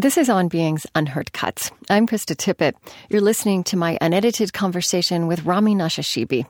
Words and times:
This 0.00 0.16
is 0.16 0.30
On 0.30 0.46
Being's 0.46 0.86
Unheard 0.94 1.32
Cuts. 1.32 1.72
I'm 1.90 2.06
Krista 2.06 2.36
Tippett. 2.36 2.74
You're 3.08 3.20
listening 3.20 3.64
to 3.64 3.76
my 3.76 3.98
unedited 4.00 4.52
conversation 4.52 5.26
with 5.26 5.44
Rami 5.44 5.74
Nashashibi. 5.74 6.46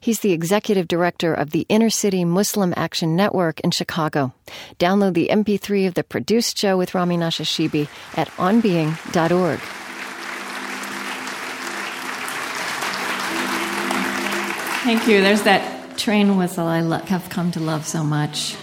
He's 0.00 0.20
the 0.20 0.30
executive 0.30 0.86
director 0.86 1.34
of 1.34 1.50
the 1.50 1.66
Inner 1.68 1.90
City 1.90 2.24
Muslim 2.24 2.72
Action 2.76 3.16
Network 3.16 3.58
in 3.62 3.72
Chicago. 3.72 4.32
Download 4.78 5.14
the 5.14 5.30
MP3 5.32 5.88
of 5.88 5.94
the 5.94 6.04
produced 6.04 6.56
show 6.56 6.78
with 6.78 6.94
Rami 6.94 7.16
Nashashibi 7.16 7.88
at 8.16 8.28
onbeing.org. 8.36 9.58
Thank 14.84 15.08
you. 15.08 15.20
There's 15.20 15.42
that 15.42 15.98
train 15.98 16.36
whistle 16.36 16.68
I 16.68 16.78
have 17.06 17.28
come 17.30 17.50
to 17.50 17.58
love 17.58 17.84
so 17.84 18.04
much. 18.04 18.54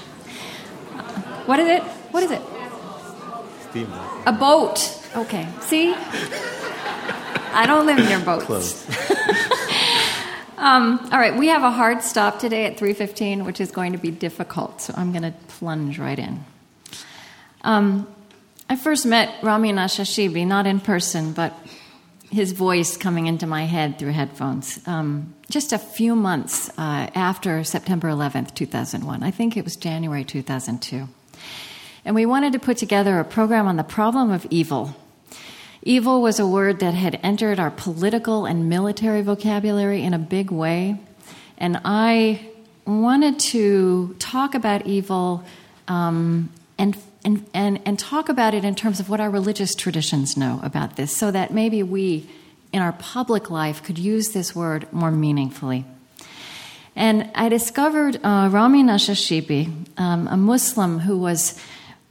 What 1.45 1.59
is 1.59 1.67
it? 1.67 1.83
What 1.83 2.23
is 2.23 2.31
it? 2.31 2.58
A 4.25 4.33
boat. 4.33 4.99
Okay. 5.15 5.47
See? 5.61 5.93
I 7.51 7.65
don't 7.65 7.85
live 7.85 7.97
near 7.97 8.19
boats. 8.19 8.45
Close. 8.45 8.85
Um, 10.59 10.99
all 11.13 11.17
right, 11.17 11.37
we 11.37 11.47
have 11.47 11.63
a 11.63 11.71
hard 11.71 12.03
stop 12.03 12.39
today 12.39 12.65
at 12.65 12.77
3:15, 12.77 13.45
which 13.45 13.61
is 13.61 13.71
going 13.71 13.93
to 13.93 13.97
be 13.97 14.11
difficult. 14.11 14.81
So 14.81 14.93
I'm 14.97 15.13
going 15.13 15.23
to 15.23 15.33
plunge 15.47 15.97
right 15.97 16.19
in. 16.19 16.43
Um, 17.61 18.13
I 18.69 18.75
first 18.75 19.05
met 19.05 19.41
Rami 19.41 19.71
Nashashibi, 19.71 20.45
not 20.45 20.67
in 20.67 20.81
person, 20.81 21.31
but 21.31 21.53
his 22.29 22.51
voice 22.51 22.97
coming 22.97 23.27
into 23.27 23.47
my 23.47 23.63
head 23.63 23.97
through 23.97 24.11
headphones, 24.11 24.85
um, 24.85 25.33
just 25.49 25.71
a 25.71 25.79
few 25.79 26.13
months 26.13 26.69
uh, 26.77 27.09
after 27.15 27.63
September 27.63 28.09
11th, 28.09 28.53
2001. 28.53 29.23
I 29.23 29.31
think 29.31 29.55
it 29.55 29.63
was 29.63 29.77
January 29.77 30.25
2002. 30.25 31.07
And 32.05 32.15
we 32.15 32.25
wanted 32.25 32.53
to 32.53 32.59
put 32.59 32.77
together 32.77 33.19
a 33.19 33.25
program 33.25 33.67
on 33.67 33.75
the 33.75 33.83
problem 33.83 34.31
of 34.31 34.47
evil. 34.49 34.95
Evil 35.81 36.21
was 36.21 36.39
a 36.39 36.47
word 36.47 36.79
that 36.79 36.93
had 36.93 37.19
entered 37.23 37.59
our 37.59 37.71
political 37.71 38.45
and 38.45 38.67
military 38.69 39.21
vocabulary 39.21 40.03
in 40.03 40.13
a 40.13 40.19
big 40.19 40.51
way. 40.51 40.99
And 41.57 41.79
I 41.85 42.49
wanted 42.85 43.39
to 43.39 44.15
talk 44.19 44.55
about 44.55 44.87
evil 44.87 45.43
um, 45.87 46.49
and, 46.77 46.97
and, 47.23 47.45
and, 47.53 47.79
and 47.85 47.99
talk 47.99 48.29
about 48.29 48.53
it 48.53 48.63
in 48.63 48.75
terms 48.75 48.99
of 48.99 49.09
what 49.09 49.19
our 49.19 49.29
religious 49.29 49.75
traditions 49.75 50.35
know 50.37 50.59
about 50.63 50.95
this, 50.95 51.15
so 51.15 51.31
that 51.31 51.53
maybe 51.53 51.83
we, 51.83 52.29
in 52.71 52.81
our 52.81 52.93
public 52.93 53.49
life, 53.49 53.83
could 53.83 53.97
use 53.97 54.29
this 54.29 54.55
word 54.55 54.91
more 54.91 55.11
meaningfully. 55.11 55.85
And 56.95 57.29
I 57.35 57.49
discovered 57.49 58.19
uh, 58.23 58.49
Rami 58.51 58.83
Nashashibi, 58.83 59.87
um, 59.97 60.27
a 60.27 60.35
Muslim 60.37 60.99
who 60.99 61.17
was 61.17 61.59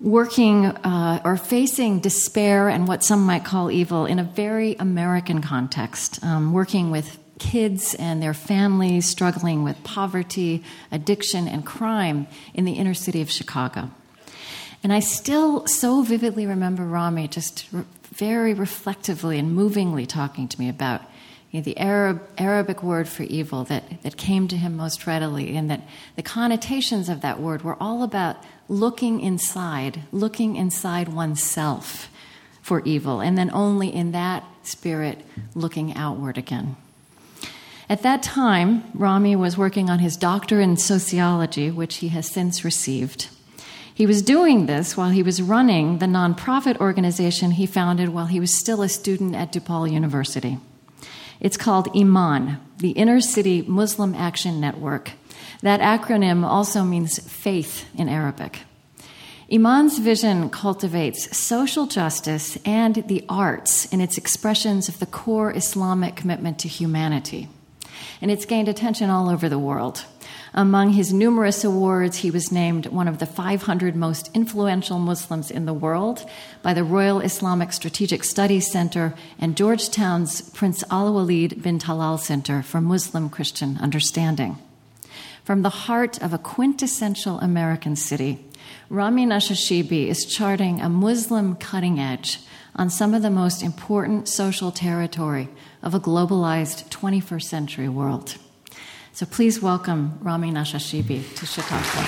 working 0.01 0.67
uh, 0.67 1.21
or 1.25 1.37
facing 1.37 2.01
despair 2.01 2.69
and 2.69 2.87
what 2.87 3.03
some 3.03 3.25
might 3.25 3.45
call 3.45 3.71
evil 3.71 4.07
in 4.07 4.19
a 4.19 4.25
very 4.25 4.75
American 4.79 5.43
context, 5.43 6.23
um, 6.25 6.53
working 6.53 6.91
with 6.91 7.19
kids 7.39 7.95
and 7.95 8.23
their 8.23 8.35
families 8.35 9.07
struggling 9.07 9.65
with 9.65 9.83
poverty, 9.85 10.63
addiction, 10.93 11.49
and 11.49 11.65
crime 11.65 12.27
in 12.55 12.65
the 12.65 12.73
inner 12.73 12.95
city 12.95 13.21
of 13.21 13.31
Chicago. 13.31 13.91
And 14.83 14.93
I 14.93 15.01
still 15.01 15.67
so 15.67 16.03
vividly 16.03 16.47
remember 16.47 16.85
Rami 16.85 17.29
just 17.29 17.67
re- 17.73 17.85
very 18.13 18.55
reflectively 18.55 19.39
and 19.39 19.55
movingly 19.55 20.07
talking 20.07 20.49
to 20.49 20.61
me 20.61 20.69
about 20.69 21.03
you 21.51 21.61
know, 21.61 21.65
the 21.65 21.79
Arab, 21.79 22.23
Arabic 22.37 22.83
word 22.83 23.09
for 23.09 23.23
evil 23.25 23.65
that, 23.65 24.03
that 24.03 24.17
came 24.17 24.49
to 24.49 24.57
him 24.57 24.77
most 24.77 25.07
readily, 25.07 25.57
and 25.57 25.71
that 25.71 25.83
the 26.15 26.23
connotations 26.23 27.09
of 27.09 27.23
that 27.23 27.41
word 27.41 27.63
were 27.63 27.77
all 27.81 28.03
about 28.03 28.37
looking 28.69 29.21
inside, 29.21 30.03
looking 30.13 30.57
inside 30.57 31.09
oneself 31.09 32.09
for 32.63 32.83
evil, 32.85 33.21
and 33.21 33.39
then 33.39 33.51
only 33.53 33.93
in 33.95 34.13
that 34.13 34.45
spirit 34.63 35.25
looking 35.55 35.95
outward 35.95 36.37
again. 36.37 36.77
At 37.89 38.03
that 38.03 38.23
time, 38.23 38.85
Rami 38.93 39.35
was 39.35 39.57
working 39.57 39.89
on 39.89 40.01
his 40.01 40.17
doctorate 40.17 40.63
in 40.63 40.77
sociology, 40.77 41.71
which 41.71 41.97
he 41.97 42.09
has 42.09 42.29
since 42.29 42.63
received. 42.65 43.29
He 43.95 44.07
was 44.07 44.23
doing 44.23 44.67
this 44.67 44.97
while 44.97 45.11
he 45.11 45.23
was 45.23 45.43
running 45.43 45.99
the 45.99 46.07
nonprofit 46.07 46.79
organization 46.79 47.53
he 47.53 47.67
founded 47.67 48.11
while 48.11 48.27
he 48.27 48.39
was 48.39 48.57
still 48.57 48.83
a 48.83 48.89
student 48.89 49.35
at 49.35 49.53
DePaul 49.53 49.91
University. 49.91 50.59
It's 51.41 51.57
called 51.57 51.89
IMAN, 51.95 52.61
the 52.77 52.91
Inner 52.91 53.21
City 53.21 53.63
Muslim 53.63 54.15
Action 54.15 54.61
Network. 54.61 55.13
That 55.63 55.81
acronym 55.81 56.45
also 56.45 56.85
means 56.85 57.19
faith 57.31 57.87
in 57.95 58.09
Arabic. 58.09 58.61
Iman's 59.51 59.99
vision 59.99 60.51
cultivates 60.51 61.35
social 61.37 61.87
justice 61.87 62.59
and 62.67 62.97
the 63.09 63.25
arts 63.31 63.87
in 63.87 64.03
its 64.03 64.19
expressions 64.19 64.89
of 64.89 64.99
the 64.99 65.07
core 65.07 65.55
Islamic 65.57 66.17
commitment 66.17 66.59
to 66.59 66.69
humanity. 66.69 67.49
And 68.21 68.31
it's 68.31 68.45
gained 68.45 68.69
attention 68.69 69.09
all 69.09 69.31
over 69.31 69.49
the 69.49 69.59
world. 69.59 70.05
Among 70.53 70.93
his 70.93 71.13
numerous 71.13 71.65
awards, 71.65 72.19
he 72.19 72.31
was 72.31 72.53
named 72.53 72.87
one 72.87 73.09
of 73.09 73.19
the 73.19 73.27
500 73.27 73.97
most 73.97 74.31
influential 74.35 74.99
Muslims 74.99 75.51
in 75.51 75.65
the 75.65 75.73
world 75.73 76.29
by 76.63 76.75
the 76.75 76.85
Royal 76.85 77.21
Islamic 77.21 77.73
Strategic 77.73 78.25
Studies 78.25 78.71
Center 78.71 79.15
and 79.39 79.57
Georgetown's 79.57 80.43
Prince 80.51 80.85
Alwaleed 80.85 81.63
bin 81.63 81.79
Talal 81.79 82.19
Center 82.19 82.63
for 82.63 82.81
Muslim 82.81 83.31
Christian 83.31 83.79
Understanding. 83.81 84.59
From 85.49 85.63
the 85.63 85.71
heart 85.71 86.21
of 86.21 86.35
a 86.35 86.37
quintessential 86.37 87.41
American 87.41 87.97
city, 87.97 88.45
Rami 88.91 89.25
Nashashibi 89.25 90.07
is 90.07 90.27
charting 90.27 90.83
a 90.83 90.91
Muslim 90.91 91.57
cutting 91.57 91.99
edge 91.99 92.41
on 92.77 92.91
some 92.91 93.15
of 93.15 93.23
the 93.23 93.31
most 93.31 93.63
important 93.63 94.29
social 94.29 94.71
territory 94.71 95.49
of 95.83 95.95
a 95.95 96.01
globalized 96.01 96.91
21st 96.91 97.45
century 97.45 97.89
world. 97.89 98.37
So 99.13 99.25
please 99.25 99.63
welcome 99.63 100.19
Rami 100.21 100.51
Nashashibi 100.51 101.35
to 101.37 101.47
Chicago. 101.47 102.05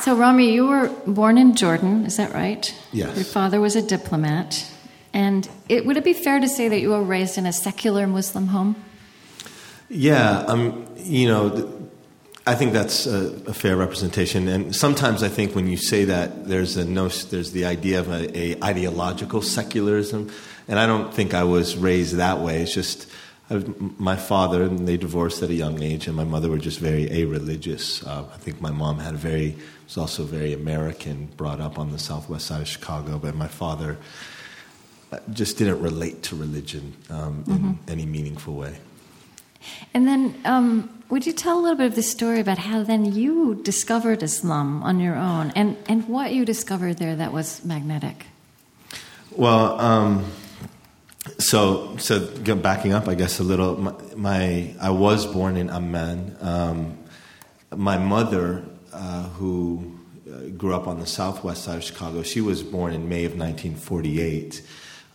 So, 0.00 0.16
Rami, 0.16 0.52
you 0.52 0.66
were 0.66 0.88
born 1.06 1.38
in 1.38 1.54
Jordan, 1.54 2.06
is 2.06 2.16
that 2.16 2.32
right? 2.32 2.74
Yes. 2.90 3.14
Your 3.14 3.24
father 3.24 3.60
was 3.60 3.76
a 3.76 3.82
diplomat. 3.82 4.66
And 5.12 5.48
it, 5.68 5.86
would 5.86 5.96
it 5.96 6.04
be 6.04 6.12
fair 6.12 6.40
to 6.40 6.48
say 6.48 6.68
that 6.68 6.80
you 6.80 6.90
were 6.90 7.02
raised 7.02 7.36
in 7.38 7.46
a 7.46 7.52
secular 7.52 8.06
Muslim 8.06 8.48
home? 8.48 8.76
Yeah, 9.88 10.38
um, 10.46 10.86
you 10.96 11.26
know, 11.26 11.50
th- 11.50 11.66
I 12.46 12.54
think 12.54 12.72
that's 12.72 13.06
a, 13.06 13.32
a 13.46 13.52
fair 13.52 13.76
representation. 13.76 14.48
And 14.48 14.74
sometimes 14.74 15.22
I 15.22 15.28
think 15.28 15.54
when 15.54 15.66
you 15.66 15.76
say 15.76 16.04
that, 16.04 16.46
there's 16.46 16.76
a 16.76 16.84
no, 16.84 17.08
there's 17.08 17.52
the 17.52 17.64
idea 17.64 18.00
of 18.00 18.08
a, 18.08 18.38
a 18.38 18.62
ideological 18.62 19.42
secularism, 19.42 20.30
and 20.68 20.78
I 20.78 20.86
don't 20.86 21.12
think 21.12 21.34
I 21.34 21.44
was 21.44 21.76
raised 21.76 22.16
that 22.16 22.38
way. 22.38 22.62
It's 22.62 22.72
just 22.72 23.10
I, 23.50 23.64
my 23.98 24.16
father 24.16 24.62
and 24.62 24.86
they 24.86 24.96
divorced 24.96 25.42
at 25.42 25.50
a 25.50 25.54
young 25.54 25.82
age, 25.82 26.06
and 26.06 26.16
my 26.16 26.24
mother 26.24 26.48
were 26.48 26.58
just 26.58 26.78
very 26.78 27.10
a-religious. 27.10 28.04
Uh, 28.06 28.24
I 28.32 28.36
think 28.36 28.60
my 28.60 28.70
mom 28.70 29.00
had 29.00 29.14
a 29.14 29.18
very 29.18 29.56
was 29.86 29.98
also 29.98 30.22
very 30.22 30.52
American, 30.52 31.26
brought 31.36 31.60
up 31.60 31.78
on 31.78 31.90
the 31.90 31.98
southwest 31.98 32.46
side 32.46 32.60
of 32.60 32.68
Chicago, 32.68 33.18
but 33.18 33.34
my 33.34 33.48
father 33.48 33.98
just 35.32 35.58
didn't 35.58 35.80
relate 35.82 36.22
to 36.24 36.36
religion 36.36 36.94
um, 37.10 37.44
in 37.46 37.54
Mm-hmm. 37.54 37.90
any 37.90 38.06
meaningful 38.06 38.54
way. 38.54 38.78
And 39.92 40.06
then, 40.06 40.34
um, 40.44 40.88
would 41.10 41.26
you 41.26 41.32
tell 41.32 41.58
a 41.58 41.60
little 41.60 41.76
bit 41.76 41.86
of 41.86 41.94
the 41.94 42.02
story 42.02 42.40
about 42.40 42.58
how 42.58 42.82
then 42.82 43.04
you 43.04 43.56
discovered 43.62 44.22
Islam 44.22 44.82
on 44.82 45.00
your 45.00 45.16
own 45.16 45.50
and, 45.54 45.76
and 45.88 46.08
what 46.08 46.32
you 46.32 46.44
discovered 46.44 46.98
there 46.98 47.16
that 47.16 47.32
was 47.32 47.64
magnetic? 47.64 48.26
Well, 49.36 49.78
um, 49.80 50.24
so 51.38 51.96
so 51.98 52.20
backing 52.56 52.92
up, 52.92 53.06
I 53.08 53.14
guess 53.14 53.38
a 53.40 53.44
little. 53.44 53.76
My, 53.76 53.94
my 54.16 54.74
I 54.80 54.90
was 54.90 55.26
born 55.26 55.56
in 55.56 55.68
Amman. 55.68 56.36
Um, 56.40 56.98
my 57.76 57.98
mother, 57.98 58.64
uh, 58.92 59.24
who 59.30 59.98
uh, 60.32 60.48
grew 60.56 60.74
up 60.74 60.86
on 60.88 60.98
the 60.98 61.06
southwest 61.06 61.64
side 61.64 61.76
of 61.78 61.84
Chicago, 61.84 62.22
she 62.22 62.40
was 62.40 62.62
born 62.62 62.92
in 62.94 63.08
May 63.08 63.24
of 63.24 63.32
1948 63.32 64.62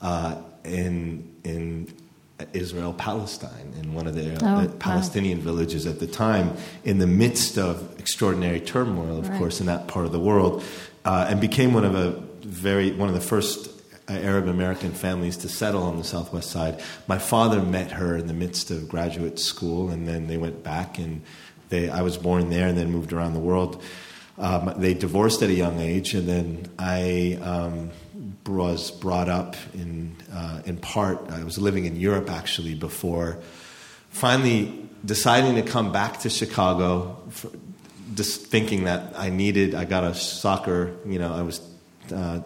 uh, 0.08 0.36
in 0.64 0.96
in 1.44 1.66
Israel, 2.54 2.94
Palestine, 3.10 3.68
in 3.82 3.94
one 4.00 4.08
of 4.10 4.14
the 4.20 4.28
uh, 4.36 4.40
Oh, 4.42 4.66
wow. 4.66 4.72
Palestinian 4.80 5.40
villages 5.50 5.84
at 5.88 5.98
the 6.04 6.08
time, 6.26 6.48
in 6.84 6.98
the 7.00 7.08
midst 7.24 7.58
of 7.58 7.76
extraordinary 8.04 8.60
turmoil, 8.74 9.16
of 9.22 9.28
Right. 9.30 9.40
course, 9.40 9.58
in 9.62 9.68
that 9.74 9.88
part 9.94 10.06
of 10.06 10.12
the 10.12 10.20
world, 10.32 10.54
uh, 11.06 11.30
and 11.30 11.40
became 11.50 11.72
one 11.80 11.86
of 11.92 11.96
a 11.96 12.08
very 12.66 12.92
one 13.02 13.10
of 13.12 13.16
the 13.22 13.28
first 13.36 13.58
uh, 14.10 14.14
Arab 14.32 14.48
American 14.58 14.92
families 15.06 15.38
to 15.44 15.48
settle 15.62 15.84
on 15.90 15.96
the 15.98 16.04
southwest 16.16 16.50
side. 16.58 16.76
My 17.08 17.20
father 17.34 17.60
met 17.78 17.90
her 18.00 18.12
in 18.22 18.26
the 18.28 18.38
midst 18.46 18.70
of 18.76 18.78
graduate 18.96 19.38
school, 19.40 19.90
and 19.94 20.02
then 20.10 20.28
they 20.28 20.38
went 20.46 20.58
back, 20.74 20.90
and 21.04 21.22
they 21.70 21.84
I 21.90 22.02
was 22.10 22.18
born 22.18 22.50
there, 22.56 22.68
and 22.70 22.78
then 22.78 22.90
moved 22.98 23.12
around 23.14 23.34
the 23.34 23.46
world. 23.52 23.82
Um, 24.38 24.74
they 24.78 24.94
divorced 24.94 25.42
at 25.42 25.50
a 25.50 25.54
young 25.54 25.80
age, 25.80 26.14
and 26.14 26.28
then 26.28 26.70
I 26.78 27.40
um, 27.42 27.92
was 28.46 28.92
brought 28.92 29.30
up 29.30 29.56
in 29.74 30.16
uh, 30.34 30.62
in 30.66 30.78
part. 30.78 31.30
I 31.30 31.44
was 31.44 31.58
living 31.58 31.86
in 31.86 31.96
Europe 31.96 32.30
actually 32.30 32.76
before 32.76 33.40
finally 34.16 34.88
deciding 35.04 35.56
to 35.56 35.62
come 35.62 35.92
back 35.92 36.22
to 36.22 36.30
Chicago, 36.30 37.22
for, 37.30 37.52
just 38.14 38.46
thinking 38.46 38.86
that 38.86 39.14
I 39.18 39.30
needed, 39.30 39.76
I 39.76 39.84
got 39.84 40.06
a 40.06 40.16
soccer, 40.16 40.96
you 41.06 41.20
know, 41.20 41.34
I 41.34 41.42
was 41.42 41.60
uh, 42.14 42.40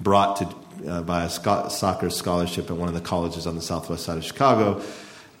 brought 0.00 0.36
to 0.38 0.90
uh, 0.90 1.02
by 1.02 1.24
a 1.24 1.30
sco- 1.30 1.68
soccer 1.68 2.10
scholarship 2.10 2.68
at 2.68 2.76
one 2.76 2.88
of 2.88 2.94
the 2.94 3.00
colleges 3.00 3.46
on 3.46 3.54
the 3.54 3.62
southwest 3.62 4.04
side 4.04 4.18
of 4.18 4.24
Chicago, 4.24 4.82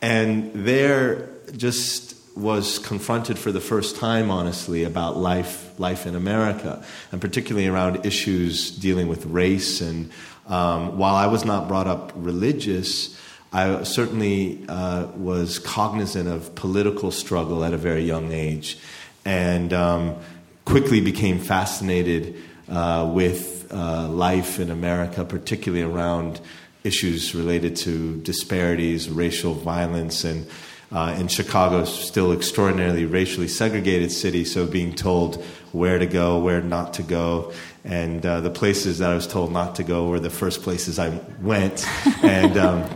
and 0.00 0.52
there 0.54 1.28
just 1.56 2.03
was 2.36 2.78
confronted 2.80 3.38
for 3.38 3.52
the 3.52 3.60
first 3.60 3.96
time, 3.96 4.30
honestly, 4.30 4.84
about 4.84 5.16
life 5.16 5.78
life 5.78 6.06
in 6.06 6.16
America, 6.16 6.84
and 7.12 7.20
particularly 7.20 7.66
around 7.68 8.04
issues 8.04 8.70
dealing 8.70 9.08
with 9.08 9.26
race. 9.26 9.80
And 9.80 10.10
um, 10.46 10.98
while 10.98 11.14
I 11.14 11.26
was 11.26 11.44
not 11.44 11.68
brought 11.68 11.86
up 11.86 12.12
religious, 12.14 13.18
I 13.52 13.84
certainly 13.84 14.64
uh, 14.68 15.06
was 15.16 15.58
cognizant 15.60 16.28
of 16.28 16.54
political 16.54 17.10
struggle 17.10 17.64
at 17.64 17.72
a 17.72 17.78
very 17.78 18.04
young 18.04 18.32
age, 18.32 18.78
and 19.24 19.72
um, 19.72 20.16
quickly 20.64 21.00
became 21.00 21.38
fascinated 21.38 22.36
uh, 22.68 23.08
with 23.12 23.72
uh, 23.72 24.08
life 24.08 24.58
in 24.58 24.70
America, 24.70 25.24
particularly 25.24 25.84
around 25.84 26.40
issues 26.82 27.34
related 27.34 27.76
to 27.76 28.16
disparities, 28.22 29.08
racial 29.08 29.54
violence, 29.54 30.24
and 30.24 30.46
uh, 30.94 31.16
in 31.18 31.26
Chicago, 31.26 31.84
still 31.84 32.32
extraordinarily 32.32 33.04
racially 33.04 33.48
segregated 33.48 34.12
city, 34.12 34.44
so 34.44 34.64
being 34.64 34.94
told 34.94 35.42
where 35.72 35.98
to 35.98 36.06
go, 36.06 36.38
where 36.38 36.62
not 36.62 36.94
to 36.94 37.02
go, 37.02 37.52
and 37.84 38.24
uh, 38.24 38.40
the 38.40 38.50
places 38.50 38.98
that 38.98 39.10
I 39.10 39.14
was 39.14 39.26
told 39.26 39.50
not 39.50 39.74
to 39.74 39.82
go 39.82 40.06
were 40.06 40.20
the 40.20 40.30
first 40.30 40.62
places 40.62 41.00
I 41.00 41.20
went, 41.42 41.84
and 42.22 42.56
um, 42.56 42.88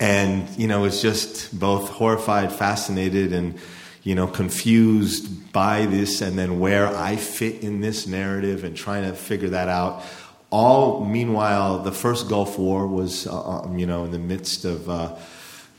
and 0.00 0.48
you 0.58 0.66
know 0.66 0.80
was 0.80 1.00
just 1.00 1.56
both 1.56 1.88
horrified, 1.88 2.52
fascinated, 2.52 3.32
and 3.32 3.56
you 4.02 4.16
know 4.16 4.26
confused 4.26 5.52
by 5.52 5.86
this, 5.86 6.22
and 6.22 6.36
then 6.36 6.58
where 6.58 6.88
I 6.88 7.14
fit 7.14 7.62
in 7.62 7.80
this 7.80 8.08
narrative, 8.08 8.64
and 8.64 8.76
trying 8.76 9.08
to 9.08 9.14
figure 9.14 9.50
that 9.50 9.68
out. 9.68 10.02
All 10.50 11.04
meanwhile, 11.04 11.78
the 11.78 11.92
first 11.92 12.28
Gulf 12.28 12.58
War 12.58 12.88
was 12.88 13.28
uh, 13.28 13.60
um, 13.60 13.78
you 13.78 13.86
know 13.86 14.04
in 14.04 14.10
the 14.10 14.18
midst 14.18 14.64
of 14.64 14.90
uh, 14.90 15.14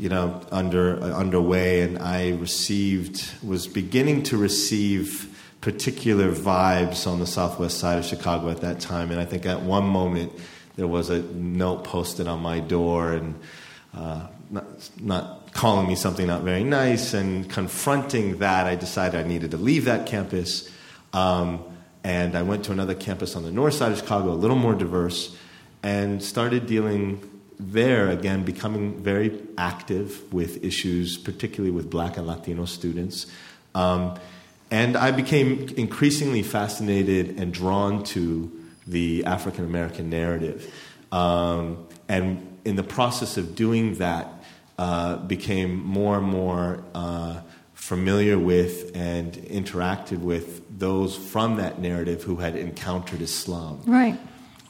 you 0.01 0.09
know, 0.09 0.41
under 0.51 0.99
uh, 0.99 1.11
underway, 1.11 1.81
and 1.81 1.99
I 1.99 2.31
received 2.31 3.31
was 3.43 3.67
beginning 3.67 4.23
to 4.23 4.37
receive 4.37 5.27
particular 5.61 6.31
vibes 6.31 7.05
on 7.05 7.19
the 7.19 7.27
southwest 7.27 7.77
side 7.77 7.99
of 7.99 8.05
Chicago 8.05 8.49
at 8.49 8.61
that 8.61 8.79
time, 8.79 9.11
and 9.11 9.19
I 9.19 9.25
think 9.25 9.45
at 9.45 9.61
one 9.61 9.85
moment 9.85 10.31
there 10.75 10.87
was 10.87 11.11
a 11.11 11.21
note 11.21 11.83
posted 11.83 12.27
on 12.27 12.39
my 12.39 12.59
door 12.59 13.13
and 13.13 13.39
uh, 13.95 14.25
not, 14.49 14.65
not 14.99 15.53
calling 15.53 15.87
me 15.87 15.93
something 15.93 16.25
not 16.25 16.41
very 16.41 16.63
nice, 16.63 17.13
and 17.13 17.47
confronting 17.47 18.39
that, 18.39 18.65
I 18.65 18.73
decided 18.73 19.23
I 19.23 19.27
needed 19.27 19.51
to 19.51 19.57
leave 19.57 19.85
that 19.85 20.07
campus. 20.07 20.67
Um, 21.13 21.63
and 22.03 22.35
I 22.35 22.41
went 22.41 22.65
to 22.65 22.71
another 22.71 22.95
campus 22.95 23.35
on 23.35 23.43
the 23.43 23.51
north 23.51 23.75
side 23.75 23.91
of 23.91 23.99
Chicago, 23.99 24.31
a 24.31 24.33
little 24.33 24.57
more 24.57 24.73
diverse, 24.73 25.37
and 25.83 26.23
started 26.23 26.65
dealing 26.65 27.21
there, 27.61 28.09
again, 28.09 28.43
becoming 28.43 29.01
very 29.01 29.39
active 29.57 30.31
with 30.33 30.63
issues, 30.63 31.17
particularly 31.17 31.71
with 31.71 31.89
black 31.89 32.17
and 32.17 32.25
Latino 32.25 32.65
students. 32.65 33.27
Um, 33.75 34.19
and 34.71 34.97
I 34.97 35.11
became 35.11 35.67
increasingly 35.77 36.43
fascinated 36.43 37.39
and 37.39 37.53
drawn 37.53 38.03
to 38.05 38.51
the 38.87 39.25
African 39.25 39.65
American 39.65 40.09
narrative. 40.09 40.73
Um, 41.11 41.85
and 42.07 42.59
in 42.65 42.75
the 42.75 42.83
process 42.83 43.37
of 43.37 43.55
doing 43.55 43.95
that, 43.95 44.27
uh, 44.79 45.17
became 45.17 45.75
more 45.75 46.17
and 46.17 46.25
more 46.25 46.83
uh, 46.95 47.41
familiar 47.73 48.39
with 48.39 48.95
and 48.95 49.33
interacted 49.33 50.19
with 50.19 50.79
those 50.79 51.15
from 51.15 51.57
that 51.57 51.79
narrative 51.79 52.23
who 52.23 52.37
had 52.37 52.55
encountered 52.55 53.21
Islam. 53.21 53.81
Right. 53.85 54.17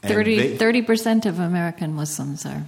30 0.03 0.81
percent 0.81 1.25
of 1.25 1.39
American 1.39 1.93
Muslims 1.93 2.45
are 2.45 2.65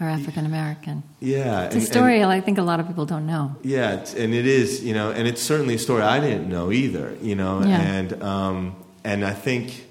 are 0.00 0.08
African 0.08 0.44
American. 0.44 1.02
Yeah, 1.20 1.64
it's 1.64 1.74
and, 1.74 1.82
a 1.82 1.86
story 1.86 2.20
and, 2.20 2.30
I 2.30 2.40
think 2.40 2.58
a 2.58 2.62
lot 2.62 2.80
of 2.80 2.86
people 2.86 3.06
don't 3.06 3.26
know. 3.26 3.56
Yeah, 3.62 4.04
and 4.16 4.34
it 4.34 4.46
is, 4.46 4.84
you 4.84 4.94
know, 4.94 5.10
and 5.10 5.26
it's 5.26 5.42
certainly 5.42 5.74
a 5.74 5.78
story 5.78 6.02
I 6.02 6.20
didn't 6.20 6.48
know 6.48 6.70
either, 6.70 7.16
you 7.22 7.34
know, 7.34 7.62
yeah. 7.62 7.80
and 7.80 8.22
um, 8.22 8.76
and 9.04 9.24
I 9.24 9.32
think 9.32 9.85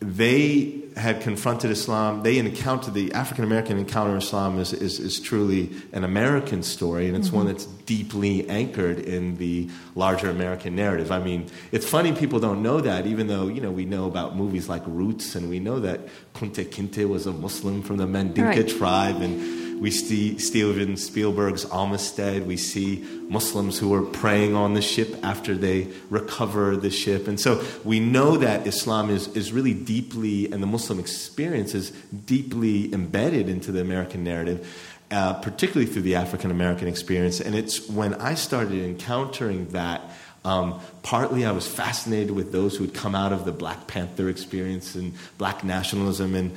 they 0.00 0.82
had 0.96 1.20
confronted 1.22 1.70
Islam. 1.70 2.22
They 2.22 2.38
encountered 2.38 2.94
the 2.94 3.12
African 3.12 3.44
American 3.44 3.78
encounter 3.78 4.16
Islam 4.16 4.58
is, 4.58 4.72
is, 4.72 4.98
is, 4.98 5.20
truly 5.20 5.70
an 5.92 6.04
American 6.04 6.62
story, 6.62 7.08
and 7.08 7.16
it's 7.16 7.28
mm-hmm. 7.28 7.36
one 7.36 7.46
that's 7.46 7.64
deeply 7.64 8.48
anchored 8.48 8.98
in 8.98 9.36
the 9.36 9.68
larger 9.94 10.30
American 10.30 10.76
narrative. 10.76 11.10
I 11.10 11.20
mean, 11.20 11.46
it's 11.72 11.88
funny 11.88 12.12
people 12.12 12.38
don't 12.40 12.62
know 12.62 12.80
that, 12.80 13.06
even 13.06 13.26
though 13.26 13.48
you 13.48 13.60
know 13.60 13.70
we 13.70 13.84
know 13.86 14.06
about 14.06 14.36
movies 14.36 14.68
like 14.68 14.82
Roots, 14.86 15.34
and 15.34 15.48
we 15.48 15.58
know 15.58 15.80
that 15.80 16.00
Kunta 16.34 16.64
Kinte 16.64 17.08
was 17.08 17.26
a 17.26 17.32
Muslim 17.32 17.82
from 17.82 17.96
the 17.96 18.06
Mandinka 18.06 18.44
right. 18.44 18.68
tribe, 18.68 19.20
and 19.20 19.67
we 19.80 19.90
see 19.90 20.38
Steven 20.38 20.96
Spielberg's 20.96 21.64
Amistad. 21.70 22.46
We 22.46 22.56
see 22.56 23.04
Muslims 23.28 23.78
who 23.78 23.94
are 23.94 24.02
praying 24.02 24.54
on 24.54 24.74
the 24.74 24.82
ship 24.82 25.16
after 25.22 25.56
they 25.56 25.88
recover 26.10 26.76
the 26.76 26.90
ship. 26.90 27.28
And 27.28 27.40
so 27.40 27.64
we 27.84 28.00
know 28.00 28.36
that 28.36 28.66
Islam 28.66 29.10
is, 29.10 29.28
is 29.28 29.52
really 29.52 29.74
deeply, 29.74 30.50
and 30.50 30.62
the 30.62 30.66
Muslim 30.66 30.98
experience 30.98 31.74
is 31.74 31.90
deeply 31.90 32.92
embedded 32.92 33.48
into 33.48 33.72
the 33.72 33.80
American 33.80 34.24
narrative. 34.24 34.66
Uh, 35.10 35.32
particularly 35.40 35.90
through 35.90 36.02
the 36.02 36.16
African 36.16 36.50
American 36.50 36.86
experience. 36.86 37.40
And 37.40 37.54
it's 37.54 37.88
when 37.88 38.12
I 38.16 38.34
started 38.34 38.84
encountering 38.84 39.68
that 39.68 40.02
um, 40.44 40.80
partly, 41.02 41.44
I 41.44 41.50
was 41.50 41.66
fascinated 41.66 42.30
with 42.30 42.52
those 42.52 42.76
who 42.76 42.84
had 42.84 42.94
come 42.94 43.14
out 43.14 43.32
of 43.32 43.44
the 43.44 43.52
Black 43.52 43.86
Panther 43.86 44.28
experience 44.28 44.94
and 44.94 45.12
Black 45.36 45.64
nationalism, 45.64 46.34
and, 46.34 46.52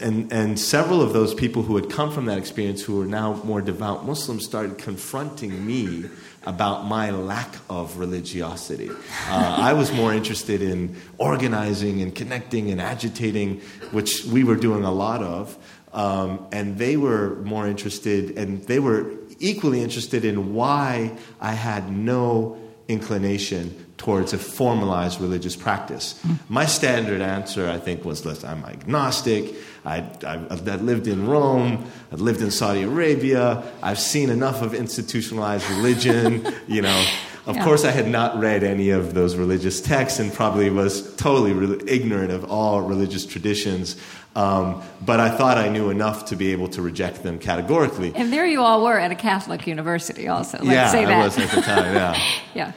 and, 0.00 0.32
and 0.32 0.58
several 0.58 1.00
of 1.00 1.12
those 1.12 1.34
people 1.34 1.62
who 1.62 1.76
had 1.76 1.90
come 1.90 2.12
from 2.12 2.26
that 2.26 2.38
experience, 2.38 2.82
who 2.82 2.98
were 2.98 3.06
now 3.06 3.34
more 3.44 3.60
devout 3.60 4.06
Muslims, 4.06 4.44
started 4.44 4.78
confronting 4.78 5.66
me 5.66 6.04
about 6.44 6.86
my 6.86 7.10
lack 7.10 7.56
of 7.68 7.98
religiosity. 7.98 8.90
Uh, 9.28 9.56
I 9.58 9.72
was 9.72 9.90
more 9.92 10.14
interested 10.14 10.62
in 10.62 10.96
organizing 11.18 12.02
and 12.02 12.14
connecting 12.14 12.70
and 12.70 12.80
agitating, 12.80 13.60
which 13.90 14.24
we 14.26 14.44
were 14.44 14.56
doing 14.56 14.84
a 14.84 14.92
lot 14.92 15.22
of. 15.22 15.56
Um, 15.92 16.46
and 16.52 16.76
they 16.76 16.96
were 16.96 17.36
more 17.36 17.66
interested, 17.66 18.36
and 18.36 18.62
they 18.64 18.78
were 18.78 19.10
equally 19.38 19.82
interested 19.82 20.24
in 20.24 20.54
why 20.54 21.16
I 21.40 21.52
had 21.52 21.90
no 21.90 22.58
inclination 22.88 23.86
towards 23.96 24.32
a 24.32 24.38
formalized 24.38 25.20
religious 25.20 25.56
practice. 25.56 26.20
Mm. 26.26 26.38
My 26.48 26.66
standard 26.66 27.20
answer, 27.20 27.68
I 27.68 27.78
think, 27.78 28.04
was 28.04 28.24
listen, 28.24 28.48
I'm 28.48 28.64
agnostic. 28.64 29.54
I, 29.84 30.04
I 30.24 30.76
lived 30.76 31.06
in 31.06 31.26
Rome. 31.26 31.90
I've 32.12 32.20
lived 32.20 32.42
in 32.42 32.50
Saudi 32.50 32.82
Arabia. 32.82 33.62
I've 33.82 33.98
seen 33.98 34.30
enough 34.30 34.62
of 34.62 34.74
institutionalized 34.74 35.68
religion. 35.70 36.46
you 36.68 36.82
know, 36.82 37.06
of 37.46 37.54
yeah. 37.54 37.64
course, 37.64 37.84
I 37.84 37.92
had 37.92 38.08
not 38.08 38.40
read 38.40 38.64
any 38.64 38.90
of 38.90 39.14
those 39.14 39.36
religious 39.36 39.80
texts 39.80 40.18
and 40.18 40.32
probably 40.32 40.68
was 40.68 41.14
totally 41.14 41.52
re- 41.52 41.80
ignorant 41.86 42.32
of 42.32 42.50
all 42.50 42.82
religious 42.82 43.24
traditions. 43.24 43.96
Um, 44.34 44.82
but 45.00 45.20
I 45.20 45.30
thought 45.30 45.56
I 45.56 45.68
knew 45.68 45.88
enough 45.88 46.26
to 46.26 46.36
be 46.36 46.52
able 46.52 46.68
to 46.70 46.82
reject 46.82 47.22
them 47.22 47.38
categorically. 47.38 48.12
And 48.14 48.32
there 48.32 48.46
you 48.46 48.62
all 48.62 48.84
were 48.84 48.98
at 48.98 49.12
a 49.12 49.14
Catholic 49.14 49.66
university, 49.66 50.26
also. 50.26 50.58
Let's 50.58 50.70
yeah, 50.70 50.90
say 50.90 51.04
that. 51.04 51.12
I 51.12 51.24
was 51.24 51.38
at 51.38 51.50
the 51.52 51.62
time. 51.62 51.94
Yeah. 51.94 52.22
yeah. 52.54 52.72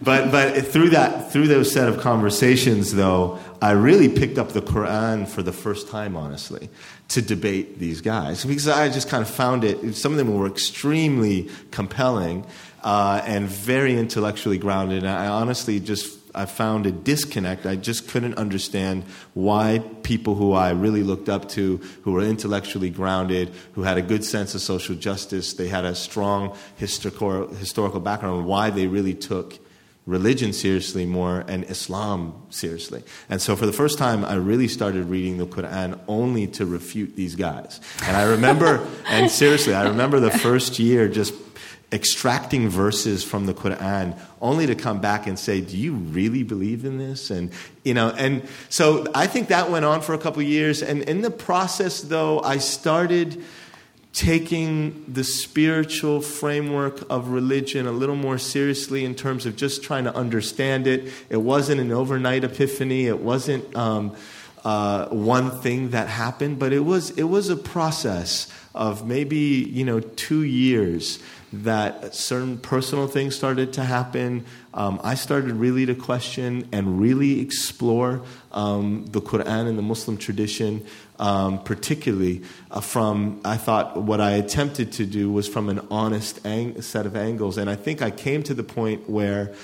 But 0.00 0.30
but 0.30 0.66
through 0.66 0.90
that 0.90 1.32
through 1.32 1.48
those 1.48 1.72
set 1.72 1.88
of 1.88 2.00
conversations, 2.00 2.94
though, 2.94 3.38
I 3.60 3.72
really 3.72 4.08
picked 4.08 4.38
up 4.38 4.50
the 4.50 4.62
Quran 4.62 5.26
for 5.26 5.42
the 5.42 5.52
first 5.52 5.88
time, 5.88 6.16
honestly, 6.16 6.70
to 7.08 7.22
debate 7.22 7.78
these 7.78 8.00
guys 8.00 8.44
because 8.44 8.68
I 8.68 8.88
just 8.90 9.08
kind 9.08 9.22
of 9.22 9.28
found 9.28 9.64
it. 9.64 9.94
Some 9.94 10.12
of 10.12 10.18
them 10.18 10.36
were 10.36 10.46
extremely 10.46 11.48
compelling 11.70 12.46
uh, 12.82 13.22
and 13.24 13.48
very 13.48 13.96
intellectually 13.96 14.58
grounded. 14.58 14.98
And 14.98 15.08
I 15.08 15.26
honestly 15.28 15.80
just 15.80 16.18
I 16.34 16.46
found 16.46 16.86
a 16.86 16.92
disconnect. 16.92 17.66
I 17.66 17.76
just 17.76 18.08
couldn't 18.08 18.34
understand 18.34 19.04
why 19.34 19.82
people 20.02 20.34
who 20.34 20.52
I 20.52 20.70
really 20.70 21.02
looked 21.02 21.28
up 21.28 21.48
to, 21.50 21.78
who 22.02 22.12
were 22.12 22.22
intellectually 22.22 22.90
grounded, 22.90 23.52
who 23.72 23.82
had 23.82 23.98
a 23.98 24.02
good 24.02 24.24
sense 24.24 24.54
of 24.54 24.60
social 24.60 24.94
justice, 24.94 25.54
they 25.54 25.68
had 25.68 25.84
a 25.84 25.94
strong 25.94 26.56
historical, 26.76 27.48
historical 27.54 28.00
background, 28.00 28.46
why 28.46 28.70
they 28.70 28.86
really 28.86 29.14
took 29.14 29.58
religion 30.06 30.54
seriously 30.54 31.04
more 31.04 31.44
and 31.48 31.64
Islam 31.64 32.34
seriously. 32.48 33.02
And 33.28 33.42
so 33.42 33.54
for 33.56 33.66
the 33.66 33.74
first 33.74 33.98
time, 33.98 34.24
I 34.24 34.34
really 34.34 34.68
started 34.68 35.04
reading 35.04 35.36
the 35.36 35.46
Quran 35.46 35.98
only 36.08 36.46
to 36.48 36.64
refute 36.64 37.14
these 37.14 37.34
guys. 37.34 37.80
And 38.04 38.16
I 38.16 38.22
remember, 38.22 38.86
and 39.06 39.30
seriously, 39.30 39.74
I 39.74 39.86
remember 39.86 40.18
the 40.18 40.30
first 40.30 40.78
year 40.78 41.08
just 41.08 41.34
extracting 41.90 42.68
verses 42.68 43.24
from 43.24 43.46
the 43.46 43.54
Quran 43.54 44.18
only 44.40 44.66
to 44.66 44.74
come 44.74 45.00
back 45.00 45.26
and 45.26 45.38
say, 45.38 45.60
"Do 45.60 45.76
you 45.76 45.94
really 45.94 46.42
believe 46.42 46.84
in 46.84 46.98
this?" 46.98 47.30
And 47.30 47.50
you 47.82 47.94
know, 47.94 48.10
and 48.10 48.46
so 48.68 49.06
I 49.14 49.26
think 49.26 49.48
that 49.48 49.70
went 49.70 49.84
on 49.84 50.02
for 50.02 50.14
a 50.14 50.18
couple 50.18 50.42
years. 50.42 50.82
And 50.82 51.02
in 51.02 51.22
the 51.22 51.30
process, 51.30 52.00
though, 52.00 52.40
I 52.40 52.58
started 52.58 53.42
taking 54.12 55.04
the 55.06 55.22
spiritual 55.22 56.20
framework 56.20 57.08
of 57.10 57.28
religion 57.28 57.86
a 57.86 57.92
little 57.92 58.16
more 58.16 58.38
seriously 58.38 59.04
in 59.04 59.14
terms 59.14 59.46
of 59.46 59.54
just 59.54 59.82
trying 59.82 60.04
to 60.04 60.14
understand 60.14 60.86
it. 60.86 61.12
It 61.30 61.36
wasn't 61.36 61.80
an 61.80 61.92
overnight 61.92 62.42
epiphany. 62.42 63.06
It 63.06 63.20
wasn't 63.20 63.76
um, 63.76 64.16
uh, 64.64 65.08
one 65.08 65.50
thing 65.60 65.90
that 65.90 66.08
happened, 66.08 66.58
but 66.58 66.72
it 66.72 66.80
was 66.80 67.10
it 67.10 67.24
was 67.24 67.48
a 67.48 67.56
process 67.56 68.52
of 68.74 69.06
maybe 69.06 69.36
you 69.36 69.84
know 69.84 70.00
two 70.00 70.42
years 70.42 71.18
that 71.52 72.14
certain 72.14 72.58
personal 72.58 73.06
things 73.06 73.34
started 73.34 73.72
to 73.74 73.82
happen. 73.82 74.44
Um, 74.74 75.00
I 75.02 75.14
started 75.14 75.52
really 75.52 75.86
to 75.86 75.94
question 75.94 76.68
and 76.72 77.00
really 77.00 77.40
explore 77.40 78.22
um, 78.52 79.06
the 79.06 79.20
Quran 79.20 79.66
and 79.66 79.78
the 79.78 79.82
Muslim 79.82 80.18
tradition, 80.18 80.84
um, 81.18 81.62
particularly 81.62 82.42
uh, 82.70 82.80
from, 82.80 83.40
I 83.44 83.56
thought 83.56 83.96
what 83.96 84.20
I 84.20 84.32
attempted 84.32 84.92
to 84.92 85.06
do 85.06 85.32
was 85.32 85.48
from 85.48 85.68
an 85.68 85.80
honest 85.90 86.44
ang- 86.44 86.82
set 86.82 87.06
of 87.06 87.16
angles. 87.16 87.56
And 87.56 87.70
I 87.70 87.76
think 87.76 88.02
I 88.02 88.10
came 88.10 88.42
to 88.42 88.54
the 88.54 88.62
point 88.62 89.08
where, 89.08 89.54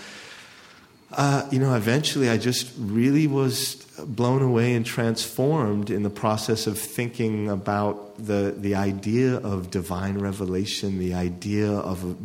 uh, 1.16 1.48
you 1.50 1.58
know, 1.58 1.74
eventually 1.74 2.28
I 2.28 2.38
just 2.38 2.72
really 2.78 3.26
was 3.26 3.76
blown 4.06 4.42
away 4.42 4.74
and 4.74 4.84
transformed 4.84 5.90
in 5.90 6.02
the 6.02 6.10
process 6.10 6.66
of 6.66 6.78
thinking 6.78 7.48
about 7.48 8.16
the, 8.18 8.54
the 8.56 8.74
idea 8.74 9.36
of 9.36 9.70
divine 9.70 10.18
revelation, 10.18 10.98
the 10.98 11.14
idea 11.14 11.70
of 11.70 12.16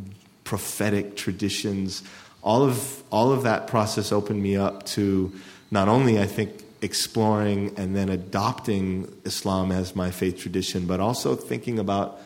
prophetic 0.43 1.15
traditions. 1.15 2.01
All 2.41 2.63
of, 2.63 3.03
all 3.11 3.31
of 3.31 3.43
that 3.43 3.67
process 3.67 4.11
opened 4.11 4.41
me 4.41 4.55
up 4.55 4.85
to 4.87 5.31
not 5.69 5.87
only, 5.87 6.19
I 6.19 6.25
think, 6.25 6.63
exploring 6.81 7.73
and 7.77 7.95
then 7.95 8.09
adopting 8.09 9.13
Islam 9.25 9.71
as 9.71 9.95
my 9.95 10.11
faith 10.11 10.39
tradition, 10.39 10.87
but 10.87 10.99
also 10.99 11.35
thinking 11.35 11.77
about 11.77 12.19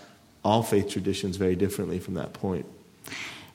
all 0.43 0.63
faith 0.63 0.89
traditions 0.89 1.37
very 1.37 1.55
differently 1.55 1.99
from 1.99 2.13
that 2.13 2.33
point. 2.33 2.65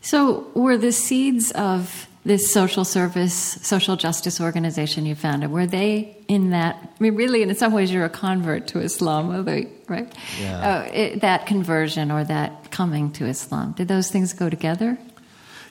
So, 0.00 0.46
were 0.54 0.76
the 0.76 0.92
seeds 0.92 1.50
of 1.52 2.07
this 2.28 2.52
social 2.52 2.85
service, 2.85 3.35
social 3.35 3.97
justice 3.97 4.40
organization 4.40 5.06
you 5.06 5.14
founded, 5.14 5.50
were 5.50 5.66
they 5.66 6.16
in 6.28 6.50
that? 6.50 6.76
I 6.76 7.02
mean, 7.02 7.16
really, 7.16 7.42
in 7.42 7.52
some 7.54 7.73
ways, 7.73 7.90
you're 7.90 8.04
a 8.04 8.11
convert 8.11 8.68
to 8.68 8.80
Islam, 8.80 9.44
they, 9.44 9.68
right? 9.88 10.12
Yeah. 10.40 10.61
Uh, 10.61 10.90
it, 10.92 11.20
that 11.23 11.47
conversion 11.47 12.11
or 12.11 12.25
that 12.25 12.70
coming 12.70 13.11
to 13.12 13.25
Islam, 13.25 13.73
did 13.73 13.88
those 13.88 14.11
things 14.11 14.35
go 14.35 14.50
together? 14.50 14.99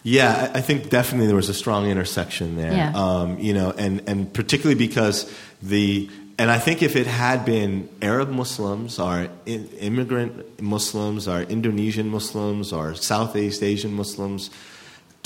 Yeah, 0.04 0.52
I 0.54 0.62
think 0.62 0.90
definitely 0.90 1.28
there 1.28 1.36
was 1.36 1.50
a 1.50 1.54
strong 1.54 1.86
intersection 1.86 2.56
there. 2.56 2.72
Yeah. 2.74 2.92
Um, 2.96 3.40
you 3.40 3.54
know, 3.54 3.72
and, 3.78 4.02
and 4.08 4.34
particularly 4.34 4.78
because 4.78 5.32
the 5.62 6.10
and 6.40 6.52
I 6.52 6.60
think 6.60 6.84
if 6.84 6.96
it 6.96 7.08
had 7.08 7.46
been 7.46 7.90
Arab 8.00 8.30
Muslims 8.30 9.00
or 9.00 9.28
immigrant 9.46 10.62
Muslims 10.62 11.28
or 11.28 11.42
Indonesian 11.42 12.10
Muslims 12.10 12.72
or 12.72 12.94
Southeast 12.94 13.64
Asian 13.64 13.94
Muslims 13.94 14.52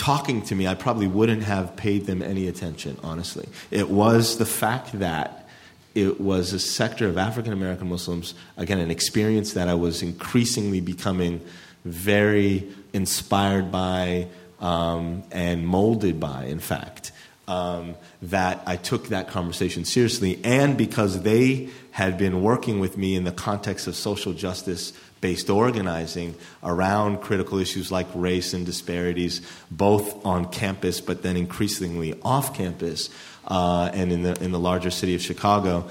talking 0.01 0.41
to 0.41 0.55
me, 0.55 0.67
I 0.67 0.73
probably 0.73 1.05
wouldn't 1.05 1.43
have 1.43 1.75
paid 1.75 2.07
them 2.07 2.23
any 2.23 2.47
attention, 2.47 2.97
honestly. 3.03 3.47
It 3.69 3.87
was 3.87 4.39
the 4.39 4.47
fact 4.47 4.93
that 4.93 5.47
it 5.93 6.19
was 6.19 6.53
a 6.53 6.59
sector 6.59 7.07
of 7.07 7.19
African 7.19 7.53
American 7.53 7.87
Muslims, 7.87 8.33
again, 8.57 8.79
an 8.79 8.89
experience 8.89 9.53
that 9.53 9.67
I 9.67 9.75
was 9.75 10.01
increasingly 10.01 10.81
becoming 10.81 11.39
very 11.85 12.67
inspired 12.93 13.71
by 13.71 14.27
um, 14.59 15.21
and 15.31 15.67
molded 15.67 16.19
by, 16.19 16.45
in 16.45 16.59
fact. 16.59 17.11
Um, 17.47 17.95
that 18.23 18.63
I 18.65 18.77
took 18.77 19.09
that 19.09 19.27
conversation 19.27 19.83
seriously, 19.83 20.39
and 20.43 20.77
because 20.77 21.21
they 21.21 21.69
had 21.91 22.17
been 22.17 22.41
working 22.41 22.79
with 22.79 22.97
me 22.97 23.15
in 23.15 23.25
the 23.25 23.31
context 23.31 23.87
of 23.87 23.95
social 23.95 24.31
justice 24.33 24.93
based 25.21 25.49
organizing 25.49 26.35
around 26.63 27.21
critical 27.21 27.59
issues 27.59 27.91
like 27.91 28.07
race 28.13 28.53
and 28.53 28.65
disparities, 28.65 29.41
both 29.69 30.25
on 30.25 30.45
campus 30.45 30.99
but 30.99 31.21
then 31.21 31.37
increasingly 31.37 32.19
off 32.23 32.55
campus 32.55 33.09
uh, 33.47 33.89
and 33.93 34.11
in 34.11 34.23
the, 34.23 34.43
in 34.43 34.51
the 34.51 34.59
larger 34.59 34.91
city 34.91 35.15
of 35.15 35.21
Chicago, 35.21 35.87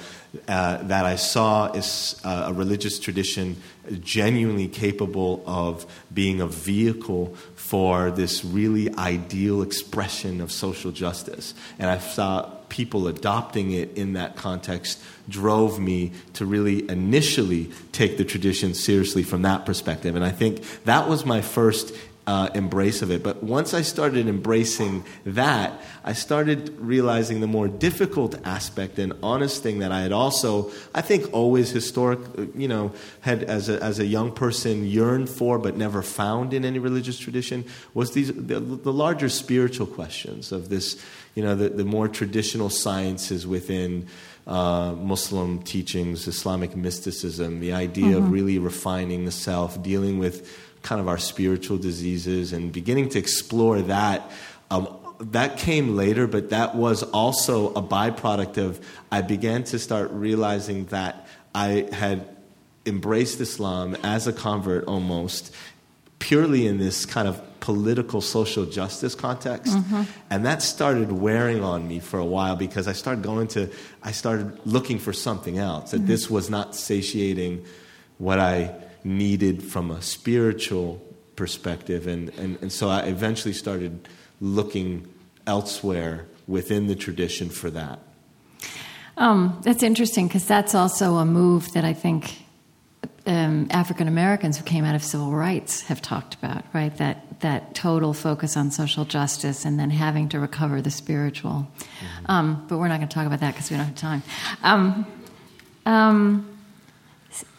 uh, 0.46 0.76
that 0.84 1.04
I 1.04 1.16
saw 1.16 1.72
is 1.72 2.20
uh, 2.24 2.46
a 2.48 2.52
religious 2.52 2.98
tradition 2.98 3.56
genuinely 4.00 4.68
capable 4.68 5.42
of 5.46 5.84
being 6.12 6.40
a 6.40 6.46
vehicle 6.46 7.34
for 7.56 8.10
this 8.10 8.44
really 8.44 8.94
ideal 8.94 9.62
expression 9.62 10.40
of 10.40 10.52
social 10.52 10.92
justice. 10.92 11.54
And 11.78 11.90
I 11.90 11.98
saw 11.98 12.59
people 12.70 13.06
adopting 13.08 13.72
it 13.72 13.96
in 13.96 14.14
that 14.14 14.36
context 14.36 15.02
drove 15.28 15.78
me 15.78 16.12
to 16.34 16.46
really 16.46 16.88
initially 16.88 17.70
take 17.92 18.16
the 18.16 18.24
tradition 18.24 18.72
seriously 18.72 19.22
from 19.22 19.42
that 19.42 19.66
perspective. 19.66 20.16
And 20.16 20.24
I 20.24 20.30
think 20.30 20.62
that 20.84 21.08
was 21.08 21.26
my 21.26 21.42
first 21.42 21.94
uh, 22.30 22.48
embrace 22.54 23.02
of 23.02 23.10
it. 23.10 23.24
But 23.24 23.42
once 23.42 23.74
I 23.74 23.82
started 23.82 24.28
embracing 24.28 25.04
that, 25.24 25.72
I 26.04 26.12
started 26.12 26.78
realizing 26.78 27.40
the 27.40 27.48
more 27.48 27.66
difficult 27.66 28.36
aspect 28.46 29.00
and 29.00 29.14
honest 29.20 29.64
thing 29.64 29.80
that 29.80 29.90
I 29.90 30.02
had 30.02 30.12
also, 30.12 30.70
I 30.94 31.00
think, 31.00 31.32
always 31.32 31.70
historic, 31.70 32.20
you 32.54 32.68
know, 32.68 32.92
had 33.22 33.42
as 33.42 33.68
a, 33.68 33.82
as 33.82 33.98
a 33.98 34.06
young 34.06 34.30
person 34.30 34.86
yearned 34.86 35.28
for 35.28 35.58
but 35.58 35.76
never 35.76 36.02
found 36.02 36.54
in 36.54 36.64
any 36.64 36.78
religious 36.78 37.18
tradition 37.18 37.64
was 37.94 38.12
these 38.12 38.32
the, 38.32 38.60
the 38.60 38.92
larger 38.92 39.28
spiritual 39.28 39.88
questions 39.88 40.52
of 40.52 40.68
this, 40.68 41.04
you 41.34 41.42
know, 41.42 41.54
the, 41.54 41.68
the 41.68 41.84
more 41.84 42.08
traditional 42.08 42.70
sciences 42.70 43.46
within. 43.46 44.06
Uh, 44.46 44.94
Muslim 44.94 45.62
teachings, 45.62 46.26
Islamic 46.26 46.74
mysticism, 46.74 47.60
the 47.60 47.72
idea 47.72 48.16
mm-hmm. 48.16 48.24
of 48.24 48.32
really 48.32 48.58
refining 48.58 49.24
the 49.24 49.30
self, 49.30 49.80
dealing 49.80 50.18
with 50.18 50.50
kind 50.82 51.00
of 51.00 51.06
our 51.06 51.18
spiritual 51.18 51.78
diseases 51.78 52.52
and 52.52 52.72
beginning 52.72 53.08
to 53.10 53.18
explore 53.18 53.80
that. 53.82 54.28
Um, 54.70 54.88
that 55.20 55.58
came 55.58 55.96
later, 55.96 56.26
but 56.26 56.50
that 56.50 56.74
was 56.74 57.02
also 57.02 57.72
a 57.74 57.82
byproduct 57.82 58.56
of 58.56 58.84
I 59.12 59.20
began 59.20 59.64
to 59.64 59.78
start 59.78 60.10
realizing 60.10 60.86
that 60.86 61.26
I 61.54 61.88
had 61.92 62.26
embraced 62.86 63.40
Islam 63.40 63.96
as 64.02 64.26
a 64.26 64.32
convert 64.32 64.84
almost 64.86 65.54
purely 66.18 66.66
in 66.66 66.78
this 66.78 67.04
kind 67.04 67.28
of 67.28 67.40
political 67.60 68.20
social 68.20 68.64
justice 68.64 69.14
context 69.14 69.74
mm-hmm. 69.74 70.02
and 70.30 70.46
that 70.46 70.62
started 70.62 71.12
wearing 71.12 71.62
on 71.62 71.86
me 71.86 72.00
for 72.00 72.18
a 72.18 72.24
while 72.24 72.56
because 72.56 72.88
i 72.88 72.92
started 72.92 73.22
going 73.22 73.46
to 73.46 73.68
i 74.02 74.10
started 74.10 74.58
looking 74.64 74.98
for 74.98 75.12
something 75.12 75.58
else 75.58 75.90
that 75.90 75.98
mm-hmm. 75.98 76.06
this 76.06 76.30
was 76.30 76.48
not 76.48 76.74
satiating 76.74 77.62
what 78.18 78.38
i 78.38 78.74
needed 79.04 79.62
from 79.62 79.90
a 79.90 80.02
spiritual 80.02 81.00
perspective. 81.36 82.06
And, 82.06 82.28
and, 82.38 82.58
and 82.60 82.72
so 82.72 82.88
I 82.88 83.00
eventually 83.04 83.54
started 83.54 84.08
looking 84.40 85.08
elsewhere 85.46 86.26
within 86.46 86.86
the 86.86 86.94
tradition 86.94 87.48
for 87.48 87.70
that. 87.70 87.98
Um, 89.16 89.58
that's 89.62 89.82
interesting 89.82 90.28
because 90.28 90.46
that's 90.46 90.74
also 90.74 91.16
a 91.16 91.24
move 91.24 91.72
that 91.72 91.84
I 91.84 91.92
think 91.92 92.42
um, 93.26 93.68
African 93.70 94.08
Americans 94.08 94.56
who 94.58 94.64
came 94.64 94.84
out 94.84 94.94
of 94.94 95.02
civil 95.02 95.32
rights 95.32 95.82
have 95.82 96.00
talked 96.00 96.34
about, 96.34 96.64
right? 96.72 96.94
That 96.96 97.40
that 97.40 97.74
total 97.74 98.12
focus 98.12 98.56
on 98.56 98.70
social 98.70 99.04
justice 99.04 99.64
and 99.64 99.78
then 99.78 99.90
having 99.90 100.28
to 100.28 100.38
recover 100.38 100.82
the 100.82 100.90
spiritual. 100.90 101.66
Mm-hmm. 101.78 102.30
Um, 102.30 102.66
but 102.68 102.78
we're 102.78 102.88
not 102.88 102.98
going 102.98 103.08
to 103.08 103.14
talk 103.14 103.26
about 103.26 103.40
that 103.40 103.54
because 103.54 103.70
we 103.70 103.76
don't 103.76 103.86
have 103.86 103.94
time. 103.94 104.22
Um, 104.62 105.06
um 105.86 106.46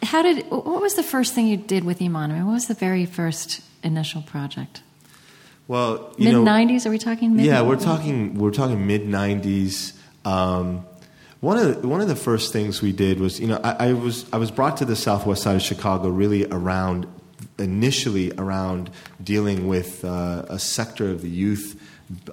how 0.02 0.22
did? 0.22 0.50
What 0.50 0.82
was 0.82 0.94
the 0.94 1.02
first 1.02 1.34
thing 1.34 1.46
you 1.46 1.56
did 1.56 1.84
with 1.84 2.02
Iman? 2.02 2.30
I 2.30 2.34
mean, 2.34 2.46
what 2.46 2.52
was 2.52 2.66
the 2.66 2.74
very 2.74 3.06
first 3.06 3.62
initial 3.82 4.22
project? 4.22 4.82
Well, 5.68 6.14
mid 6.18 6.34
'90s. 6.34 6.86
Are 6.86 6.90
we 6.90 6.98
talking? 6.98 7.36
Mid- 7.36 7.46
yeah, 7.46 7.62
we're 7.62 7.76
talking. 7.78 8.34
We're 8.34 8.50
talking 8.50 8.86
mid 8.86 9.02
'90s. 9.06 9.94
Um, 10.24 10.84
one 11.42 11.58
of 11.58 11.82
the, 11.82 11.88
one 11.88 12.00
of 12.00 12.06
the 12.06 12.16
first 12.16 12.52
things 12.52 12.80
we 12.80 12.92
did 12.92 13.18
was, 13.18 13.40
you 13.40 13.48
know, 13.48 13.60
I, 13.62 13.88
I, 13.88 13.92
was 13.94 14.24
I 14.32 14.38
was 14.38 14.52
brought 14.52 14.76
to 14.76 14.84
the 14.84 14.96
southwest 14.96 15.42
side 15.42 15.56
of 15.56 15.62
Chicago 15.62 16.08
really 16.08 16.46
around 16.46 17.06
initially 17.58 18.32
around 18.38 18.90
dealing 19.22 19.66
with 19.66 20.04
uh, 20.04 20.46
a 20.48 20.58
sector 20.58 21.10
of 21.10 21.20
the 21.20 21.28
youth 21.28 21.80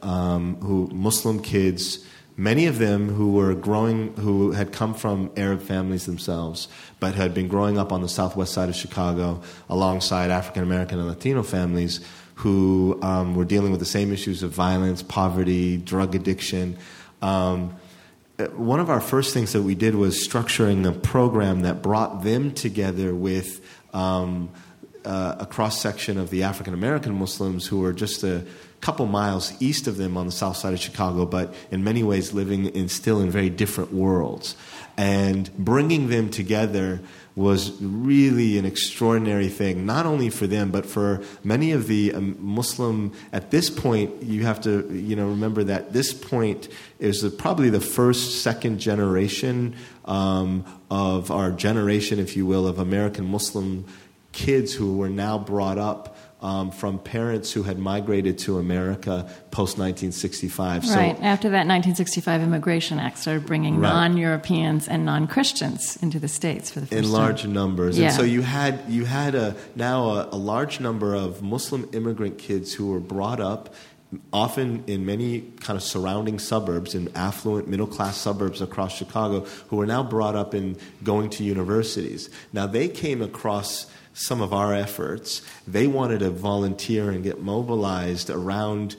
um, 0.03 0.55
who 0.57 0.87
Muslim 0.93 1.41
kids 1.41 2.05
many 2.37 2.67
of 2.67 2.77
them 2.77 3.09
who 3.09 3.33
were 3.33 3.53
growing, 3.53 4.15
who 4.15 4.51
had 4.51 4.71
come 4.71 4.93
from 4.93 5.29
Arab 5.35 5.61
families 5.61 6.05
themselves, 6.05 6.69
but 6.99 7.13
had 7.13 7.33
been 7.33 7.49
growing 7.49 7.77
up 7.77 7.91
on 7.91 8.01
the 8.01 8.07
southwest 8.07 8.53
side 8.53 8.69
of 8.69 8.75
Chicago 8.75 9.41
alongside 9.69 10.31
African 10.31 10.63
American 10.63 10.99
and 10.99 11.07
Latino 11.07 11.43
families 11.43 11.99
who 12.35 12.97
um, 13.01 13.35
were 13.35 13.43
dealing 13.43 13.71
with 13.71 13.81
the 13.81 13.85
same 13.85 14.13
issues 14.13 14.43
of 14.43 14.51
violence, 14.51 15.03
poverty, 15.03 15.77
drug 15.77 16.15
addiction. 16.15 16.77
Um, 17.21 17.75
one 18.47 18.79
of 18.79 18.89
our 18.89 19.01
first 19.01 19.33
things 19.33 19.53
that 19.53 19.63
we 19.63 19.75
did 19.75 19.95
was 19.95 20.25
structuring 20.25 20.87
a 20.87 20.91
program 20.91 21.61
that 21.61 21.81
brought 21.81 22.23
them 22.23 22.53
together 22.53 23.13
with 23.13 23.61
um, 23.93 24.49
uh, 25.03 25.35
a 25.39 25.45
cross 25.45 25.81
section 25.81 26.17
of 26.17 26.29
the 26.29 26.43
African 26.43 26.73
American 26.73 27.15
Muslims 27.15 27.67
who 27.67 27.79
were 27.79 27.93
just 27.93 28.23
a 28.23 28.45
couple 28.81 29.05
miles 29.07 29.53
east 29.61 29.87
of 29.87 29.97
them 29.97 30.15
on 30.15 30.25
the 30.25 30.31
south 30.31 30.55
side 30.55 30.73
of 30.73 30.79
Chicago, 30.79 31.25
but 31.25 31.53
in 31.69 31.83
many 31.83 32.01
ways 32.01 32.33
living 32.33 32.67
in 32.67 32.87
still 32.87 33.19
in 33.19 33.29
very 33.29 33.49
different 33.49 33.93
worlds. 33.93 34.55
And 34.95 35.53
bringing 35.57 36.09
them 36.09 36.29
together 36.29 37.01
was 37.39 37.81
really 37.81 38.57
an 38.57 38.65
extraordinary 38.65 39.47
thing, 39.47 39.85
not 39.85 40.05
only 40.05 40.29
for 40.29 40.45
them, 40.45 40.71
but 40.71 40.85
for 40.85 41.23
many 41.41 41.71
of 41.71 41.87
the 41.87 42.13
um, 42.13 42.35
Muslim. 42.37 43.13
At 43.31 43.49
this 43.49 43.69
point, 43.69 44.21
you 44.21 44.43
have 44.43 44.59
to 44.61 44.89
you 44.93 45.15
know 45.15 45.29
remember 45.29 45.63
that 45.63 45.93
this 45.93 46.13
point 46.13 46.67
is 46.99 47.23
probably 47.37 47.69
the 47.69 47.79
first, 47.79 48.41
second 48.41 48.79
generation 48.79 49.73
um, 50.03 50.65
of 50.91 51.31
our 51.31 51.51
generation, 51.51 52.19
if 52.19 52.35
you 52.35 52.45
will, 52.45 52.67
of 52.67 52.77
American 52.77 53.25
Muslim 53.25 53.85
kids 54.33 54.73
who 54.73 54.97
were 54.97 55.09
now 55.09 55.37
brought 55.37 55.77
up 55.77 56.17
um, 56.41 56.71
from 56.71 56.99
parents 56.99 57.51
who 57.51 57.63
had 57.63 57.77
migrated 57.77 58.37
to 58.39 58.59
America 58.59 59.29
post 59.51 59.77
1965. 59.77 60.83
Right. 60.83 61.17
So, 61.17 61.23
After 61.23 61.49
that 61.49 61.67
1965 61.67 62.41
Immigration 62.41 62.99
Act 62.99 63.17
started 63.17 63.45
bringing 63.45 63.79
right. 63.79 63.89
non 63.89 64.17
Europeans 64.17 64.87
and 64.87 65.05
non 65.05 65.27
Christians 65.27 65.97
into 66.01 66.19
the 66.19 66.27
states 66.29 66.71
for 66.71 66.79
the 66.79 66.85
first 66.85 66.97
in 66.97 67.03
time. 67.03 67.11
large 67.11 67.45
numbers. 67.45 67.99
Yeah. 67.99 68.07
And 68.07 68.15
so 68.15 68.23
you 68.23 68.41
had 68.41 68.79
you 68.87 69.05
had 69.05 69.35
a 69.35 69.55
now 69.75 70.09
a, 70.09 70.29
a 70.31 70.37
large 70.37 70.79
number 70.79 71.13
of 71.13 71.41
Muslim 71.41 71.89
immigrant 71.91 72.37
kids 72.37 72.73
who 72.73 72.91
were 72.91 73.01
brought 73.01 73.39
up 73.41 73.73
often 74.33 74.83
in 74.87 75.05
many 75.05 75.41
kind 75.59 75.77
of 75.77 75.83
surrounding 75.83 76.39
suburbs, 76.39 76.95
in 76.95 77.15
affluent 77.15 77.67
middle 77.67 77.85
class 77.85 78.17
suburbs 78.17 78.61
across 78.61 78.95
Chicago, 78.95 79.41
who 79.67 79.75
were 79.75 79.85
now 79.85 80.01
brought 80.01 80.35
up 80.35 80.55
in 80.55 80.77
going 81.03 81.29
to 81.29 81.43
universities. 81.43 82.29
Now 82.51 82.65
they 82.65 82.87
came 82.87 83.21
across 83.21 83.85
some 84.19 84.41
of 84.41 84.53
our 84.53 84.73
efforts. 84.73 85.41
They 85.65 85.87
wanted 85.87 86.19
to 86.19 86.29
volunteer 86.29 87.09
and 87.09 87.23
get 87.23 87.41
mobilized 87.41 88.29
around 88.29 88.97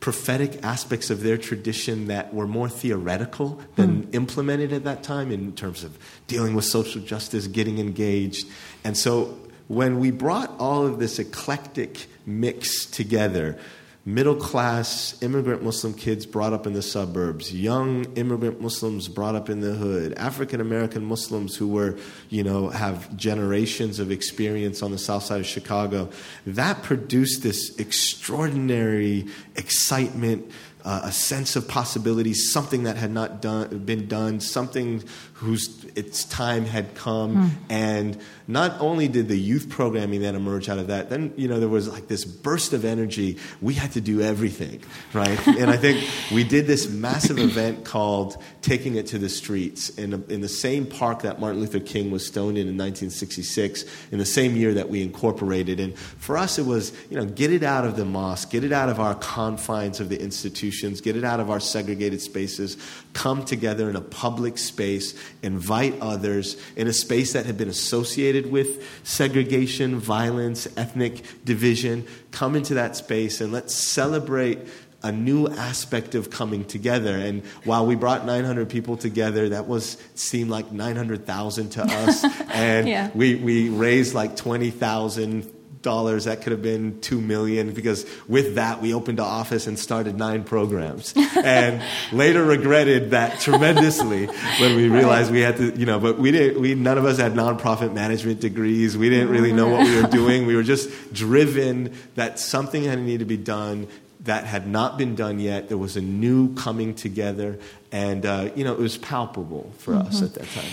prophetic 0.00 0.62
aspects 0.62 1.10
of 1.10 1.22
their 1.22 1.36
tradition 1.36 2.08
that 2.08 2.32
were 2.32 2.46
more 2.46 2.68
theoretical 2.68 3.60
than 3.76 4.02
hmm. 4.02 4.14
implemented 4.14 4.72
at 4.72 4.84
that 4.84 5.02
time 5.02 5.30
in 5.30 5.52
terms 5.52 5.82
of 5.82 5.98
dealing 6.26 6.54
with 6.54 6.64
social 6.64 7.00
justice, 7.00 7.46
getting 7.46 7.78
engaged. 7.78 8.46
And 8.84 8.96
so 8.96 9.38
when 9.68 9.98
we 9.98 10.10
brought 10.10 10.54
all 10.58 10.86
of 10.86 10.98
this 10.98 11.18
eclectic 11.18 12.06
mix 12.26 12.86
together, 12.86 13.58
middle 14.04 14.34
class 14.34 15.20
immigrant 15.22 15.62
Muslim 15.62 15.92
kids 15.92 16.24
brought 16.24 16.52
up 16.52 16.66
in 16.66 16.72
the 16.72 16.82
suburbs, 16.82 17.52
young 17.52 18.04
immigrant 18.16 18.60
Muslims 18.60 19.08
brought 19.08 19.34
up 19.34 19.50
in 19.50 19.60
the 19.60 19.72
hood, 19.72 20.14
African 20.14 20.60
American 20.60 21.04
Muslims 21.04 21.56
who 21.56 21.68
were, 21.68 21.98
you 22.30 22.42
know, 22.42 22.70
have 22.70 23.14
generations 23.16 23.98
of 23.98 24.10
experience 24.10 24.82
on 24.82 24.90
the 24.90 24.98
south 24.98 25.24
side 25.24 25.40
of 25.40 25.46
Chicago. 25.46 26.08
That 26.46 26.82
produced 26.82 27.42
this 27.42 27.76
extraordinary 27.78 29.26
excitement. 29.56 30.50
Uh, 30.82 31.02
a 31.04 31.12
sense 31.12 31.56
of 31.56 31.68
possibility, 31.68 32.32
something 32.32 32.84
that 32.84 32.96
had 32.96 33.10
not 33.10 33.42
done, 33.42 33.84
been 33.84 34.08
done, 34.08 34.40
something 34.40 35.04
whose 35.40 35.86
its 35.96 36.26
time 36.26 36.66
had 36.66 36.94
come, 36.94 37.34
mm. 37.34 37.50
and 37.70 38.20
not 38.46 38.78
only 38.78 39.08
did 39.08 39.26
the 39.26 39.38
youth 39.38 39.70
programming 39.70 40.20
then 40.20 40.34
emerge 40.34 40.68
out 40.68 40.78
of 40.78 40.88
that, 40.88 41.08
then 41.08 41.32
you 41.34 41.48
know 41.48 41.58
there 41.58 41.68
was 41.68 41.88
like 41.88 42.08
this 42.08 42.26
burst 42.26 42.74
of 42.74 42.84
energy. 42.84 43.38
We 43.62 43.72
had 43.72 43.92
to 43.92 44.02
do 44.02 44.20
everything, 44.20 44.82
right? 45.14 45.46
and 45.46 45.70
I 45.70 45.78
think 45.78 46.06
we 46.30 46.44
did 46.44 46.66
this 46.66 46.90
massive 46.90 47.38
event 47.38 47.86
called 47.86 48.36
"Taking 48.60 48.96
It 48.96 49.06
to 49.08 49.18
the 49.18 49.30
Streets" 49.30 49.88
in, 49.88 50.12
a, 50.12 50.20
in 50.28 50.42
the 50.42 50.48
same 50.48 50.84
park 50.84 51.22
that 51.22 51.40
Martin 51.40 51.60
Luther 51.60 51.80
King 51.80 52.10
was 52.10 52.26
stoned 52.26 52.58
in 52.58 52.68
in 52.68 52.76
1966, 52.76 53.86
in 54.12 54.18
the 54.18 54.26
same 54.26 54.56
year 54.56 54.74
that 54.74 54.90
we 54.90 55.02
incorporated. 55.02 55.80
And 55.80 55.96
for 55.98 56.36
us, 56.36 56.58
it 56.58 56.66
was 56.66 56.92
you 57.08 57.16
know 57.16 57.24
get 57.24 57.50
it 57.50 57.62
out 57.62 57.86
of 57.86 57.96
the 57.96 58.04
mosque, 58.04 58.50
get 58.50 58.62
it 58.62 58.72
out 58.72 58.90
of 58.90 59.00
our 59.00 59.14
confines 59.14 60.00
of 60.00 60.10
the 60.10 60.20
institutions, 60.20 61.00
get 61.00 61.16
it 61.16 61.24
out 61.24 61.40
of 61.40 61.48
our 61.48 61.60
segregated 61.60 62.20
spaces, 62.20 62.76
come 63.12 63.44
together 63.44 63.90
in 63.90 63.96
a 63.96 64.00
public 64.00 64.58
space, 64.58 65.14
invite 65.42 65.98
others 66.00 66.56
in 66.76 66.86
a 66.86 66.92
space 66.92 67.32
that 67.32 67.46
had 67.46 67.58
been 67.58 67.68
associated 67.68 68.50
with 68.50 68.86
segregation, 69.04 69.98
violence, 69.98 70.68
ethnic 70.76 71.24
division, 71.44 72.06
come 72.30 72.54
into 72.54 72.74
that 72.74 72.96
space 72.96 73.40
and 73.40 73.52
let's 73.52 73.74
celebrate 73.74 74.58
a 75.02 75.10
new 75.10 75.48
aspect 75.48 76.14
of 76.14 76.30
coming 76.30 76.64
together. 76.64 77.16
And 77.16 77.44
while 77.64 77.86
we 77.86 77.94
brought 77.94 78.26
900 78.26 78.68
people 78.68 78.96
together, 78.96 79.48
that 79.50 79.66
was 79.66 79.96
seemed 80.14 80.50
like 80.50 80.72
900,000 80.72 81.70
to 81.70 81.82
us. 81.82 82.24
and 82.50 82.88
yeah. 82.88 83.10
we, 83.14 83.36
we 83.36 83.70
raised 83.70 84.14
like 84.14 84.36
20,000 84.36 85.50
dollars 85.82 86.24
that 86.24 86.42
could 86.42 86.52
have 86.52 86.62
been 86.62 87.00
two 87.00 87.20
million 87.20 87.72
because 87.72 88.04
with 88.28 88.56
that 88.56 88.82
we 88.82 88.92
opened 88.92 89.18
an 89.18 89.24
office 89.24 89.66
and 89.66 89.78
started 89.78 90.16
nine 90.16 90.44
programs. 90.44 91.14
And 91.40 91.82
later 92.12 92.44
regretted 92.44 93.12
that 93.12 93.40
tremendously 93.40 94.26
when 94.26 94.76
we 94.76 94.88
realized 94.88 95.32
we 95.32 95.40
had 95.40 95.56
to 95.56 95.74
you 95.74 95.86
know 95.86 95.98
but 95.98 96.18
we 96.18 96.30
didn't 96.30 96.60
we 96.60 96.74
none 96.74 96.98
of 96.98 97.04
us 97.06 97.18
had 97.18 97.32
nonprofit 97.32 97.94
management 97.94 98.40
degrees. 98.40 98.96
We 98.96 99.08
didn't 99.08 99.30
really 99.30 99.52
know 99.52 99.68
what 99.68 99.86
we 99.86 100.00
were 100.00 100.08
doing. 100.08 100.46
We 100.46 100.54
were 100.54 100.62
just 100.62 101.14
driven 101.14 101.96
that 102.16 102.38
something 102.38 102.84
had 102.84 102.96
to 102.96 103.02
need 103.02 103.20
to 103.20 103.24
be 103.24 103.38
done 103.38 103.88
that 104.24 104.44
had 104.44 104.66
not 104.66 104.98
been 104.98 105.14
done 105.14 105.40
yet. 105.40 105.68
There 105.68 105.78
was 105.78 105.96
a 105.96 106.02
new 106.02 106.54
coming 106.54 106.94
together. 106.94 107.58
And 107.90 108.26
uh, 108.26 108.50
you 108.54 108.64
know 108.64 108.74
it 108.74 108.80
was 108.80 108.98
palpable 108.98 109.72
for 109.78 109.94
mm-hmm. 109.94 110.08
us 110.08 110.22
at 110.22 110.34
that 110.34 110.48
time 110.50 110.72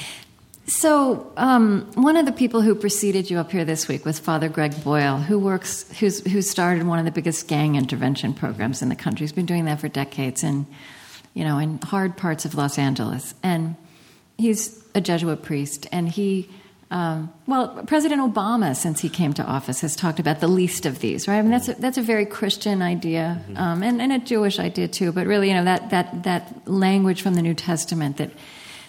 so, 0.67 1.31
um, 1.37 1.89
one 1.95 2.17
of 2.17 2.25
the 2.25 2.33
people 2.33 2.61
who 2.61 2.75
preceded 2.75 3.29
you 3.29 3.39
up 3.39 3.51
here 3.51 3.63
this 3.63 3.87
week 3.87 4.03
was 4.03 4.19
Father 4.19 4.49
Greg 4.49 4.83
Boyle, 4.83 5.17
who 5.17 5.39
works, 5.39 5.89
who's, 5.99 6.25
who 6.29 6.41
started 6.41 6.85
one 6.85 6.99
of 6.99 7.05
the 7.05 7.11
biggest 7.11 7.47
gang 7.47 7.75
intervention 7.75 8.33
programs 8.33 8.81
in 8.81 8.89
the 8.89 8.95
country. 8.95 9.23
He's 9.23 9.31
been 9.31 9.45
doing 9.45 9.65
that 9.65 9.79
for 9.79 9.87
decades, 9.87 10.43
in, 10.43 10.67
you 11.33 11.45
know, 11.45 11.57
in 11.57 11.79
hard 11.79 12.17
parts 12.17 12.43
of 12.43 12.53
Los 12.55 12.77
Angeles. 12.77 13.33
And 13.43 13.77
he's 14.37 14.83
a 14.93 14.99
Jesuit 14.99 15.41
priest, 15.41 15.87
and 15.91 16.09
he, 16.09 16.49
um, 16.91 17.31
well, 17.45 17.83
President 17.87 18.21
Obama, 18.21 18.75
since 18.75 18.99
he 18.99 19.09
came 19.09 19.33
to 19.33 19.43
office, 19.43 19.81
has 19.81 19.95
talked 19.95 20.19
about 20.19 20.41
the 20.41 20.47
least 20.47 20.85
of 20.85 20.99
these, 20.99 21.29
right? 21.29 21.37
I 21.37 21.41
mean, 21.43 21.51
that's 21.51 21.69
a, 21.69 21.73
that's 21.75 21.97
a 21.97 22.01
very 22.01 22.25
Christian 22.25 22.81
idea, 22.81 23.41
mm-hmm. 23.41 23.57
um, 23.57 23.83
and, 23.83 24.01
and 24.01 24.11
a 24.11 24.19
Jewish 24.19 24.59
idea 24.59 24.87
too. 24.87 25.11
But 25.11 25.27
really, 25.27 25.47
you 25.47 25.53
know, 25.53 25.65
that 25.65 25.91
that 25.91 26.23
that 26.23 26.67
language 26.67 27.21
from 27.21 27.35
the 27.35 27.41
New 27.41 27.53
Testament 27.53 28.17
that 28.17 28.31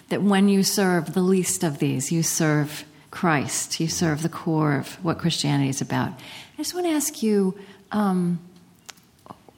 that 0.09 0.21
when 0.21 0.49
you 0.49 0.63
serve 0.63 1.13
the 1.13 1.21
least 1.21 1.63
of 1.63 1.79
these, 1.79 2.11
you 2.11 2.23
serve 2.23 2.85
Christ, 3.11 3.79
you 3.79 3.87
serve 3.87 4.21
the 4.21 4.29
core 4.29 4.75
of 4.75 5.03
what 5.03 5.17
Christianity 5.17 5.69
is 5.69 5.81
about. 5.81 6.09
I 6.09 6.57
just 6.57 6.73
want 6.73 6.85
to 6.85 6.91
ask 6.91 7.23
you, 7.23 7.57
um, 7.91 8.39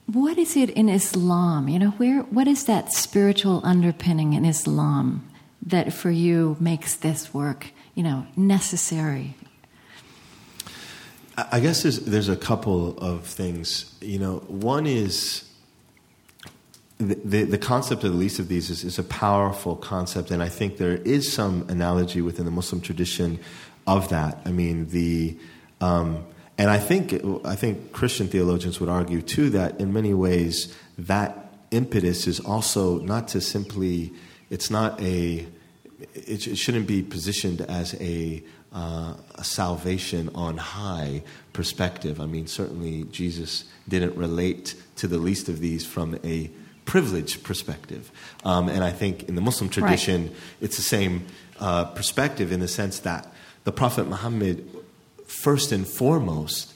what 0.06 0.38
is 0.38 0.56
it 0.56 0.70
in 0.70 0.90
Islam? 0.90 1.68
You 1.68 1.80
know, 1.80 1.90
where 1.92 2.22
what 2.22 2.48
is 2.48 2.66
that 2.66 2.92
spiritual 2.92 3.62
underpinning 3.64 4.34
in 4.34 4.46
Islam 4.46 5.28
that 5.66 5.94
for 5.94 6.12
you 6.12 6.58
makes 6.60 6.96
this 6.96 7.34
work, 7.34 7.68
you 7.96 8.04
know, 8.04 8.26
necessary? 8.36 9.36
I 11.38 11.60
guess 11.60 11.84
there's, 11.84 12.00
there's 12.02 12.30
a 12.30 12.36
couple 12.36 12.98
of 12.98 13.26
things. 13.26 13.96
You 14.02 14.20
know, 14.20 14.38
one 14.48 14.86
is 14.86 15.50
the, 17.02 17.44
the, 17.44 17.58
concept 17.58 18.04
of 18.04 18.12
the 18.12 18.18
least 18.18 18.40
of 18.40 18.48
these 18.48 18.70
is, 18.70 18.84
is, 18.84 19.00
a 19.00 19.04
powerful 19.04 19.76
concept, 19.76 20.32
and 20.32 20.42
I 20.42 20.50
think 20.50 20.78
there 20.78 20.98
is 20.98 21.32
some 21.32 21.66
analogy 21.70 22.22
within 22.22 22.46
the 22.46 22.52
Muslim 22.52 22.82
tradition 22.82 23.40
of 23.88 24.10
that. 24.10 24.40
I 24.46 24.52
mean, 24.52 24.88
the 24.90 25.38
um, 25.80 26.26
and 26.58 26.70
I 26.70 26.78
think 26.78 27.14
I 27.46 27.56
think 27.56 27.92
Christian 27.92 28.28
theologians 28.28 28.80
would 28.80 28.90
argue 28.90 29.22
too 29.22 29.50
that 29.52 29.80
in 29.80 29.94
many 29.94 30.14
ways 30.14 30.76
that 30.98 31.54
impetus 31.72 32.28
is 32.28 32.40
also 32.40 33.00
not 33.00 33.30
to 33.30 33.42
simply 33.42 34.14
it's 34.50 34.70
not 34.70 35.02
a 35.02 35.48
it, 36.14 36.48
it 36.48 36.56
shouldn't 36.58 36.88
be 36.88 37.02
positioned 37.02 37.62
as 37.62 37.96
a, 38.02 38.44
uh, 38.74 39.14
a 39.36 39.44
salvation 39.44 40.30
on 40.36 40.58
high 40.58 41.24
perspective. 41.54 42.20
I 42.20 42.26
mean, 42.26 42.48
certainly 42.48 43.06
Jesus 43.06 43.66
didn't 43.88 44.16
relate 44.16 44.76
to 44.98 45.08
the 45.08 45.18
least 45.18 45.50
of 45.50 45.60
these 45.60 45.86
from 45.86 46.18
a 46.24 46.50
privilege 46.92 47.42
perspective. 47.42 48.12
Um, 48.44 48.68
and 48.68 48.84
I 48.84 48.92
think 48.92 49.30
in 49.30 49.36
the 49.36 49.42
Muslim 49.42 49.70
tradition, 49.70 50.24
right. 50.24 50.36
it's 50.60 50.76
the 50.76 50.84
same 50.84 51.26
uh, 51.58 51.86
perspective 51.86 52.52
in 52.52 52.60
the 52.60 52.68
sense 52.68 53.00
that 53.00 53.34
the 53.64 53.72
Prophet 53.72 54.10
Muhammad, 54.10 54.68
first 55.26 55.72
and 55.72 55.88
foremost, 55.88 56.74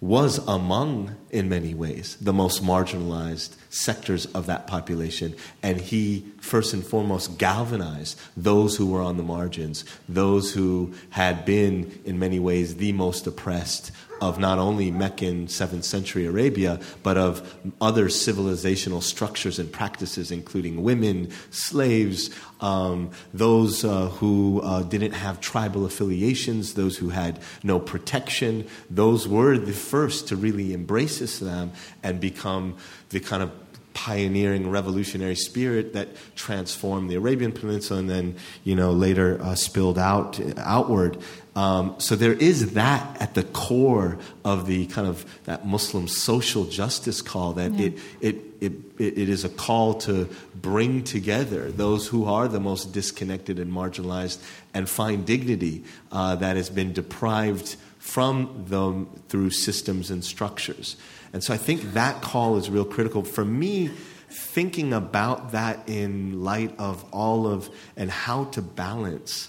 was 0.00 0.38
among, 0.46 1.16
in 1.30 1.48
many 1.48 1.74
ways, 1.74 2.16
the 2.20 2.32
most 2.32 2.62
marginalized 2.62 3.56
sectors 3.68 4.26
of 4.26 4.46
that 4.46 4.68
population. 4.68 5.34
And 5.64 5.80
he, 5.80 6.24
first 6.40 6.72
and 6.72 6.86
foremost, 6.86 7.36
galvanized 7.36 8.20
those 8.36 8.76
who 8.76 8.86
were 8.86 9.02
on 9.02 9.16
the 9.16 9.24
margins, 9.24 9.84
those 10.08 10.54
who 10.54 10.94
had 11.10 11.44
been, 11.44 12.00
in 12.04 12.20
many 12.20 12.38
ways, 12.38 12.76
the 12.76 12.92
most 12.92 13.26
oppressed 13.26 13.90
of 14.20 14.38
not 14.38 14.58
only 14.58 14.90
Meccan 14.90 15.46
7th 15.46 15.84
century 15.84 16.26
Arabia, 16.26 16.80
but 17.02 17.16
of 17.16 17.56
other 17.80 18.06
civilizational 18.06 19.02
structures 19.02 19.58
and 19.58 19.70
practices, 19.70 20.30
including 20.30 20.82
women, 20.82 21.30
slaves, 21.50 22.30
um, 22.60 23.10
those 23.34 23.84
uh, 23.84 24.08
who 24.08 24.60
uh, 24.62 24.82
didn't 24.82 25.12
have 25.12 25.40
tribal 25.40 25.84
affiliations, 25.84 26.74
those 26.74 26.96
who 26.96 27.10
had 27.10 27.38
no 27.62 27.78
protection. 27.78 28.66
Those 28.88 29.28
were 29.28 29.58
the 29.58 29.72
first 29.72 30.28
to 30.28 30.36
really 30.36 30.72
embrace 30.72 31.20
Islam 31.20 31.72
and 32.02 32.20
become 32.20 32.76
the 33.10 33.20
kind 33.20 33.42
of 33.42 33.52
pioneering 33.96 34.68
revolutionary 34.68 35.34
spirit 35.34 35.94
that 35.94 36.08
transformed 36.36 37.10
the 37.10 37.14
Arabian 37.14 37.50
Peninsula 37.50 37.98
and 37.98 38.10
then, 38.10 38.36
you 38.62 38.76
know, 38.76 38.92
later 38.92 39.40
uh, 39.42 39.54
spilled 39.54 39.98
out 39.98 40.38
outward. 40.58 41.16
Um, 41.56 41.94
so 41.98 42.16
there 42.16 42.34
is 42.34 42.74
that 42.74 43.20
at 43.20 43.32
the 43.32 43.42
core 43.42 44.18
of 44.44 44.66
the 44.66 44.86
kind 44.86 45.08
of 45.08 45.24
that 45.44 45.66
Muslim 45.66 46.06
social 46.06 46.66
justice 46.66 47.22
call 47.22 47.54
that 47.54 47.72
yeah. 47.72 47.86
it, 47.86 47.98
it, 48.20 48.36
it, 48.60 48.72
it 48.98 49.28
is 49.30 49.42
a 49.42 49.48
call 49.48 49.94
to 49.94 50.28
bring 50.54 51.02
together 51.02 51.72
those 51.72 52.06
who 52.06 52.26
are 52.26 52.46
the 52.46 52.60
most 52.60 52.92
disconnected 52.92 53.58
and 53.58 53.72
marginalized 53.72 54.38
and 54.74 54.86
find 54.86 55.24
dignity 55.24 55.82
uh, 56.12 56.36
that 56.36 56.56
has 56.56 56.68
been 56.68 56.92
deprived 56.92 57.76
from 57.98 58.66
them 58.68 59.08
through 59.28 59.48
systems 59.48 60.10
and 60.10 60.22
structures. 60.22 60.96
And 61.32 61.42
so 61.42 61.54
I 61.54 61.56
think 61.56 61.94
that 61.94 62.20
call 62.20 62.58
is 62.58 62.68
real 62.68 62.84
critical. 62.84 63.22
For 63.22 63.46
me, 63.46 63.90
thinking 64.28 64.92
about 64.92 65.52
that 65.52 65.88
in 65.88 66.44
light 66.44 66.74
of 66.78 67.02
all 67.12 67.46
of 67.46 67.70
and 67.96 68.10
how 68.10 68.44
to 68.44 68.60
balance 68.60 69.48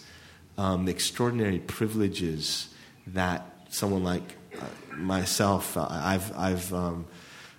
um, 0.58 0.86
the 0.86 0.92
extraordinary 0.92 1.60
privileges 1.60 2.70
that 3.08 3.46
someone 3.70 4.04
like 4.04 4.36
uh, 4.60 4.66
myself, 4.96 5.78
uh, 5.78 5.88
I've, 5.90 6.36
I've 6.38 6.74
um, 6.74 7.06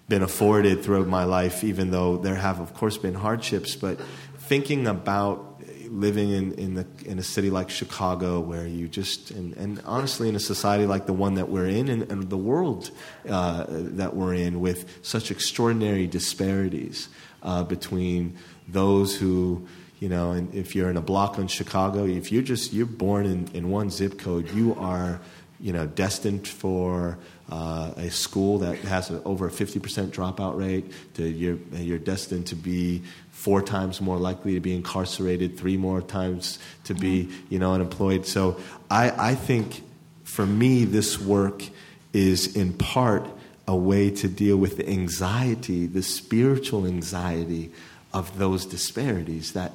been 0.09 0.23
afforded 0.23 0.83
throughout 0.83 1.07
my 1.07 1.25
life, 1.25 1.63
even 1.63 1.91
though 1.91 2.17
there 2.17 2.35
have, 2.35 2.61
of 2.61 2.75
course, 2.75 2.99
been 2.99 3.15
hardships. 3.15 3.77
But 3.77 4.01
thinking 4.39 4.87
about 4.87 5.63
living 5.91 6.31
in, 6.31 6.53
in, 6.55 6.75
the, 6.75 6.87
in 7.07 7.19
a 7.19 7.23
city 7.23 7.51
like 7.51 7.71
Chicago, 7.71 8.41
where 8.41 8.67
you 8.67 8.89
just, 8.89 9.31
and, 9.31 9.57
and 9.57 9.81
honestly, 9.85 10.29
in 10.29 10.37
a 10.37 10.41
society 10.41 10.87
like 10.87 11.07
the 11.07 11.13
one 11.13 11.35
that 11.35 11.49
we're 11.49 11.67
in, 11.67 11.89
and, 11.89 12.11
and 12.11 12.29
the 12.29 12.37
world 12.37 12.91
uh, 13.29 13.65
that 13.69 14.15
we're 14.15 14.35
in, 14.35 14.61
with 14.61 14.99
such 15.03 15.31
extraordinary 15.31 16.07
disparities 16.07 17.09
uh, 17.43 17.63
between 17.65 18.37
those 18.67 19.17
who, 19.17 19.67
you 20.01 20.09
know, 20.09 20.33
and 20.33 20.55
if 20.55 20.75
you're 20.75 20.91
in 20.91 20.97
a 20.97 21.03
block 21.03 21.39
in 21.39 21.49
Chicago, 21.49 22.05
if 22.07 22.31
you're 22.31 22.43
just, 22.43 22.73
you're 22.73 22.87
born 22.87 23.27
in, 23.27 23.49
in 23.55 23.71
one 23.71 23.91
zip 23.91 24.19
code, 24.19 24.51
you 24.53 24.75
are, 24.77 25.21
you 25.61 25.73
know, 25.73 25.87
destined 25.87 26.47
for 26.47 27.19
uh, 27.51 27.93
a 27.97 28.11
school 28.11 28.59
that 28.59 28.79
has 28.79 29.11
a, 29.11 29.23
over 29.25 29.49
a 29.49 29.51
50% 29.51 30.11
dropout 30.11 30.57
rate, 30.57 30.93
to, 31.15 31.29
you're, 31.29 31.59
you're 31.73 31.99
destined 31.99 32.47
to 32.47 32.55
be 32.55 33.03
four 33.31 33.61
times 33.61 34.01
more 34.01 34.19
likely 34.19 34.55
to 34.55 34.61
be 34.61 34.75
incarcerated, 34.75 35.59
three 35.59 35.77
more 35.77 36.01
times 36.01 36.59
to 36.85 36.95
be, 36.95 37.29
you 37.49 37.59
know, 37.59 37.73
unemployed. 37.73 38.27
So 38.27 38.61
I, 38.91 39.31
I 39.31 39.35
think 39.35 39.83
for 40.23 40.47
me, 40.47 40.85
this 40.85 41.19
work 41.19 41.65
is 42.13 42.55
in 42.57 42.73
part 42.73 43.27
a 43.67 43.77
way 43.77 44.11
to 44.11 44.29
deal 44.29 44.57
with 44.57 44.77
the 44.77 44.89
anxiety, 44.89 45.87
the 45.87 46.03
spiritual 46.03 46.87
anxiety 46.87 47.73
of 48.19 48.37
those 48.37 48.67
disparities 48.67 49.53
that 49.53 49.73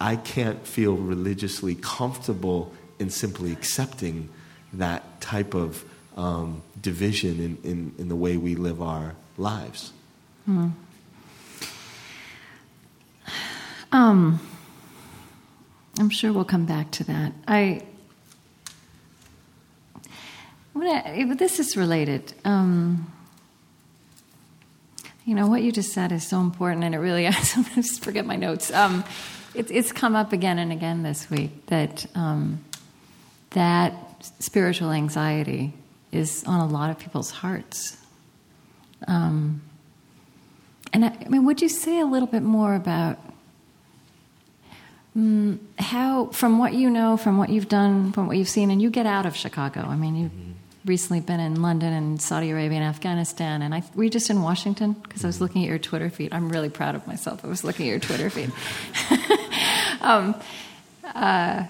I 0.00 0.16
can't 0.16 0.66
feel 0.66 0.94
religiously 0.94 1.74
comfortable 1.74 2.72
in 2.98 3.10
simply 3.10 3.52
accepting 3.52 4.28
that 4.72 5.20
type 5.20 5.54
of 5.54 5.84
um, 6.16 6.62
division 6.80 7.40
in, 7.40 7.70
in, 7.70 7.94
in, 7.98 8.08
the 8.08 8.14
way 8.14 8.36
we 8.36 8.54
live 8.54 8.80
our 8.80 9.16
lives. 9.36 9.92
Hmm. 10.44 10.68
Um, 13.90 14.40
I'm 15.98 16.10
sure 16.10 16.32
we'll 16.32 16.44
come 16.44 16.66
back 16.66 16.92
to 16.92 17.04
that. 17.04 17.32
I, 17.48 17.82
wanna, 20.72 21.34
this 21.34 21.58
is 21.58 21.76
related. 21.76 22.32
Um, 22.44 23.12
you 25.24 25.34
know 25.34 25.46
what 25.46 25.62
you 25.62 25.72
just 25.72 25.92
said 25.92 26.12
is 26.12 26.26
so 26.26 26.40
important, 26.40 26.84
and 26.84 26.94
it 26.94 26.98
really. 26.98 27.26
I 27.28 27.32
sometimes 27.32 27.98
forget 27.98 28.26
my 28.26 28.36
notes. 28.36 28.72
Um, 28.72 29.04
it, 29.54 29.70
it's 29.70 29.92
come 29.92 30.16
up 30.16 30.32
again 30.32 30.58
and 30.58 30.72
again 30.72 31.02
this 31.02 31.30
week 31.30 31.66
that 31.66 32.06
um, 32.14 32.64
that 33.50 33.94
spiritual 34.38 34.90
anxiety 34.90 35.72
is 36.12 36.44
on 36.44 36.60
a 36.60 36.66
lot 36.66 36.90
of 36.90 36.98
people's 36.98 37.30
hearts. 37.30 37.96
Um, 39.06 39.62
and 40.92 41.04
I, 41.04 41.08
I, 41.08 41.28
mean, 41.28 41.44
would 41.44 41.60
you 41.60 41.68
say 41.68 42.00
a 42.00 42.06
little 42.06 42.28
bit 42.28 42.42
more 42.42 42.74
about 42.74 43.18
um, 45.16 45.60
how, 45.78 46.26
from 46.26 46.58
what 46.58 46.74
you 46.74 46.88
know, 46.90 47.16
from 47.16 47.36
what 47.36 47.48
you've 47.48 47.68
done, 47.68 48.12
from 48.12 48.26
what 48.26 48.36
you've 48.36 48.48
seen, 48.48 48.70
and 48.70 48.80
you 48.80 48.90
get 48.90 49.06
out 49.06 49.26
of 49.26 49.36
Chicago? 49.36 49.80
I 49.80 49.96
mean, 49.96 50.16
you've 50.16 50.32
mm-hmm. 50.32 50.52
Recently 50.84 51.20
been 51.20 51.40
in 51.40 51.62
London 51.62 51.92
and 51.92 52.20
Saudi 52.20 52.50
Arabia 52.50 52.78
and 52.78 52.86
Afghanistan, 52.86 53.62
and 53.62 53.74
I 53.74 53.82
were 53.94 54.04
you 54.04 54.10
just 54.10 54.30
in 54.30 54.42
Washington? 54.42 54.92
Because. 54.92 55.24
I 55.24 55.26
was 55.26 55.40
looking 55.40 55.62
at 55.62 55.68
your 55.68 55.78
Twitter 55.78 56.10
feed. 56.10 56.34
I'm 56.34 56.50
really 56.50 56.68
proud 56.68 56.94
of 56.94 57.06
myself. 57.06 57.44
I 57.44 57.48
was 57.48 57.64
looking 57.64 57.86
at 57.88 57.90
your 57.90 58.00
Twitter 58.00 58.28
feed. 58.28 58.52
um, 60.02 60.34
uh, 61.14 61.64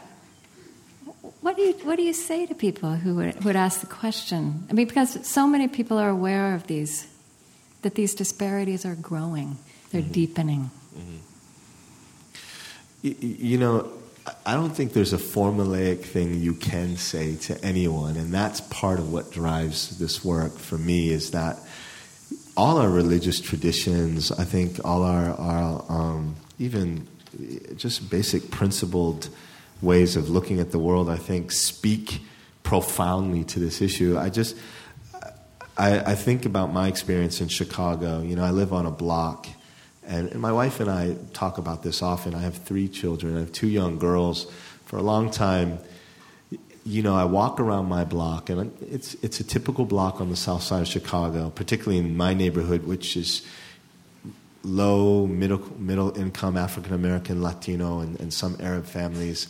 what 1.40 1.57
do 1.57 1.62
you 1.62 1.72
What 1.85 1.96
do 1.96 2.03
you 2.03 2.14
say 2.14 2.46
to 2.46 2.55
people 2.55 2.94
who 2.94 3.14
would, 3.16 3.44
would 3.44 3.55
ask 3.55 3.81
the 3.81 3.87
question? 3.87 4.66
I 4.70 4.72
mean, 4.72 4.88
because 4.88 5.24
so 5.27 5.46
many 5.46 5.68
people 5.68 5.98
are 5.98 6.09
aware 6.09 6.55
of 6.55 6.66
these, 6.66 7.07
that 7.83 7.94
these 7.94 8.14
disparities 8.14 8.85
are 8.85 8.94
growing, 8.94 9.59
they're 9.92 10.00
mm-hmm. 10.00 10.12
deepening. 10.12 10.70
Mm-hmm. 10.96 11.18
You 13.20 13.59
know, 13.59 13.92
I 14.46 14.54
don't 14.54 14.70
think 14.70 14.92
there's 14.94 15.12
a 15.12 15.18
formulaic 15.18 16.02
thing 16.02 16.40
you 16.40 16.54
can 16.54 16.96
say 16.96 17.37
to 17.37 17.62
anyone, 17.62 18.16
and 18.16 18.32
that's 18.32 18.60
part 18.62 18.98
of 18.98 19.12
what 19.12 19.30
drives 19.30 19.98
this 19.98 20.24
work 20.24 20.56
for 20.56 20.78
me. 20.78 21.10
Is 21.10 21.32
that 21.32 21.58
all 22.56 22.78
our 22.78 22.88
religious 22.88 23.40
traditions, 23.40 24.32
I 24.32 24.44
think, 24.44 24.80
all 24.84 25.02
our, 25.02 25.30
our 25.30 25.84
um, 25.88 26.37
even 26.58 27.06
just 27.76 28.08
basic 28.10 28.50
principled 28.50 29.28
ways 29.82 30.16
of 30.16 30.30
looking 30.30 30.60
at 30.60 30.70
the 30.70 30.78
world, 30.78 31.10
I 31.10 31.16
think, 31.16 31.52
speak 31.52 32.22
profoundly 32.62 33.44
to 33.44 33.60
this 33.60 33.82
issue. 33.82 34.16
I 34.18 34.30
just, 34.30 34.56
I, 35.76 36.12
I 36.12 36.14
think 36.14 36.46
about 36.46 36.72
my 36.72 36.88
experience 36.88 37.40
in 37.40 37.48
Chicago. 37.48 38.22
You 38.22 38.37
know, 38.37 38.44
I 38.44 38.50
live 38.50 38.72
on 38.72 38.87
a 38.87 38.90
block, 38.90 39.48
and, 40.06 40.30
and 40.30 40.40
my 40.40 40.52
wife 40.52 40.80
and 40.80 40.90
I 40.90 41.16
talk 41.32 41.58
about 41.58 41.82
this 41.82 42.02
often. 42.02 42.34
I 42.34 42.40
have 42.40 42.56
three 42.56 42.88
children, 42.88 43.36
I 43.36 43.40
have 43.40 43.52
two 43.52 43.68
young 43.68 43.98
girls. 43.98 44.50
For 44.84 44.98
a 44.98 45.02
long 45.02 45.30
time, 45.30 45.78
you 46.84 47.02
know, 47.02 47.16
I 47.16 47.24
walk 47.24 47.58
around 47.58 47.86
my 47.86 48.04
block, 48.04 48.50
and 48.50 48.76
it's 48.82 49.14
it's 49.22 49.40
a 49.40 49.44
typical 49.44 49.86
block 49.86 50.20
on 50.20 50.28
the 50.28 50.36
south 50.36 50.62
side 50.62 50.82
of 50.82 50.88
Chicago, 50.88 51.50
particularly 51.50 51.98
in 51.98 52.16
my 52.16 52.34
neighborhood, 52.34 52.84
which 52.84 53.16
is 53.16 53.46
low 54.62 55.26
middle 55.26 55.62
middle 55.78 56.16
income 56.18 56.56
African 56.56 56.92
American, 56.92 57.42
Latino, 57.42 58.00
and, 58.00 58.20
and 58.20 58.32
some 58.32 58.56
Arab 58.60 58.84
families. 58.84 59.48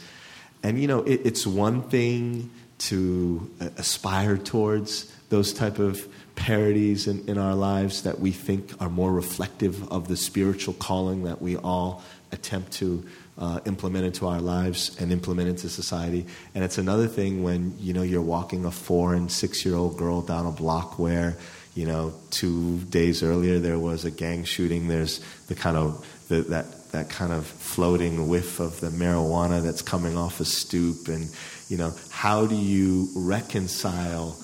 And 0.62 0.80
you 0.80 0.86
know, 0.86 1.02
it, 1.02 1.22
it's 1.24 1.46
one 1.46 1.82
thing 1.82 2.50
to 2.78 3.50
aspire 3.76 4.36
towards 4.36 5.12
those 5.28 5.52
type 5.52 5.78
of 5.78 6.06
parities 6.36 7.06
in, 7.06 7.26
in 7.28 7.38
our 7.38 7.54
lives 7.54 8.02
that 8.02 8.18
we 8.18 8.32
think 8.32 8.70
are 8.80 8.90
more 8.90 9.12
reflective 9.12 9.90
of 9.90 10.08
the 10.08 10.16
spiritual 10.16 10.74
calling 10.74 11.24
that 11.24 11.40
we 11.40 11.56
all 11.56 12.02
attempt 12.32 12.72
to 12.72 13.04
uh, 13.38 13.60
implement 13.64 14.04
into 14.04 14.26
our 14.26 14.40
lives 14.40 14.96
and 15.00 15.12
implement 15.12 15.48
into 15.48 15.68
society. 15.68 16.26
And 16.54 16.62
it's 16.62 16.78
another 16.78 17.06
thing 17.06 17.42
when 17.42 17.74
you 17.78 17.92
know 17.92 18.02
you're 18.02 18.22
walking 18.22 18.64
a 18.64 18.70
four 18.70 19.14
and 19.14 19.30
six 19.30 19.64
year 19.64 19.74
old 19.74 19.96
girl 19.96 20.22
down 20.22 20.46
a 20.46 20.52
block 20.52 20.98
where 20.98 21.36
you 21.74 21.86
know 21.86 22.14
two 22.30 22.78
days 22.90 23.22
earlier 23.22 23.58
there 23.58 23.78
was 23.78 24.04
a 24.04 24.10
gang 24.10 24.44
shooting. 24.44 24.88
There's 24.88 25.20
the 25.48 25.54
kind 25.54 25.76
of 25.76 26.06
the, 26.28 26.42
that 26.42 26.92
that 26.92 27.10
kind 27.10 27.32
of 27.32 27.46
floating 27.46 28.28
whiff 28.28 28.60
of 28.60 28.80
the 28.80 28.90
marijuana 28.90 29.62
that's 29.62 29.82
coming 29.82 30.16
off 30.16 30.38
a 30.38 30.44
stoop 30.44 31.08
and 31.08 31.28
you 31.68 31.76
know 31.76 31.92
how 32.10 32.46
do 32.46 32.54
you 32.54 33.08
reconcile 33.16 34.36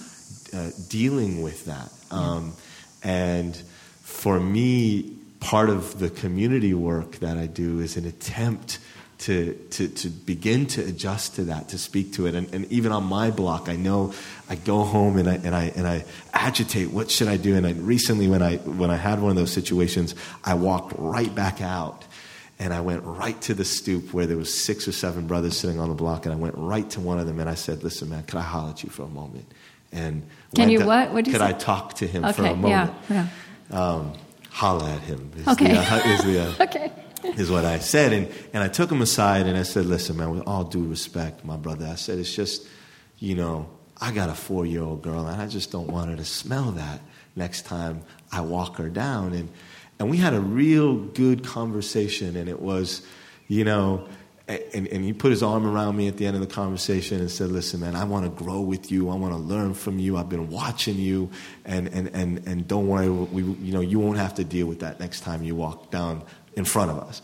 uh, 0.55 0.71
dealing 0.89 1.43
with 1.43 1.65
that 1.67 1.93
um, 2.11 2.53
and 3.03 3.57
for 4.03 4.39
me 4.41 5.17
part 5.41 5.71
of 5.71 5.99
the 5.99 6.11
community 6.11 6.75
work 6.75 7.13
that 7.17 7.37
i 7.37 7.47
do 7.47 7.81
is 7.81 7.97
an 7.97 8.07
attempt 8.07 8.79
to, 9.21 9.53
to, 9.73 9.87
to 9.87 10.09
begin 10.09 10.65
to 10.67 10.83
adjust 10.83 11.35
to 11.35 11.45
that, 11.45 11.69
to 11.69 11.79
speak 11.79 12.15
to 12.15 12.27
it. 12.27 12.35
And, 12.35 12.53
and 12.55 12.65
even 12.73 12.91
on 12.91 13.05
my 13.05 13.31
block, 13.31 13.69
I 13.69 13.77
know 13.77 14.15
I 14.49 14.55
go 14.55 14.83
home 14.83 15.19
and 15.19 15.29
I, 15.29 15.35
and 15.35 15.55
I, 15.55 15.65
and 15.77 15.87
I 15.87 16.07
agitate, 16.33 16.91
what 16.91 17.11
should 17.11 17.29
I 17.29 17.37
do? 17.37 17.55
And 17.55 17.67
I, 17.67 17.73
recently 17.73 18.29
when 18.29 18.41
I, 18.41 18.57
when 18.57 18.91
I 18.91 18.97
had 18.97 19.21
one 19.21 19.31
of 19.31 19.37
those 19.37 19.53
situations, 19.53 20.15
I 20.43 20.55
walked 20.55 20.95
right 20.97 21.33
back 21.35 21.61
out 21.61 22.05
and 22.59 22.73
I 22.73 22.81
went 22.81 23.05
right 23.05 23.39
to 23.43 23.55
the 23.55 23.65
stoop 23.65 24.15
where 24.15 24.27
there 24.27 24.39
was 24.39 24.53
six 24.53 24.89
or 24.89 24.93
seven 24.93 25.27
brothers 25.27 25.57
sitting 25.57 25.81
on 25.81 25.89
the 25.89 25.95
block, 25.95 26.27
and 26.27 26.35
I 26.35 26.37
went 26.37 26.55
right 26.59 26.89
to 26.91 27.01
one 27.01 27.19
of 27.19 27.27
them 27.27 27.41
and 27.41 27.49
I 27.49 27.55
said, 27.55 27.83
"Listen, 27.83 28.11
man, 28.11 28.23
can 28.25 28.39
I 28.39 28.43
holler 28.43 28.69
at 28.69 28.83
you 28.83 28.91
for 28.91 29.05
a 29.05 29.09
moment?" 29.09 29.51
And 29.93 30.27
Can 30.55 30.63
went 30.63 30.73
you 30.73 30.79
to- 30.81 30.87
what? 30.87 31.11
What'd 31.13 31.27
you 31.27 31.33
could 31.33 31.41
say? 31.41 31.49
I 31.49 31.53
talk 31.53 31.95
to 31.95 32.07
him 32.07 32.23
for 32.33 32.45
a 32.45 32.55
moment? 32.57 32.93
yeah, 33.09 33.27
Um, 33.71 34.13
holla 34.51 34.91
at 34.95 35.01
him. 35.03 35.31
Is 35.37 35.47
Okay. 35.49 35.73
The, 35.73 35.79
uh, 35.81 35.97
is, 36.07 36.25
the, 36.25 36.41
uh, 36.43 36.55
Okay. 36.65 36.93
is 37.37 37.51
what 37.51 37.65
I 37.65 37.79
said. 37.79 38.13
And, 38.13 38.29
and 38.53 38.63
I 38.63 38.69
took 38.69 38.91
him 38.91 39.01
aside 39.03 39.47
and 39.47 39.57
I 39.57 39.63
said, 39.63 39.87
listen, 39.87 40.17
man, 40.17 40.31
with 40.31 40.43
all 40.47 40.65
due 40.65 40.85
respect, 40.87 41.45
my 41.45 41.57
brother, 41.57 41.87
I 41.87 41.95
said, 41.95 42.19
it's 42.19 42.35
just, 42.35 42.67
you 43.19 43.35
know, 43.37 43.69
I 44.01 44.11
got 44.13 44.29
a 44.29 44.35
four 44.35 44.67
year 44.67 44.83
old 44.83 45.03
girl 45.03 45.27
and 45.27 45.41
I 45.41 45.47
just 45.47 45.71
don't 45.71 45.89
want 45.89 46.11
her 46.11 46.17
to 46.17 46.25
smell 46.25 46.73
that 46.73 47.01
next 47.37 47.63
time 47.67 48.03
I 48.33 48.41
walk 48.41 48.77
her 48.79 48.89
down. 48.89 49.35
And, 49.35 49.51
and 49.99 50.11
we 50.11 50.17
had 50.17 50.35
a 50.35 50.41
real 50.41 50.97
good 50.97 51.45
conversation 51.45 52.35
and 52.37 52.49
it 52.49 52.61
was, 52.61 53.03
you 53.47 53.65
know, 53.65 54.09
and, 54.51 54.89
and 54.89 55.05
he 55.05 55.13
put 55.13 55.31
his 55.31 55.43
arm 55.43 55.67
around 55.67 55.97
me 55.97 56.09
at 56.09 56.17
the 56.17 56.27
end 56.27 56.35
of 56.35 56.41
the 56.41 56.53
conversation 56.53 57.21
and 57.21 57.31
said, 57.31 57.51
Listen, 57.51 57.81
man, 57.81 57.95
I 57.95 58.05
want 58.05 58.25
to 58.25 58.45
grow 58.45 58.61
with 58.61 58.91
you. 58.91 59.09
I 59.11 59.15
want 59.15 59.33
to 59.33 59.39
learn 59.39 59.75
from 59.75 59.99
you. 59.99 60.17
I've 60.17 60.29
been 60.29 60.51
watching 60.51 60.97
you. 60.97 61.31
And, 61.65 61.89
and, 61.89 62.09
and, 62.15 62.47
and 62.47 62.67
don't 62.67 62.89
worry, 62.89 63.09
we, 63.09 63.43
you, 63.43 63.73
know, 63.73 63.81
you 63.81 63.99
won't 63.99 64.19
have 64.19 64.35
to 64.35 64.45
deal 64.45 64.67
with 64.67 64.81
that 64.81 64.99
next 64.99 65.21
time 65.21 65.43
you 65.45 65.55
walk 65.55 65.91
down 65.91 66.23
in 66.55 66.65
front 66.65 66.91
of 66.91 66.99
us. 66.99 67.23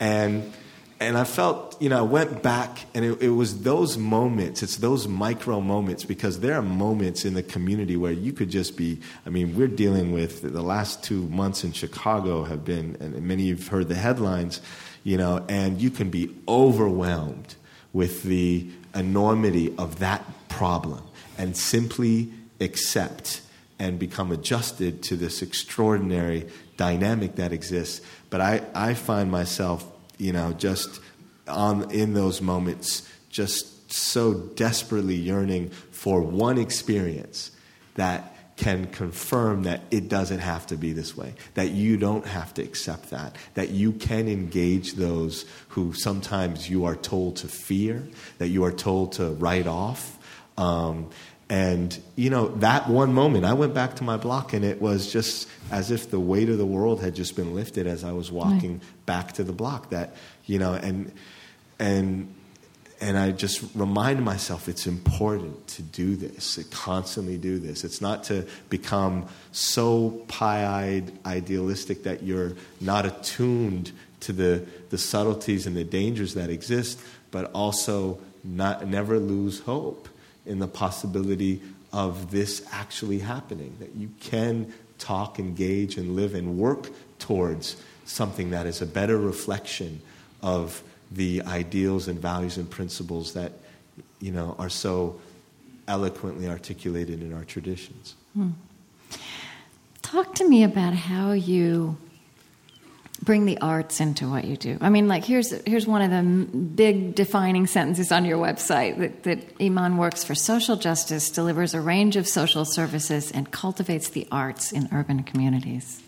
And, 0.00 0.52
and 1.00 1.16
I 1.16 1.24
felt, 1.24 1.80
you 1.80 1.88
know, 1.88 1.98
I 1.98 2.02
went 2.02 2.42
back 2.42 2.84
and 2.94 3.04
it, 3.04 3.22
it 3.22 3.30
was 3.30 3.62
those 3.62 3.96
moments, 3.96 4.62
it's 4.62 4.76
those 4.76 5.06
micro 5.06 5.60
moments 5.60 6.04
because 6.04 6.40
there 6.40 6.54
are 6.54 6.62
moments 6.62 7.24
in 7.24 7.34
the 7.34 7.42
community 7.42 7.96
where 7.96 8.12
you 8.12 8.32
could 8.32 8.50
just 8.50 8.76
be, 8.76 9.00
I 9.24 9.30
mean, 9.30 9.56
we're 9.56 9.68
dealing 9.68 10.12
with 10.12 10.42
the 10.42 10.62
last 10.62 11.02
two 11.02 11.22
months 11.28 11.64
in 11.64 11.72
Chicago 11.72 12.44
have 12.44 12.64
been, 12.64 12.96
and 13.00 13.20
many 13.22 13.44
of 13.44 13.48
you 13.48 13.56
have 13.56 13.68
heard 13.68 13.88
the 13.88 13.94
headlines, 13.94 14.60
you 15.06 15.16
know, 15.16 15.44
and 15.48 15.80
you 15.80 15.88
can 15.88 16.10
be 16.10 16.34
overwhelmed 16.48 17.54
with 17.92 18.24
the 18.24 18.68
enormity 18.92 19.72
of 19.78 20.00
that 20.00 20.24
problem 20.48 21.00
and 21.38 21.56
simply 21.56 22.32
accept 22.58 23.40
and 23.78 24.00
become 24.00 24.32
adjusted 24.32 25.04
to 25.04 25.14
this 25.14 25.42
extraordinary 25.42 26.48
dynamic 26.76 27.36
that 27.36 27.52
exists. 27.52 28.04
But 28.30 28.40
I, 28.40 28.62
I 28.74 28.94
find 28.94 29.30
myself, 29.30 29.86
you 30.18 30.32
know, 30.32 30.52
just 30.54 30.98
on 31.46 31.88
in 31.92 32.14
those 32.14 32.42
moments, 32.42 33.08
just 33.30 33.92
so 33.92 34.34
desperately 34.34 35.14
yearning 35.14 35.68
for 35.68 36.20
one 36.20 36.58
experience 36.58 37.52
that 37.94 38.35
can 38.56 38.86
confirm 38.86 39.64
that 39.64 39.82
it 39.90 40.08
doesn't 40.08 40.38
have 40.38 40.66
to 40.66 40.76
be 40.76 40.92
this 40.92 41.16
way, 41.16 41.34
that 41.54 41.70
you 41.70 41.96
don't 41.96 42.26
have 42.26 42.54
to 42.54 42.62
accept 42.62 43.10
that, 43.10 43.36
that 43.54 43.70
you 43.70 43.92
can 43.92 44.28
engage 44.28 44.94
those 44.94 45.44
who 45.68 45.92
sometimes 45.92 46.68
you 46.68 46.86
are 46.86 46.96
told 46.96 47.36
to 47.36 47.48
fear, 47.48 48.06
that 48.38 48.48
you 48.48 48.64
are 48.64 48.72
told 48.72 49.12
to 49.12 49.30
write 49.32 49.66
off. 49.66 50.18
Um, 50.56 51.10
and, 51.48 51.96
you 52.16 52.30
know, 52.30 52.48
that 52.56 52.88
one 52.88 53.12
moment, 53.12 53.44
I 53.44 53.52
went 53.52 53.74
back 53.74 53.96
to 53.96 54.04
my 54.04 54.16
block 54.16 54.52
and 54.52 54.64
it 54.64 54.80
was 54.80 55.12
just 55.12 55.48
as 55.70 55.90
if 55.90 56.10
the 56.10 56.18
weight 56.18 56.48
of 56.48 56.58
the 56.58 56.66
world 56.66 57.02
had 57.02 57.14
just 57.14 57.36
been 57.36 57.54
lifted 57.54 57.86
as 57.86 58.04
I 58.04 58.12
was 58.12 58.32
walking 58.32 58.80
back 59.04 59.32
to 59.34 59.44
the 59.44 59.52
block. 59.52 59.90
That, 59.90 60.16
you 60.46 60.58
know, 60.58 60.72
and, 60.72 61.12
and, 61.78 62.34
and 63.00 63.18
I 63.18 63.30
just 63.30 63.62
remind 63.74 64.24
myself 64.24 64.68
it's 64.68 64.86
important 64.86 65.66
to 65.68 65.82
do 65.82 66.16
this, 66.16 66.54
to 66.54 66.64
constantly 66.64 67.36
do 67.36 67.58
this. 67.58 67.84
It's 67.84 68.00
not 68.00 68.24
to 68.24 68.46
become 68.70 69.26
so 69.52 70.22
pie 70.28 70.66
eyed 70.66 71.12
idealistic 71.26 72.04
that 72.04 72.22
you're 72.22 72.52
not 72.80 73.04
attuned 73.04 73.92
to 74.20 74.32
the, 74.32 74.66
the 74.90 74.98
subtleties 74.98 75.66
and 75.66 75.76
the 75.76 75.84
dangers 75.84 76.34
that 76.34 76.48
exist, 76.48 76.98
but 77.30 77.50
also 77.52 78.18
not, 78.42 78.86
never 78.86 79.18
lose 79.18 79.60
hope 79.60 80.08
in 80.46 80.58
the 80.58 80.68
possibility 80.68 81.60
of 81.92 82.30
this 82.30 82.66
actually 82.72 83.18
happening. 83.18 83.76
That 83.78 83.94
you 83.94 84.10
can 84.20 84.72
talk, 84.98 85.38
engage, 85.38 85.98
and 85.98 86.16
live 86.16 86.34
and 86.34 86.56
work 86.56 86.88
towards 87.18 87.76
something 88.06 88.50
that 88.50 88.66
is 88.66 88.80
a 88.80 88.86
better 88.86 89.18
reflection 89.18 90.00
of 90.42 90.82
the 91.10 91.42
ideals 91.42 92.08
and 92.08 92.18
values 92.18 92.56
and 92.56 92.68
principles 92.68 93.32
that 93.34 93.52
you 94.20 94.32
know 94.32 94.56
are 94.58 94.68
so 94.68 95.20
eloquently 95.88 96.48
articulated 96.48 97.22
in 97.22 97.32
our 97.32 97.44
traditions. 97.44 98.14
Hmm. 98.34 98.50
Talk 100.02 100.34
to 100.36 100.48
me 100.48 100.64
about 100.64 100.94
how 100.94 101.32
you 101.32 101.96
bring 103.22 103.44
the 103.44 103.58
arts 103.58 104.00
into 104.00 104.28
what 104.28 104.44
you 104.44 104.56
do. 104.56 104.78
I 104.80 104.88
mean, 104.88 105.08
like 105.08 105.24
here's 105.24 105.50
here's 105.66 105.86
one 105.86 106.02
of 106.02 106.10
the 106.10 106.56
big 106.56 107.14
defining 107.14 107.66
sentences 107.66 108.12
on 108.12 108.24
your 108.24 108.38
website 108.38 108.98
that, 108.98 109.22
that 109.24 109.38
Iman 109.60 109.96
works 109.96 110.22
for 110.24 110.34
social 110.34 110.76
justice, 110.76 111.30
delivers 111.30 111.74
a 111.74 111.80
range 111.80 112.16
of 112.16 112.28
social 112.28 112.64
services, 112.64 113.30
and 113.32 113.50
cultivates 113.50 114.10
the 114.10 114.26
arts 114.30 114.72
in 114.72 114.88
urban 114.92 115.22
communities. 115.22 116.02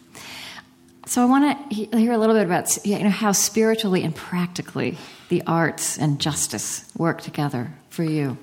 So 1.09 1.23
I 1.23 1.25
want 1.25 1.71
to 1.71 1.75
hear 1.97 2.13
a 2.13 2.19
little 2.19 2.35
bit 2.35 2.45
about 2.45 2.85
you 2.85 2.99
know 2.99 3.09
how 3.09 3.33
spiritually 3.33 4.05
and 4.05 4.15
practically 4.15 4.99
the 5.31 5.43
arts 5.47 5.97
and 5.97 6.21
justice 6.21 6.85
work 6.99 7.23
together 7.23 7.73
for 7.89 8.05
you. 8.05 8.37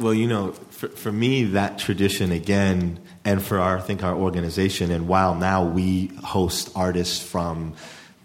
Well, 0.00 0.14
you 0.14 0.26
know, 0.28 0.52
for, 0.52 0.88
for 0.88 1.12
me, 1.12 1.44
that 1.44 1.78
tradition 1.78 2.32
again, 2.32 3.00
and 3.22 3.42
for 3.42 3.58
our, 3.58 3.76
I 3.76 3.80
think 3.82 4.02
our 4.02 4.14
organization, 4.14 4.90
and 4.90 5.06
while 5.08 5.34
now 5.34 5.62
we 5.66 6.06
host 6.24 6.70
artists 6.74 7.22
from 7.22 7.74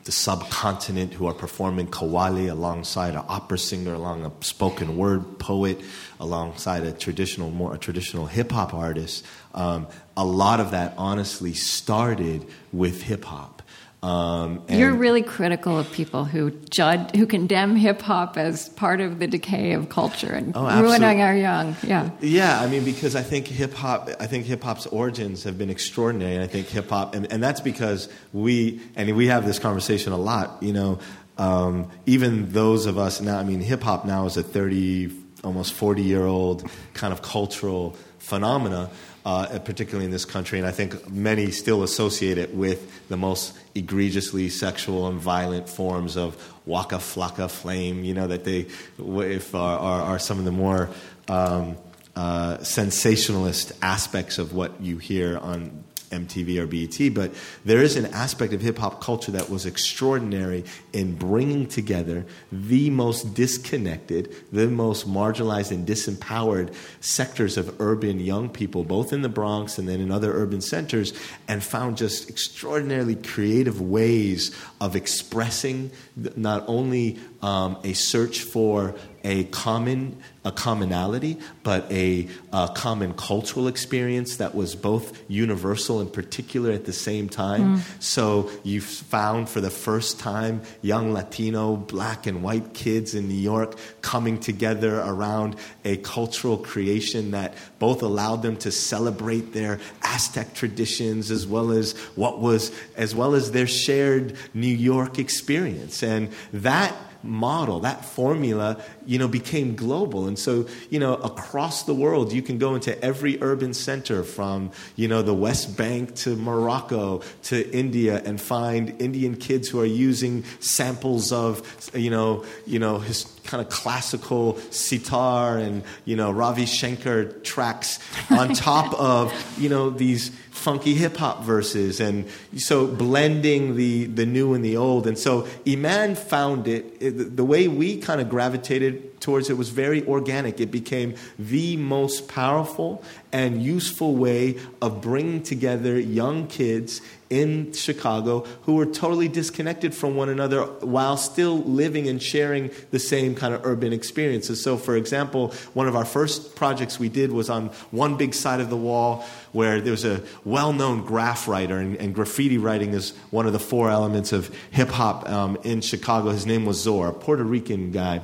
the 0.08 0.12
subcontinent 0.14 1.14
who 1.14 1.28
are 1.28 1.34
performing 1.34 1.86
qawwali 1.86 2.50
alongside 2.50 3.14
an 3.14 3.24
opera 3.28 3.60
singer, 3.60 3.94
along 3.94 4.26
a 4.26 4.32
spoken 4.40 4.96
word 4.96 5.38
poet, 5.38 5.82
alongside 6.18 6.84
a 6.84 6.94
traditional, 6.94 7.52
more 7.52 7.76
a 7.76 7.78
traditional 7.78 8.26
hip 8.26 8.54
hop 8.54 8.74
artist. 8.74 9.26
Um, 9.54 9.86
a 10.16 10.24
lot 10.24 10.62
of 10.62 10.72
that 10.72 10.94
honestly 10.98 11.54
started 11.54 12.48
with 12.72 13.04
hip 13.04 13.26
hop. 13.26 13.57
Um, 14.04 14.62
and- 14.68 14.80
You're 14.80 14.94
really 14.94 15.24
critical 15.24 15.80
of 15.80 15.92
people 15.92 16.24
who 16.24 16.52
judge, 16.70 17.16
who 17.16 17.26
condemn 17.26 17.76
hip 17.76 18.02
hop 18.02 18.38
as 18.38 18.70
part 18.70 19.02
of 19.02 19.18
the 19.18 19.26
decay 19.28 19.72
of 19.74 19.90
culture 19.90 20.32
and 20.32 20.54
Oh, 20.56 20.82
ruining 20.82 21.22
our 21.22 21.36
young. 21.36 21.76
Yeah. 21.82 22.12
Yeah, 22.22 22.62
I 22.62 22.68
mean, 22.68 22.86
because 22.86 23.16
I 23.16 23.24
think 23.24 23.48
hip 23.48 23.74
hop, 23.74 24.10
I 24.20 24.28
think 24.28 24.46
hip 24.46 24.64
hop's 24.64 24.86
origins 24.86 25.44
have 25.46 25.58
been 25.58 25.72
extraordinary, 25.72 26.36
and 26.36 26.44
I 26.44 26.48
think 26.48 26.68
hip 26.68 26.90
hop, 26.90 27.16
and, 27.16 27.32
and 27.32 27.42
that's 27.42 27.60
because 27.60 28.08
we, 28.34 28.82
and 28.96 29.16
we 29.16 29.28
have 29.28 29.46
this 29.48 29.58
conversation 29.58 30.14
a 30.14 30.18
lot. 30.18 30.62
You 30.62 30.74
know, 30.74 31.00
um, 31.40 31.90
even 32.06 32.52
those 32.52 32.86
of 32.86 33.00
us 33.00 33.20
now, 33.20 33.40
I 33.40 33.44
mean, 33.44 33.62
hip 33.62 33.82
hop 33.82 34.06
now 34.06 34.26
is 34.26 34.38
a 34.38 34.44
thirty, 34.44 35.12
almost 35.44 35.74
forty 35.74 36.04
year 36.04 36.26
old 36.26 36.70
kind 36.94 37.12
of 37.14 37.24
cultural 37.24 37.96
phenomena. 38.20 38.90
Uh, 39.28 39.60
particularly 39.60 40.06
in 40.06 40.12
this 40.12 40.24
country, 40.24 40.58
and 40.58 40.66
I 40.66 40.72
think 40.72 41.10
many 41.12 41.52
still 41.52 41.84
associate 41.84 42.38
it 42.38 42.56
with 42.56 43.10
the 43.10 43.18
most 43.18 43.54
egregiously 43.76 44.48
sexual 44.48 45.06
and 45.10 45.20
violent 45.20 45.68
forms 45.68 46.16
of 46.16 46.38
waka 46.66 46.96
flocka 46.96 47.52
flame. 47.52 48.06
You 48.06 48.14
know 48.14 48.28
that 48.28 48.46
they, 48.46 48.68
if 48.98 49.54
are, 49.54 49.80
are, 49.80 50.02
are 50.02 50.20
some 50.20 50.40
of 50.40 50.46
the 50.46 50.54
more 50.54 50.90
um, 51.28 51.76
uh, 52.16 52.64
sensationalist 52.64 53.74
aspects 53.82 54.38
of 54.38 54.54
what 54.54 54.80
you 54.80 54.98
hear 54.98 55.38
on 55.38 55.84
MTV 56.12 56.58
or 56.60 56.68
BET, 56.68 57.14
but 57.14 57.34
there 57.66 57.82
is 57.82 57.96
an 57.96 58.06
aspect 58.08 58.54
of 58.54 58.62
hip 58.62 58.78
hop 58.78 59.02
culture 59.02 59.32
that 59.32 59.50
was 59.50 59.66
extraordinary 59.66 60.64
in 60.94 61.16
bringing 61.16 61.68
together 61.68 62.26
the 62.52 62.90
most 62.90 63.34
disconnected, 63.34 64.34
the 64.52 64.68
most 64.68 65.08
marginalized 65.08 65.72
and 65.72 65.88
disempowered 65.88 66.74
sectors 67.02 67.58
of 67.58 67.80
urban 67.80 68.20
young 68.20 68.50
people, 68.50 68.84
both 68.84 69.14
in 69.14 69.22
the 69.22 69.30
Bronx 69.30 69.78
and 69.78 69.88
then 69.88 70.00
in 70.00 70.12
other 70.12 70.34
urban 70.34 70.62
centers, 70.62 71.14
and 71.48 71.64
found 71.64 71.98
just 71.98 72.30
extraordinarily 72.30 73.16
creative 73.16 73.82
ways 73.82 74.56
of 74.82 74.96
expressing 74.96 75.92
not 76.36 76.64
only 76.68 77.20
um, 77.42 77.78
a 77.84 77.94
search 77.94 78.42
for 78.42 78.96
a 79.24 79.44
common 79.46 80.18
a 80.46 80.52
commonality, 80.52 81.38
but 81.64 81.92
a, 81.92 82.30
uh 82.54 82.68
common 82.70 83.14
cultural 83.14 83.68
experience 83.68 84.38
that 84.38 84.56
was 84.56 84.76
both 84.76 85.20
universal 85.28 86.00
and 86.00 86.14
particular 86.14 86.72
at 86.72 86.86
the 86.86 86.94
same 86.94 87.28
time. 87.28 87.82
So 88.00 88.50
you 88.64 88.80
found 88.80 89.50
for 89.50 89.60
the 89.60 89.70
first 89.70 90.20
time 90.22 90.62
young 90.82 91.12
Latino, 91.12 91.76
black 91.76 92.28
and 92.28 92.42
white 92.42 92.74
kids 92.74 93.14
in 93.14 93.28
New 93.28 93.34
York 93.34 93.78
coming 94.02 94.40
together 94.40 95.00
around 95.02 95.58
a 95.84 95.98
cultural 95.98 96.58
creation 96.58 97.32
that 97.32 97.56
both 97.80 98.02
allowed 98.02 98.44
them 98.44 98.56
to 98.58 98.72
celebrate 98.72 99.52
their 99.52 99.80
Aztec 100.04 100.54
traditions 100.54 101.30
as 101.30 101.46
well 101.46 101.72
as 101.72 101.92
what 102.16 102.40
was 102.40 102.72
as 102.96 103.14
well 103.14 103.36
as 103.36 103.52
their 103.52 103.68
shared 103.68 104.38
New 104.54 104.68
York 104.68 105.20
experience. 105.20 106.02
And 106.02 106.30
that 106.54 106.96
model, 107.24 107.82
that 107.82 108.06
formula, 108.06 108.82
you 109.06 109.18
know, 109.18 109.28
became 109.28 109.76
global. 109.76 110.28
And 110.28 110.38
so, 110.38 110.68
you 110.90 111.00
know, 111.00 111.16
across 111.16 111.84
the 111.84 111.94
world, 111.94 112.32
you 112.32 112.42
can 112.42 112.58
go 112.58 112.76
into 112.76 113.00
every 113.04 113.42
urban 113.42 113.74
center 113.74 114.24
from, 114.24 114.72
you 114.96 115.08
know, 115.08 115.22
the 115.22 115.34
West 115.34 115.78
Bank 115.78 116.16
to 116.16 116.36
Morocco 116.36 117.22
to 117.44 117.70
India 117.76 118.22
and 118.26 118.40
find 118.40 119.00
Indian 119.02 119.36
kids 119.36 119.70
who 119.70 119.80
are 119.80 119.86
using 119.86 120.44
samples 120.60 121.32
of, 121.32 121.90
you 121.94 122.10
know, 122.10 122.46
you 122.66 122.80
know, 122.80 123.00
his 123.00 123.26
kind 123.46 123.66
of 123.66 123.70
classical 123.70 124.58
sitar 124.72 125.58
and, 125.58 125.84
you 126.06 126.16
know, 126.16 126.32
Ravi 126.32 126.66
Shankar 126.66 127.26
tracks 127.26 128.00
on 128.30 128.54
top 128.54 128.94
of, 129.00 129.34
you 129.58 129.70
know, 129.70 129.90
these 129.90 130.32
funky 130.58 130.96
hip 130.96 131.18
hop 131.18 131.44
verses, 131.44 132.00
and 132.00 132.28
so 132.58 132.88
blending 132.88 133.76
the, 133.76 134.06
the 134.06 134.26
new 134.26 134.54
and 134.54 134.66
the 134.66 134.76
old. 134.76 135.08
And 135.08 135.18
so 135.18 135.48
Iman 135.68 136.16
found 136.16 136.68
it, 136.68 136.98
it 137.00 137.38
the 137.38 137.46
way 137.46 137.68
we 137.68 137.98
kind 137.98 138.20
of 138.20 138.30
gravitated 138.30 139.22
towards 139.22 139.50
it 139.50 139.58
was 139.58 139.70
very 139.70 140.06
organic. 140.08 140.60
It 140.60 140.72
became 140.72 141.16
the 141.40 141.78
most 141.78 142.28
powerful 142.28 143.04
and 143.32 143.62
useful 143.62 144.16
way 144.16 144.58
of 144.82 145.02
bringing 145.02 145.44
together 145.44 146.00
young 146.00 146.48
kids 146.48 147.02
in 147.30 147.74
Chicago 147.74 148.46
who 148.64 148.76
were 148.76 148.86
totally 148.86 149.28
disconnected 149.28 149.94
from 149.94 150.16
one 150.16 150.30
another 150.30 150.64
while 150.64 151.18
still 151.18 151.58
living 151.58 152.08
and 152.08 152.24
sharing 152.24 152.72
the 152.92 153.00
same 153.00 153.36
kind 153.36 153.54
of 153.54 153.66
urban 153.66 153.92
experiences. 153.92 154.64
So, 154.64 154.78
for 154.78 154.96
example, 154.96 155.54
one 155.74 155.88
of 155.88 155.96
our 155.96 156.06
first 156.06 156.56
projects 156.56 157.00
we 157.00 157.10
did 157.10 157.32
was 157.32 157.50
on 157.50 157.68
one 157.92 158.16
big 158.16 158.34
side 158.34 158.62
of 158.62 158.70
the 158.70 158.78
wall 158.78 159.26
where 159.58 159.82
there 159.82 159.90
was 159.90 160.06
a 160.06 160.22
well 160.46 160.72
known 160.72 161.04
graf 161.04 161.48
writer, 161.48 161.80
and, 161.80 161.96
and, 161.96 162.14
graffiti 162.14 162.60
writing 162.60 162.94
is 162.94 163.18
one 163.32 163.48
of 163.48 163.54
the 163.54 163.60
four 163.60 163.90
elements 163.90 164.32
of 164.32 164.56
hip 164.70 164.90
hop 164.90 165.28
um, 165.28 165.58
in 165.64 165.82
Chicago. 165.82 166.30
His 166.30 166.46
name 166.46 166.68
was 166.68 166.80
Zor, 166.80 167.08
a 167.08 167.14
Puerto 167.14 167.44
Rican 167.44 167.90
guy 167.92 168.22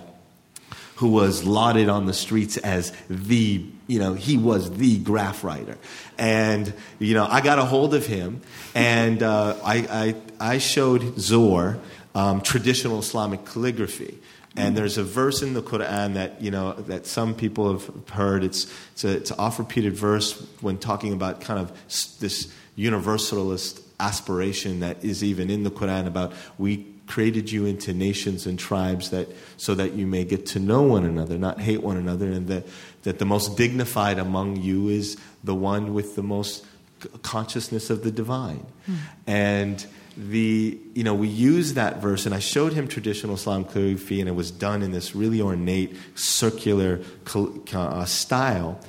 who 0.98 1.10
was 1.10 1.44
lauded 1.44 1.90
on 1.90 2.06
the 2.06 2.14
streets 2.14 2.58
as 2.58 2.94
the 3.10 3.66
you 3.88 4.00
know, 4.00 4.14
he 4.14 4.38
was 4.38 4.72
the 4.78 5.00
graf 5.00 5.44
writer. 5.44 5.78
And, 6.18 6.72
you 7.00 7.16
know, 7.16 7.28
I 7.30 7.42
got 7.42 7.60
a 7.60 7.66
hold 7.66 7.94
of 7.94 8.06
him 8.06 8.42
and 8.74 9.22
uh, 9.22 9.58
I, 9.64 10.16
I, 10.40 10.54
I, 10.54 10.58
showed 10.60 11.20
Zor 11.20 11.80
um, 12.16 12.40
traditional 12.42 13.00
Islamic 13.00 13.46
calligraphy. 13.46 14.20
And 14.56 14.78
there's 14.78 14.98
a 15.00 15.04
verse 15.04 15.42
in 15.42 15.54
the 15.54 15.64
Quran 15.64 16.14
that, 16.14 16.42
you 16.42 16.52
know, 16.52 16.74
that 16.74 17.08
some 17.08 17.34
people 17.34 17.72
have 17.72 18.10
heard. 18.10 18.44
It's, 18.44 18.72
it's, 18.94 19.04
a, 19.04 19.18
it's 19.18 19.32
an 19.32 19.40
oft 19.40 19.58
repeated 19.58 19.96
verse 19.96 20.40
when 20.62 20.78
talking 20.78 21.12
about 21.12 21.42
kind 21.42 21.60
of 21.60 21.72
this 22.20 22.54
universalist 22.76 23.82
aspiration 24.00 24.82
that 24.82 25.04
is 25.04 25.24
even 25.24 25.50
in 25.50 25.64
the 25.64 25.72
Quran 25.72 26.08
about 26.08 26.34
we 26.58 26.86
created 27.08 27.52
you 27.52 27.66
into 27.66 27.94
nations 27.94 28.46
and 28.46 28.58
tribes 28.58 29.10
that 29.10 29.28
so 29.58 29.76
that 29.76 29.94
you 29.94 30.08
may 30.08 30.24
get 30.24 30.46
to 30.46 30.60
know 30.60 30.82
one 30.82 31.04
another, 31.04 31.38
not 31.38 31.60
hate 31.60 31.82
one 31.84 31.98
another, 31.98 32.32
and 32.32 32.48
that, 32.48 32.66
that 33.04 33.20
the 33.20 33.26
most 33.26 33.58
dignified 33.58 34.18
among 34.18 34.56
you 34.56 34.90
is 34.90 35.18
the 35.44 35.54
one 35.54 35.94
with 35.94 36.16
the 36.16 36.24
most 36.24 36.66
consciousness 37.22 37.90
of 37.90 38.04
the 38.04 38.12
divine. 38.12 38.66
Mm. 38.88 38.98
And 39.28 39.86
the 40.16 40.78
you 40.94 41.04
know 41.04 41.14
we 41.14 41.28
use 41.28 41.74
that 41.74 41.98
verse 41.98 42.26
and 42.26 42.36
i 42.36 42.40
showed 42.40 42.74
him 42.74 42.88
traditional 42.88 43.36
islam 43.36 43.64
calligraphy 43.64 44.20
and 44.20 44.30
it 44.30 44.34
was 44.34 44.52
done 44.52 44.84
in 44.84 44.92
this 44.92 45.16
really 45.16 45.42
ornate 45.42 45.96
circular 46.16 47.02
uh, 47.74 48.06
style 48.06 48.80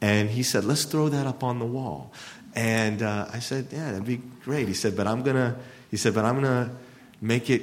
and 0.00 0.30
he 0.30 0.42
said 0.42 0.64
let's 0.64 0.84
throw 0.84 1.08
that 1.08 1.26
up 1.26 1.44
on 1.44 1.60
the 1.60 1.64
wall 1.64 2.12
and 2.54 3.02
uh, 3.02 3.28
i 3.32 3.38
said 3.38 3.66
yeah 3.70 3.92
that'd 3.92 4.04
be 4.04 4.20
great 4.44 4.66
he 4.66 4.74
said 4.74 4.96
but 4.96 5.06
i'm 5.06 5.22
gonna 5.22 5.56
he 5.90 5.96
said 5.96 6.14
but 6.14 6.24
i'm 6.24 6.34
gonna 6.34 6.74
make 7.20 7.48
it 7.48 7.62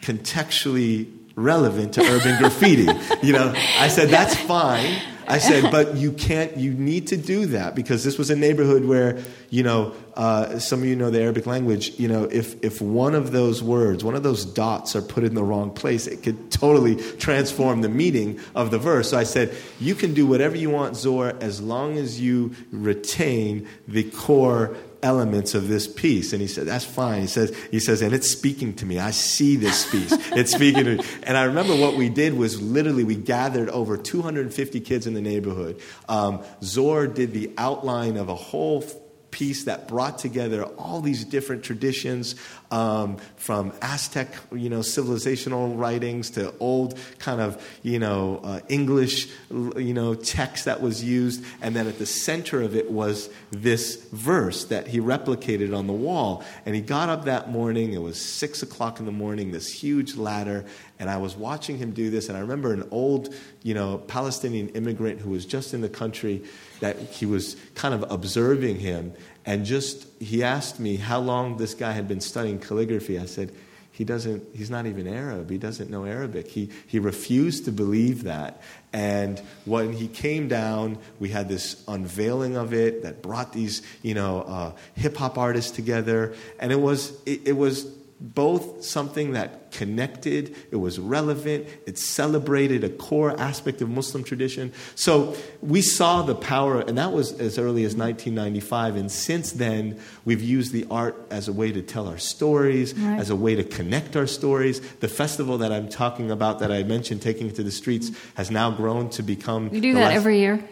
contextually 0.00 1.12
relevant 1.36 1.92
to 1.94 2.02
urban 2.02 2.38
graffiti. 2.38 2.88
You 3.22 3.32
know, 3.32 3.52
I 3.56 3.88
said, 3.88 4.08
that's 4.08 4.36
fine. 4.36 5.00
I 5.28 5.38
said, 5.38 5.70
but 5.70 5.96
you 5.96 6.12
can't, 6.12 6.56
you 6.56 6.72
need 6.72 7.08
to 7.08 7.16
do 7.16 7.46
that 7.46 7.74
because 7.74 8.04
this 8.04 8.18
was 8.18 8.30
a 8.30 8.36
neighborhood 8.36 8.84
where, 8.84 9.18
you 9.50 9.62
know, 9.62 9.94
uh, 10.14 10.58
some 10.58 10.80
of 10.80 10.86
you 10.86 10.96
know 10.96 11.10
the 11.10 11.20
Arabic 11.20 11.46
language, 11.46 11.98
you 11.98 12.08
know, 12.08 12.24
if, 12.24 12.62
if 12.64 12.80
one 12.80 13.14
of 13.14 13.32
those 13.32 13.62
words, 13.62 14.02
one 14.02 14.14
of 14.14 14.22
those 14.22 14.44
dots 14.44 14.96
are 14.96 15.02
put 15.02 15.24
in 15.24 15.34
the 15.34 15.42
wrong 15.42 15.70
place, 15.70 16.06
it 16.06 16.22
could 16.22 16.50
totally 16.50 16.96
transform 17.18 17.82
the 17.82 17.88
meaning 17.88 18.40
of 18.54 18.70
the 18.70 18.78
verse. 18.78 19.10
So 19.10 19.18
I 19.18 19.24
said, 19.24 19.54
you 19.78 19.94
can 19.94 20.14
do 20.14 20.26
whatever 20.26 20.56
you 20.56 20.70
want, 20.70 20.96
Zor, 20.96 21.34
as 21.40 21.60
long 21.60 21.98
as 21.98 22.20
you 22.20 22.54
retain 22.70 23.68
the 23.86 24.04
core 24.04 24.76
elements 25.02 25.54
of 25.54 25.68
this 25.68 25.86
piece. 25.86 26.32
And 26.32 26.40
he 26.40 26.48
said, 26.48 26.66
that's 26.66 26.84
fine. 26.84 27.22
He 27.22 27.26
says, 27.26 27.56
he 27.70 27.80
says, 27.80 28.02
and 28.02 28.12
it's 28.12 28.30
speaking 28.30 28.74
to 28.76 28.86
me. 28.86 28.98
I 28.98 29.10
see 29.10 29.56
this 29.56 29.90
piece. 29.90 30.12
It's 30.36 30.52
speaking 30.52 30.84
to 30.84 30.96
me. 30.96 31.04
And 31.22 31.36
I 31.36 31.44
remember 31.44 31.74
what 31.76 31.96
we 31.96 32.08
did 32.08 32.34
was 32.34 32.60
literally 32.60 33.04
we 33.04 33.16
gathered 33.16 33.68
over 33.70 33.96
250 33.96 34.80
kids 34.80 35.06
in 35.06 35.14
the 35.14 35.20
neighborhood. 35.20 35.80
Um, 36.08 36.42
Zor 36.62 37.06
did 37.06 37.32
the 37.32 37.52
outline 37.58 38.16
of 38.16 38.28
a 38.28 38.34
whole 38.34 38.84
piece 39.30 39.64
that 39.64 39.86
brought 39.86 40.18
together 40.18 40.64
all 40.64 41.00
these 41.02 41.24
different 41.24 41.62
traditions 41.62 42.36
um, 42.70 43.18
from 43.36 43.72
Aztec, 43.80 44.34
you 44.52 44.68
know, 44.68 44.80
civilizational 44.80 45.78
writings 45.78 46.30
to 46.30 46.52
old 46.58 46.98
kind 47.18 47.40
of, 47.40 47.62
you 47.82 47.98
know, 47.98 48.40
uh, 48.42 48.60
English, 48.68 49.28
you 49.50 49.94
know, 49.94 50.14
text 50.14 50.64
that 50.64 50.80
was 50.80 51.02
used. 51.02 51.44
And 51.62 51.74
then 51.74 51.86
at 51.86 51.98
the 51.98 52.06
center 52.06 52.62
of 52.62 52.74
it 52.74 52.90
was 52.90 53.30
this 53.50 53.96
verse 54.12 54.64
that 54.64 54.88
he 54.88 55.00
replicated 55.00 55.76
on 55.76 55.86
the 55.86 55.92
wall. 55.92 56.44
And 56.64 56.74
he 56.74 56.80
got 56.80 57.08
up 57.08 57.24
that 57.26 57.50
morning. 57.50 57.92
It 57.92 58.02
was 58.02 58.20
six 58.20 58.62
o'clock 58.62 58.98
in 59.00 59.06
the 59.06 59.12
morning, 59.12 59.52
this 59.52 59.72
huge 59.72 60.16
ladder. 60.16 60.64
And 60.98 61.10
I 61.10 61.18
was 61.18 61.36
watching 61.36 61.78
him 61.78 61.92
do 61.92 62.10
this. 62.10 62.28
And 62.28 62.36
I 62.36 62.40
remember 62.40 62.72
an 62.72 62.88
old, 62.90 63.34
you 63.62 63.74
know, 63.74 63.98
Palestinian 63.98 64.70
immigrant 64.70 65.20
who 65.20 65.30
was 65.30 65.46
just 65.46 65.74
in 65.74 65.82
the 65.82 65.88
country 65.88 66.42
that 66.80 66.98
he 66.98 67.26
was 67.26 67.56
kind 67.74 67.94
of 67.94 68.10
observing 68.10 68.80
him 68.80 69.12
and 69.46 69.64
just 69.64 70.06
he 70.20 70.42
asked 70.42 70.80
me 70.80 70.96
how 70.96 71.20
long 71.20 71.56
this 71.56 71.72
guy 71.74 71.92
had 71.92 72.08
been 72.08 72.20
studying 72.20 72.58
calligraphy. 72.58 73.18
I 73.18 73.26
said 73.26 73.52
he 73.92 74.04
doesn't 74.04 74.44
he's 74.54 74.68
not 74.68 74.86
even 74.86 75.06
arab. 75.06 75.48
He 75.48 75.56
doesn't 75.56 75.88
know 75.88 76.04
arabic. 76.04 76.48
He, 76.48 76.68
he 76.86 76.98
refused 76.98 77.64
to 77.64 77.72
believe 77.72 78.24
that. 78.24 78.60
And 78.92 79.40
when 79.64 79.92
he 79.92 80.08
came 80.08 80.48
down 80.48 80.98
we 81.20 81.30
had 81.30 81.48
this 81.48 81.82
unveiling 81.86 82.56
of 82.56 82.74
it 82.74 83.02
that 83.04 83.22
brought 83.22 83.52
these 83.52 83.82
you 84.02 84.14
know 84.14 84.42
uh, 84.42 84.72
hip-hop 84.96 85.38
artists 85.38 85.70
together. 85.70 86.34
And 86.58 86.72
it 86.72 86.80
was 86.80 87.18
it, 87.24 87.48
it 87.48 87.56
was 87.56 87.84
both 88.20 88.84
something 88.84 89.32
that 89.32 89.65
connected, 89.70 90.54
it 90.70 90.76
was 90.76 90.98
relevant, 90.98 91.66
it 91.86 91.98
celebrated 91.98 92.84
a 92.84 92.88
core 92.88 93.38
aspect 93.40 93.82
of 93.82 93.88
Muslim 93.88 94.24
tradition. 94.24 94.72
So 94.94 95.36
we 95.60 95.82
saw 95.82 96.22
the 96.22 96.34
power, 96.34 96.80
and 96.80 96.98
that 96.98 97.12
was 97.12 97.32
as 97.40 97.58
early 97.58 97.84
as 97.84 97.94
1995. 97.94 98.96
And 98.96 99.10
since 99.10 99.52
then, 99.52 99.98
we've 100.24 100.42
used 100.42 100.72
the 100.72 100.86
art 100.90 101.26
as 101.30 101.48
a 101.48 101.52
way 101.52 101.72
to 101.72 101.82
tell 101.82 102.08
our 102.08 102.18
stories, 102.18 102.94
right. 102.94 103.18
as 103.18 103.30
a 103.30 103.36
way 103.36 103.54
to 103.54 103.64
connect 103.64 104.16
our 104.16 104.26
stories. 104.26 104.80
The 104.96 105.08
festival 105.08 105.58
that 105.58 105.72
I'm 105.72 105.88
talking 105.88 106.30
about, 106.30 106.58
that 106.60 106.72
I 106.72 106.82
mentioned, 106.82 107.22
Taking 107.22 107.48
It 107.48 107.56
to 107.56 107.62
the 107.62 107.70
Streets, 107.70 108.10
has 108.34 108.50
now 108.50 108.70
grown 108.70 109.10
to 109.10 109.22
become. 109.22 109.72
You 109.72 109.80
do 109.80 109.94
that 109.94 110.00
last, 110.00 110.14
every 110.14 110.40
year? 110.40 110.62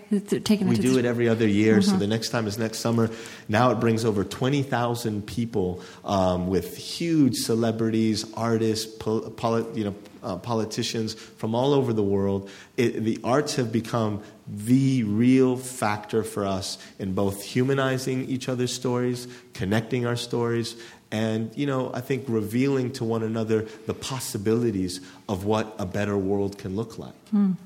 Taking 0.45 0.69
we 0.69 0.77
do 0.77 0.99
it 0.99 1.05
every 1.05 1.29
other 1.29 1.47
year. 1.47 1.79
Mm-hmm. 1.79 1.91
So 1.91 1.97
the 1.97 2.07
next 2.07 2.31
time 2.31 2.47
is 2.47 2.59
next 2.59 2.79
summer. 2.79 3.11
Now 3.49 3.71
it 3.71 3.81
brings 3.81 4.05
over 4.05 4.25
20,000 4.25 5.27
people 5.27 5.83
um, 6.05 6.49
with 6.49 6.77
huge 6.77 7.37
celebrities, 7.37 8.25
artists, 8.35 8.84
you 8.85 9.85
know, 9.85 9.95
uh, 10.23 10.37
politicians 10.37 11.15
from 11.15 11.55
all 11.55 11.75
over 11.75 11.93
the 11.93 12.03
world. 12.03 12.51
It, 12.77 13.05
the 13.05 13.19
arts 13.23 13.57
have 13.57 13.71
become 13.71 14.23
the 14.47 15.05
real 15.05 15.57
factor 15.57 16.23
for 16.23 16.45
us 16.47 16.79
in 16.99 17.15
both 17.15 17.43
humanizing 17.43 18.27
each 18.27 18.49
other's 18.49 18.73
stories, 18.73 19.29
connecting 19.53 20.07
our 20.07 20.17
stories, 20.17 20.77
and 21.15 21.57
you 21.57 21.67
know, 21.67 21.93
I 21.95 22.01
think 22.01 22.25
revealing 22.27 22.91
to 22.95 23.05
one 23.05 23.23
another 23.23 23.67
the 23.87 23.95
possibilities 23.95 25.01
of 25.29 25.45
what 25.45 25.73
a 25.79 25.87
better 25.87 26.19
world 26.19 26.59
can 26.59 26.75
look 26.75 26.99
like. 26.99 27.15
Mm. 27.33 27.57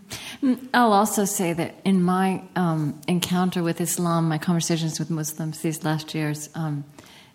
I'll 0.74 0.92
also 0.92 1.24
say 1.24 1.54
that 1.54 1.76
in 1.84 2.02
my 2.02 2.42
um, 2.56 3.00
encounter 3.08 3.62
with 3.62 3.80
Islam, 3.80 4.28
my 4.28 4.36
conversations 4.36 4.98
with 4.98 5.08
Muslims 5.08 5.60
these 5.60 5.82
last 5.82 6.14
years, 6.14 6.50
um, 6.54 6.84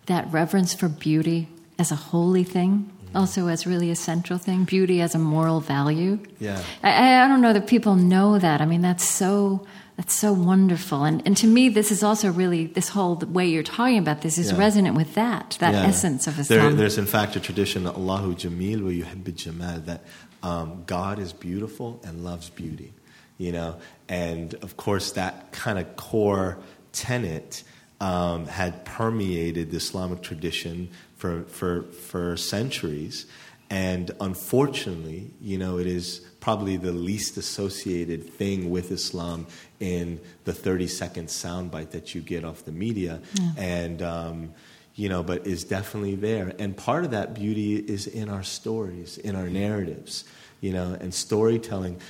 that 0.05 0.31
reverence 0.31 0.73
for 0.73 0.87
beauty 0.87 1.47
as 1.79 1.91
a 1.91 1.95
holy 1.95 2.43
thing 2.43 2.91
also 3.15 3.47
as 3.47 3.65
really 3.65 3.91
a 3.91 3.95
central 3.95 4.39
thing 4.39 4.63
beauty 4.63 5.01
as 5.01 5.15
a 5.15 5.19
moral 5.19 5.59
value. 5.59 6.19
Yeah. 6.39 6.61
I, 6.83 7.23
I, 7.23 7.27
don't 7.27 7.41
know 7.41 7.53
that 7.53 7.67
people 7.67 7.95
know 7.95 8.39
that. 8.39 8.61
I 8.61 8.65
mean 8.65 8.81
that's 8.81 9.03
so 9.03 9.65
that's 9.97 10.15
so 10.15 10.33
wonderful. 10.33 11.03
And 11.03 11.21
and 11.25 11.37
to 11.37 11.47
me 11.47 11.69
this 11.69 11.91
is 11.91 12.03
also 12.03 12.31
really 12.31 12.67
this 12.67 12.89
whole 12.89 13.15
way 13.15 13.47
you're 13.47 13.63
talking 13.63 13.97
about 13.97 14.21
this 14.21 14.37
is 14.37 14.51
yeah. 14.51 14.57
resonant 14.57 14.95
with 14.95 15.13
that 15.15 15.57
that 15.59 15.73
yeah. 15.73 15.83
essence 15.83 16.27
of 16.27 16.39
islam. 16.39 16.59
there, 16.59 16.73
there's 16.73 16.97
in 16.97 17.05
fact 17.05 17.35
a 17.35 17.39
tradition 17.39 17.85
allahu 17.87 18.35
jamil 18.35 18.81
wa 18.81 18.89
yuhibbu 18.89 19.35
jamal 19.35 19.79
that 19.79 20.03
um, 20.41 20.83
god 20.85 21.19
is 21.19 21.31
beautiful 21.33 22.01
and 22.03 22.23
loves 22.23 22.49
beauty 22.49 22.93
you 23.37 23.51
know? 23.51 23.77
And 24.09 24.53
of 24.55 24.77
course 24.77 25.11
that 25.13 25.51
kind 25.51 25.79
of 25.79 25.95
core 25.95 26.57
tenet 26.91 27.63
um, 27.99 28.47
had 28.47 28.85
permeated 28.85 29.71
the 29.71 29.77
Islamic 29.77 30.21
tradition 30.21 30.89
for, 31.23 31.43
for, 31.43 31.83
for 31.83 32.35
centuries. 32.35 33.25
And 33.69 34.11
unfortunately, 34.19 35.31
you 35.39 35.57
know, 35.57 35.77
it 35.77 35.87
is 35.87 36.19
probably 36.41 36.75
the 36.75 36.91
least 36.91 37.37
associated 37.37 38.29
thing 38.29 38.69
with 38.69 38.91
Islam 38.91 39.47
in 39.79 40.19
the 40.43 40.51
30 40.51 40.85
second 40.87 41.29
soundbite 41.29 41.91
that 41.91 42.13
you 42.13 42.19
get 42.19 42.43
off 42.43 42.65
the 42.65 42.73
media. 42.73 43.21
Yeah. 43.35 43.51
And, 43.55 44.01
um, 44.01 44.53
you 44.95 45.07
know, 45.07 45.23
but 45.23 45.47
is 45.47 45.63
definitely 45.63 46.15
there. 46.15 46.53
And 46.59 46.75
part 46.75 47.05
of 47.05 47.11
that 47.11 47.33
beauty 47.33 47.77
is 47.77 48.05
in 48.05 48.27
our 48.27 48.43
stories, 48.43 49.17
in 49.17 49.37
our 49.37 49.47
narratives, 49.47 50.25
you 50.59 50.73
know, 50.73 50.97
and 50.99 51.13
storytelling. 51.13 52.01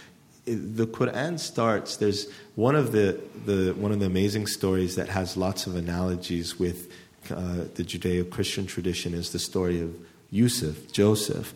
The 0.45 0.88
Quran 0.88 1.38
starts. 1.38 1.97
There's 1.97 2.32
one 2.55 2.76
of 2.76 2.91
the, 2.91 3.22
the 3.45 3.74
one 3.74 3.91
of 3.91 3.99
the 3.99 4.07
amazing 4.07 4.47
stories 4.47 4.95
that 4.95 5.09
has 5.09 5.38
lots 5.38 5.68
of 5.68 5.76
analogies 5.76 6.57
with 6.57 6.91
uh, 7.32 7.65
the 7.76 7.84
Judeo 7.84 8.30
Christian 8.30 8.65
tradition 8.65 9.13
is 9.13 9.32
the 9.32 9.39
story 9.39 9.82
of 9.82 9.95
Yusuf, 10.30 10.91
Joseph. 10.91 11.53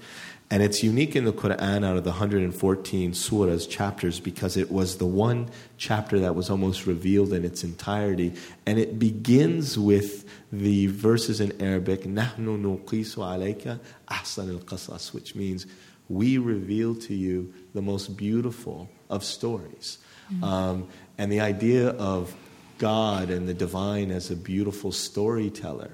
And 0.50 0.64
it's 0.64 0.82
unique 0.82 1.16
in 1.16 1.26
the 1.26 1.34
Quran 1.34 1.86
out 1.86 1.98
of 1.98 2.06
the 2.06 2.12
114 2.12 3.12
surahs, 3.12 3.70
chapters, 3.70 4.22
because 4.22 4.56
it 4.56 4.72
was 4.72 4.98
the 4.98 5.06
one 5.06 5.50
chapter 5.78 6.20
that 6.20 6.36
was 6.36 6.50
almost 6.50 6.86
revealed 6.86 7.34
in 7.34 7.44
its 7.44 7.66
entirety. 7.66 8.34
And 8.66 8.80
it 8.80 8.98
begins 8.98 9.78
with 9.78 10.24
the 10.54 10.88
verses 10.88 11.42
in 11.42 11.62
Arabic, 11.62 12.04
Nahnu 12.04 12.62
nuqisu 12.62 13.18
alayka 13.18 13.82
ahsan 14.08 14.54
al 14.54 14.60
qasas, 14.60 15.14
which 15.14 15.36
means 15.36 15.66
we 16.08 16.38
reveal 16.38 16.96
to 16.96 17.14
you 17.14 17.54
the 17.74 17.82
most 17.82 18.16
beautiful 18.16 18.90
of 19.10 19.26
stories. 19.26 19.98
Mm-hmm. 20.32 20.44
Um, 20.46 20.88
and 21.18 21.30
the 21.30 21.42
idea 21.42 21.90
of 21.90 22.34
God 22.78 23.30
and 23.30 23.48
the 23.48 23.54
divine 23.54 24.12
as 24.12 24.32
a 24.32 24.36
beautiful 24.36 24.92
storyteller 24.92 25.92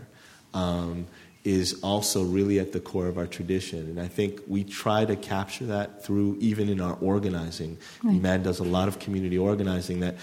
um, 0.54 1.08
is 1.44 1.80
also 1.82 2.24
really 2.24 2.60
at 2.60 2.72
the 2.72 2.80
core 2.80 3.08
of 3.08 3.18
our 3.18 3.28
tradition. 3.28 3.80
And 3.80 4.00
I 4.00 4.08
think 4.08 4.42
we 4.48 4.64
try 4.64 5.04
to 5.06 5.16
capture 5.16 5.66
that 5.66 6.04
through 6.04 6.38
even 6.40 6.70
in 6.70 6.80
our 6.80 6.94
organizing. 7.02 7.78
Right. 8.02 8.22
IMAN 8.22 8.44
does 8.44 8.60
a 8.60 8.64
lot 8.64 8.88
of 8.88 9.00
community 9.00 9.38
organizing 9.38 10.00
that 10.02 10.16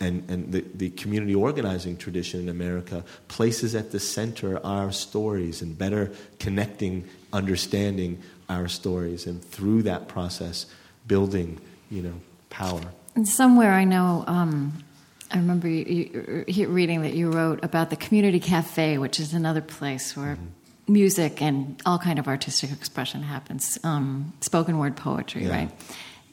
and, 0.00 0.28
and 0.28 0.52
the, 0.52 0.64
the 0.74 0.90
community 0.90 1.34
organizing 1.34 1.96
tradition 1.96 2.40
in 2.40 2.48
America 2.48 3.04
places 3.28 3.74
at 3.74 3.92
the 3.92 4.00
center 4.00 4.64
our 4.64 4.92
stories 4.92 5.62
and 5.62 5.76
better 5.78 6.12
connecting, 6.38 7.08
understanding 7.32 8.20
our 8.48 8.68
stories, 8.68 9.26
and 9.26 9.42
through 9.42 9.82
that 9.82 10.06
process, 10.06 10.66
building, 11.06 11.58
you 11.90 12.02
know, 12.02 12.14
power. 12.50 12.82
And 13.14 13.26
somewhere 13.26 13.72
I 13.72 13.84
know 13.84 14.24
um, 14.26 14.84
I 15.30 15.38
remember 15.38 15.68
you, 15.68 16.44
you, 16.46 16.68
reading 16.68 17.02
that 17.02 17.14
you 17.14 17.30
wrote 17.30 17.64
about 17.64 17.90
the 17.90 17.96
community 17.96 18.40
cafe, 18.40 18.98
which 18.98 19.18
is 19.18 19.34
another 19.34 19.60
place 19.60 20.16
where 20.16 20.36
mm-hmm. 20.36 20.92
music 20.92 21.42
and 21.42 21.80
all 21.84 21.98
kind 21.98 22.18
of 22.18 22.28
artistic 22.28 22.70
expression 22.70 23.22
happens, 23.22 23.78
um, 23.82 24.32
spoken 24.40 24.78
word 24.78 24.96
poetry, 24.96 25.44
yeah. 25.44 25.50
right? 25.50 25.70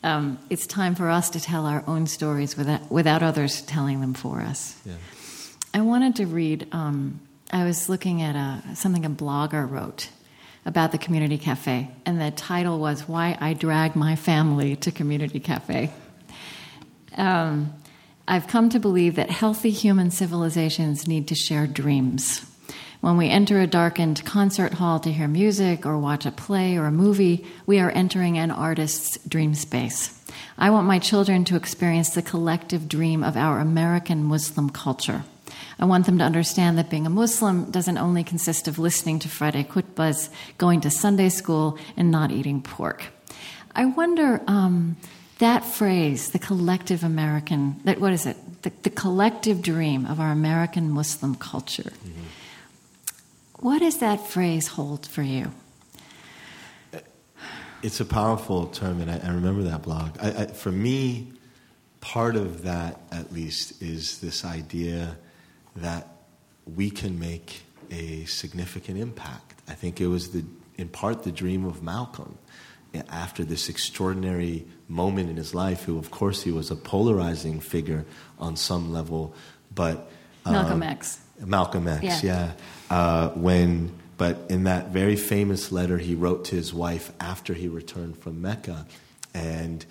Um, 0.04 0.38
it's 0.50 0.68
time 0.68 0.96
for 0.96 1.10
us 1.10 1.30
to 1.32 1.40
tell 1.40 1.66
our 1.66 1.84
own 1.88 2.08
stories 2.08 2.58
without, 2.58 2.92
without 2.92 3.24
others 3.24 3.62
telling 3.62 4.02
them 4.02 4.14
for 4.14 4.42
us. 4.42 4.80
Yeah. 4.86 4.94
I 5.74 5.82
wanted 5.82 6.18
to 6.18 6.28
read. 6.28 6.68
Um, 6.72 7.20
I 7.52 7.64
was 7.64 7.90
looking 7.90 8.22
at 8.22 8.36
a, 8.36 8.76
something 8.76 9.06
a 9.06 9.10
blogger 9.10 9.70
wrote 9.70 10.10
about 10.66 10.92
the 10.92 10.98
community 10.98 11.38
cafe, 11.38 11.90
and 12.06 12.22
the 12.22 12.32
title 12.32 12.80
was 12.80 13.08
"Why 13.08 13.38
I 13.40 13.54
Drag 13.54 13.96
My 13.96 14.16
Family 14.16 14.76
to 14.78 14.92
Community 14.92 15.40
Cafe." 15.40 15.92
Um, 17.18 17.74
I've 18.26 18.48
come 18.48 18.70
to 18.70 18.80
believe 18.80 19.16
that 19.16 19.30
healthy 19.30 19.70
human 19.70 20.10
civilizations 20.10 21.08
need 21.08 21.28
to 21.28 21.36
share 21.36 21.68
dreams. 21.68 22.46
When 23.02 23.18
we 23.18 23.28
enter 23.28 23.60
a 23.60 23.68
darkened 23.68 24.24
concert 24.24 24.76
hall 24.76 24.98
to 25.02 25.12
hear 25.12 25.28
music 25.28 25.86
or 25.86 25.98
watch 25.98 26.26
a 26.26 26.32
play 26.32 26.78
or 26.78 26.86
a 26.86 26.92
movie, 26.92 27.46
we 27.66 27.80
are 27.80 27.92
entering 27.92 28.38
an 28.38 28.50
artist's 28.50 29.18
dream 29.28 29.56
space. 29.56 30.24
I 30.58 30.70
want 30.70 30.88
my 30.88 31.00
children 31.00 31.44
to 31.46 31.58
experience 31.58 32.12
the 32.12 32.22
collective 32.22 32.88
dream 32.88 33.26
of 33.26 33.36
our 33.36 33.60
American 33.60 34.24
Muslim 34.24 34.70
culture. 34.70 35.26
I 35.78 35.84
want 35.84 36.06
them 36.06 36.18
to 36.20 36.24
understand 36.24 36.78
that 36.78 36.90
being 36.90 37.06
a 37.06 37.10
Muslim 37.10 37.72
doesn't 37.72 37.98
only 37.98 38.24
consist 38.24 38.70
of 38.70 38.80
listening 38.80 39.20
to 39.20 39.28
Friday 39.28 39.66
khutbahs, 39.66 40.30
going 40.58 40.80
to 40.82 40.90
Sunday 40.90 41.28
school, 41.28 41.78
and 41.98 42.10
not 42.10 42.32
eating 42.32 42.62
pork. 42.62 43.04
I 43.76 43.84
wonder 43.84 44.42
um, 44.48 44.96
that 45.40 45.66
phrase, 45.66 46.32
the 46.32 46.40
collective 46.40 47.04
American, 47.04 47.80
that, 47.86 48.00
what 48.00 48.14
is 48.14 48.26
it? 48.26 48.38
The, 48.62 48.72
the 48.84 48.90
collective 48.90 49.62
dream 49.62 50.06
of 50.06 50.20
our 50.20 50.32
American 50.32 50.90
Muslim 50.90 51.36
culture. 51.36 51.84
Mm-hmm. 51.84 52.24
What 53.60 53.80
does 53.80 54.00
that 54.00 54.28
phrase 54.28 54.68
hold 54.68 55.06
for 55.06 55.22
you? 55.22 55.52
It's 57.82 58.00
a 58.00 58.06
powerful 58.06 58.68
term, 58.68 59.02
and 59.02 59.12
I, 59.12 59.20
I 59.20 59.32
remember 59.32 59.64
that 59.64 59.82
blog. 59.82 60.18
I, 60.22 60.44
I, 60.44 60.46
for 60.48 60.72
me, 60.72 61.34
part 62.00 62.36
of 62.36 62.64
that, 62.64 63.02
at 63.12 63.34
least, 63.34 63.82
is 63.82 64.20
this 64.20 64.46
idea 64.46 65.18
that 65.76 66.08
we 66.76 66.90
can 66.90 67.20
make 67.20 67.64
a 67.92 68.26
significant 68.26 68.98
impact. 68.98 69.62
I 69.68 69.74
think 69.74 70.00
it 70.00 70.08
was 70.08 70.32
the, 70.32 70.46
in 70.78 70.88
part 70.88 71.24
the 71.24 71.32
dream 71.32 71.66
of 71.66 71.84
Malcolm 71.84 72.38
after 73.10 73.44
this 73.44 73.70
extraordinary 73.70 74.66
moment 74.88 75.30
in 75.30 75.38
his 75.38 75.54
life, 75.54 75.84
who, 75.84 75.98
of 75.98 76.12
course, 76.12 76.44
he 76.44 76.52
was 76.52 76.72
a 76.72 76.76
polarizing 76.76 77.60
figure 77.60 78.06
on 78.40 78.56
some 78.56 78.92
level, 78.94 79.34
but. 79.74 80.10
Um, 80.46 80.54
Malcolm 80.54 80.84
X. 80.84 81.20
Malcolm 81.46 81.88
X, 81.88 82.24
yeah. 82.24 82.52
yeah. 82.90 82.96
Uh, 82.96 83.30
when, 83.30 83.92
but 84.18 84.38
in 84.50 84.66
that 84.66 84.90
very 84.90 85.16
famous 85.16 85.72
letter 85.72 85.98
he 85.98 86.16
wrote 86.16 86.46
to 86.46 86.56
his 86.56 86.74
wife 86.74 87.12
after 87.20 87.54
he 87.54 87.68
returned 87.68 88.18
from 88.18 88.42
Mecca, 88.42 88.86
and 89.34 89.86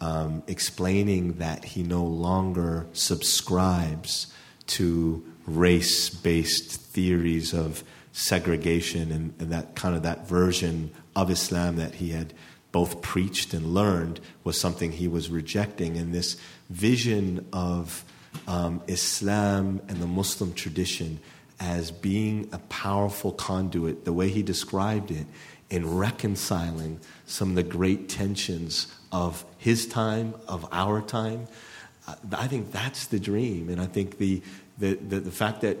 um, 0.00 0.42
explaining 0.46 1.34
that 1.34 1.64
he 1.64 1.82
no 1.82 2.04
longer 2.04 2.86
subscribes 2.92 4.32
to 4.66 5.24
race 5.46 6.10
based 6.10 6.72
theories 6.72 7.52
of 7.52 7.82
segregation 8.12 9.10
and, 9.12 9.34
and, 9.38 9.52
that 9.52 9.74
kind 9.74 9.94
of 9.94 10.02
that 10.02 10.28
version 10.28 10.90
of 11.14 11.30
Islam 11.30 11.76
that 11.76 11.94
he 11.94 12.10
had 12.10 12.34
both 12.72 13.00
preached 13.00 13.54
and 13.54 13.74
learned 13.74 14.20
was 14.44 14.60
something 14.60 14.92
he 14.92 15.08
was 15.08 15.30
rejecting. 15.30 15.96
And 15.96 16.12
this 16.12 16.36
vision 16.70 17.46
of 17.52 18.04
um, 18.46 18.82
Islam 18.86 19.80
and 19.88 19.98
the 19.98 20.06
Muslim 20.06 20.52
tradition 20.52 21.20
as 21.60 21.90
being 21.90 22.48
a 22.52 22.58
powerful 22.58 23.32
conduit, 23.32 24.04
the 24.04 24.12
way 24.12 24.28
he 24.28 24.42
described 24.42 25.10
it, 25.10 25.26
in 25.70 25.96
reconciling 25.96 27.00
some 27.26 27.50
of 27.50 27.54
the 27.56 27.62
great 27.62 28.08
tensions 28.08 28.86
of 29.12 29.44
his 29.58 29.86
time, 29.86 30.34
of 30.46 30.66
our 30.72 31.02
time. 31.02 31.46
I 32.32 32.46
think 32.46 32.72
that's 32.72 33.06
the 33.06 33.18
dream. 33.18 33.68
And 33.68 33.80
I 33.80 33.86
think 33.86 34.18
the, 34.18 34.42
the, 34.78 34.94
the, 34.94 35.20
the 35.20 35.30
fact 35.30 35.60
that 35.62 35.76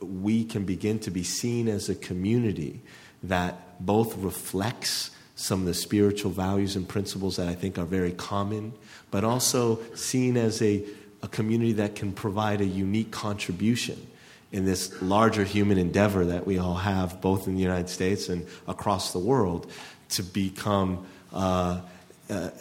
we 0.00 0.44
can 0.44 0.64
begin 0.64 0.98
to 1.00 1.10
be 1.10 1.22
seen 1.22 1.68
as 1.68 1.88
a 1.88 1.94
community 1.94 2.80
that 3.22 3.84
both 3.84 4.16
reflects 4.18 5.10
some 5.40 5.60
of 5.60 5.66
the 5.66 5.74
spiritual 5.74 6.30
values 6.30 6.76
and 6.76 6.86
principles 6.86 7.36
that 7.36 7.48
I 7.48 7.54
think 7.54 7.78
are 7.78 7.86
very 7.86 8.12
common, 8.12 8.74
but 9.10 9.24
also 9.24 9.78
seen 9.94 10.36
as 10.36 10.60
a, 10.60 10.84
a 11.22 11.28
community 11.28 11.72
that 11.74 11.94
can 11.96 12.12
provide 12.12 12.60
a 12.60 12.66
unique 12.66 13.10
contribution 13.10 14.06
in 14.52 14.66
this 14.66 15.00
larger 15.00 15.44
human 15.44 15.78
endeavor 15.78 16.26
that 16.26 16.46
we 16.46 16.58
all 16.58 16.74
have, 16.74 17.22
both 17.22 17.48
in 17.48 17.54
the 17.54 17.62
United 17.62 17.88
States 17.88 18.28
and 18.28 18.46
across 18.68 19.14
the 19.14 19.18
world, 19.18 19.70
to 20.10 20.22
become 20.22 21.06
uh, 21.32 21.80
a, 22.28 22.52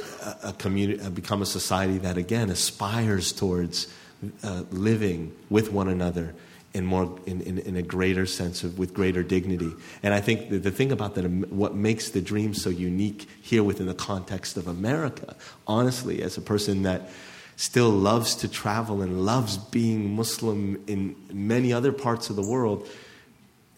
a, 0.43 0.53
community, 0.53 1.01
uh, 1.01 1.09
become 1.09 1.41
a 1.41 1.45
society 1.45 1.97
that 1.97 2.17
again 2.17 2.49
aspires 2.49 3.33
towards 3.33 3.93
uh, 4.41 4.63
living 4.71 5.35
with 5.49 5.69
one 5.69 5.89
another 5.89 6.33
in 6.73 6.85
more 6.85 7.17
in, 7.25 7.41
in, 7.41 7.57
in, 7.59 7.75
a 7.75 7.81
greater 7.81 8.25
sense 8.25 8.63
of 8.63 8.77
with 8.77 8.93
greater 8.93 9.23
dignity 9.23 9.71
and 10.03 10.13
i 10.13 10.21
think 10.21 10.49
the, 10.49 10.57
the 10.57 10.71
thing 10.71 10.91
about 10.91 11.15
that 11.15 11.25
what 11.49 11.73
makes 11.73 12.09
the 12.09 12.21
dream 12.21 12.53
so 12.53 12.69
unique 12.69 13.27
here 13.41 13.63
within 13.63 13.87
the 13.87 13.93
context 13.93 14.57
of 14.57 14.67
america 14.67 15.35
honestly 15.67 16.21
as 16.21 16.37
a 16.37 16.41
person 16.41 16.83
that 16.83 17.09
still 17.55 17.89
loves 17.89 18.35
to 18.35 18.47
travel 18.47 19.01
and 19.01 19.25
loves 19.25 19.57
being 19.57 20.13
muslim 20.13 20.81
in 20.87 21.15
many 21.31 21.73
other 21.73 21.91
parts 21.91 22.29
of 22.29 22.35
the 22.35 22.47
world 22.47 22.87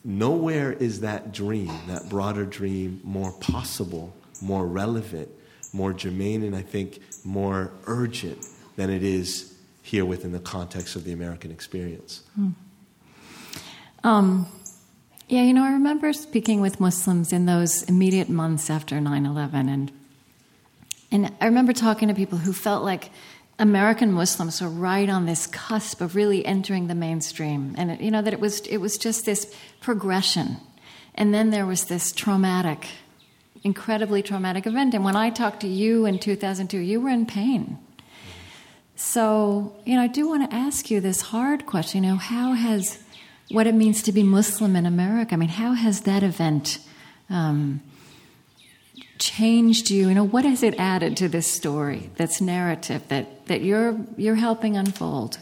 nowhere 0.04 0.74
is 0.74 1.02
that 1.02 1.32
dream 1.32 1.72
that 1.88 2.10
broader 2.10 2.46
dream 2.46 3.00
more 3.04 3.32
possible 3.34 4.14
more 4.42 4.68
relevant 4.68 5.30
more 5.74 5.94
germane 5.94 6.44
and 6.44 6.56
i 6.56 6.62
think 6.62 7.00
more 7.24 7.72
urgent 7.86 8.46
than 8.76 8.90
it 8.90 9.04
is 9.04 9.56
here 9.82 10.06
within 10.06 10.32
the 10.34 10.40
context 10.40 10.98
of 10.98 11.06
the 11.06 11.14
american 11.14 11.52
experience 11.52 12.24
hmm. 12.36 12.50
Um, 14.04 14.48
yeah, 15.28 15.44
you 15.44 15.54
know, 15.54 15.64
I 15.64 15.74
remember 15.74 16.12
speaking 16.14 16.62
with 16.62 16.80
Muslims 16.80 17.32
in 17.32 17.46
those 17.46 17.84
immediate 17.84 18.30
months 18.30 18.70
after 18.70 19.00
9 19.00 19.26
11. 19.26 19.70
And, 19.70 19.92
and 21.12 21.34
I 21.40 21.46
remember 21.46 21.74
talking 21.74 22.08
to 22.08 22.14
people 22.14 22.38
who 22.38 22.54
felt 22.54 22.84
like 22.84 23.12
American 23.60 24.12
Muslims 24.12 24.62
were 24.62 24.70
right 24.70 25.10
on 25.10 25.26
this 25.26 25.48
cusp 25.48 26.02
of 26.02 26.16
really 26.16 26.46
entering 26.46 26.88
the 26.88 26.96
mainstream. 26.96 27.76
And, 27.78 27.92
it, 27.92 28.02
you 28.02 28.12
know, 28.12 28.22
that 28.22 28.34
it 28.34 28.40
was, 28.40 28.62
it 28.62 28.78
was 28.78 28.98
just 28.98 29.26
this 29.26 29.54
progression. 29.80 30.58
And 31.16 31.34
then 31.34 31.52
there 31.52 31.66
was 31.66 31.86
this 31.86 32.12
traumatic 32.12 32.88
incredibly 33.64 34.24
traumatic 34.24 34.66
event. 34.66 34.94
And 34.94 35.04
when 35.04 35.16
I 35.16 35.30
talked 35.30 35.62
to 35.62 35.68
you 35.68 36.06
in 36.06 36.20
2002, 36.20 36.78
you 36.78 37.02
were 37.02 37.10
in 37.10 37.26
pain. 37.26 37.78
So, 38.96 39.76
you 39.86 39.96
know, 39.96 40.02
I 40.02 40.08
do 40.08 40.28
want 40.28 40.50
to 40.50 40.56
ask 40.56 40.92
you 40.92 41.00
this 41.00 41.22
hard 41.22 41.66
question. 41.66 42.04
You 42.04 42.12
know, 42.12 42.18
how 42.18 42.54
has 42.54 43.00
what 43.54 43.68
it 43.68 43.76
means 43.76 44.04
to 44.04 44.12
be 44.12 44.24
Muslim 44.24 44.76
in 44.76 44.86
America? 44.86 45.34
I 45.34 45.38
mean, 45.38 45.50
how 45.50 45.74
has 45.74 46.02
that 46.02 46.24
event 46.24 46.80
um, 47.30 47.82
changed 49.20 49.90
you? 49.90 50.10
You 50.10 50.16
know, 50.16 50.24
what 50.24 50.46
has 50.46 50.64
it 50.64 50.76
added 50.78 51.18
to 51.18 51.30
this 51.30 51.48
story, 51.48 52.10
this 52.16 52.42
narrative 52.42 53.08
that, 53.10 53.48
that 53.48 53.62
you're, 53.62 53.98
you're 54.18 54.36
helping 54.36 54.78
unfold? 54.78 55.38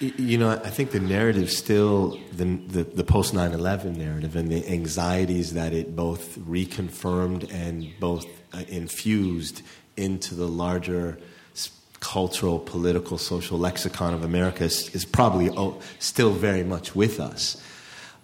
You 0.00 0.38
know, 0.38 0.50
I 0.50 0.70
think 0.70 0.92
the 0.92 1.00
narrative 1.00 1.50
still, 1.50 2.20
the, 2.32 2.44
the, 2.44 2.84
the 2.84 3.02
post 3.02 3.34
9 3.34 3.52
11 3.52 3.98
narrative 3.98 4.36
and 4.36 4.48
the 4.48 4.64
anxieties 4.68 5.54
that 5.54 5.72
it 5.72 5.96
both 5.96 6.38
reconfirmed 6.38 7.52
and 7.52 7.90
both 7.98 8.24
uh, 8.52 8.62
infused 8.68 9.62
into 9.96 10.36
the 10.36 10.46
larger 10.46 11.18
cultural, 12.00 12.58
political, 12.58 13.18
social 13.18 13.58
lexicon 13.58 14.14
of 14.14 14.24
America 14.24 14.64
is, 14.64 14.94
is 14.94 15.04
probably 15.04 15.50
oh, 15.50 15.80
still 15.98 16.30
very 16.30 16.62
much 16.62 16.94
with 16.94 17.20
us. 17.20 17.62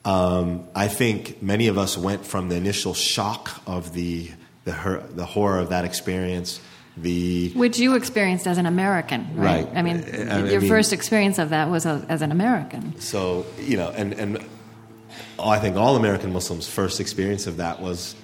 Um, 0.05 0.69
I 0.75 0.89
think 0.89 1.43
many 1.43 1.69
of 1.69 1.79
us 1.79 1.97
went 1.97 2.27
from 2.27 2.49
the 2.49 2.57
initial 2.57 2.95
shock 2.95 3.63
of 3.67 3.95
the, 3.95 4.31
the, 4.65 4.73
her, 4.73 5.01
the 5.01 5.25
horror 5.25 5.59
of 5.59 5.71
that 5.71 5.85
experience 5.85 6.61
the 6.97 7.51
which 7.55 7.79
you 7.79 7.97
experienced 7.97 8.47
as 8.47 8.59
an 8.59 8.67
American, 8.67 9.35
right? 9.35 9.67
right. 9.67 9.77
I 9.77 9.83
mean, 9.83 10.05
I, 10.31 10.49
your 10.49 10.61
mean, 10.61 10.71
first 10.71 10.93
experience 10.93 11.39
of 11.39 11.51
that 11.51 11.69
was 11.69 11.87
a, 11.87 12.05
as 12.09 12.23
an 12.23 12.31
American. 12.31 13.01
So 13.01 13.47
you 13.59 13.77
know, 13.77 13.91
and 13.91 14.13
and 14.13 14.47
I 15.39 15.59
think 15.59 15.77
all 15.77 15.97
American 15.97 16.33
Muslims' 16.33 16.69
first 16.69 17.01
experience 17.01 17.49
of 17.49 17.57
that 17.57 17.81
was 17.81 18.15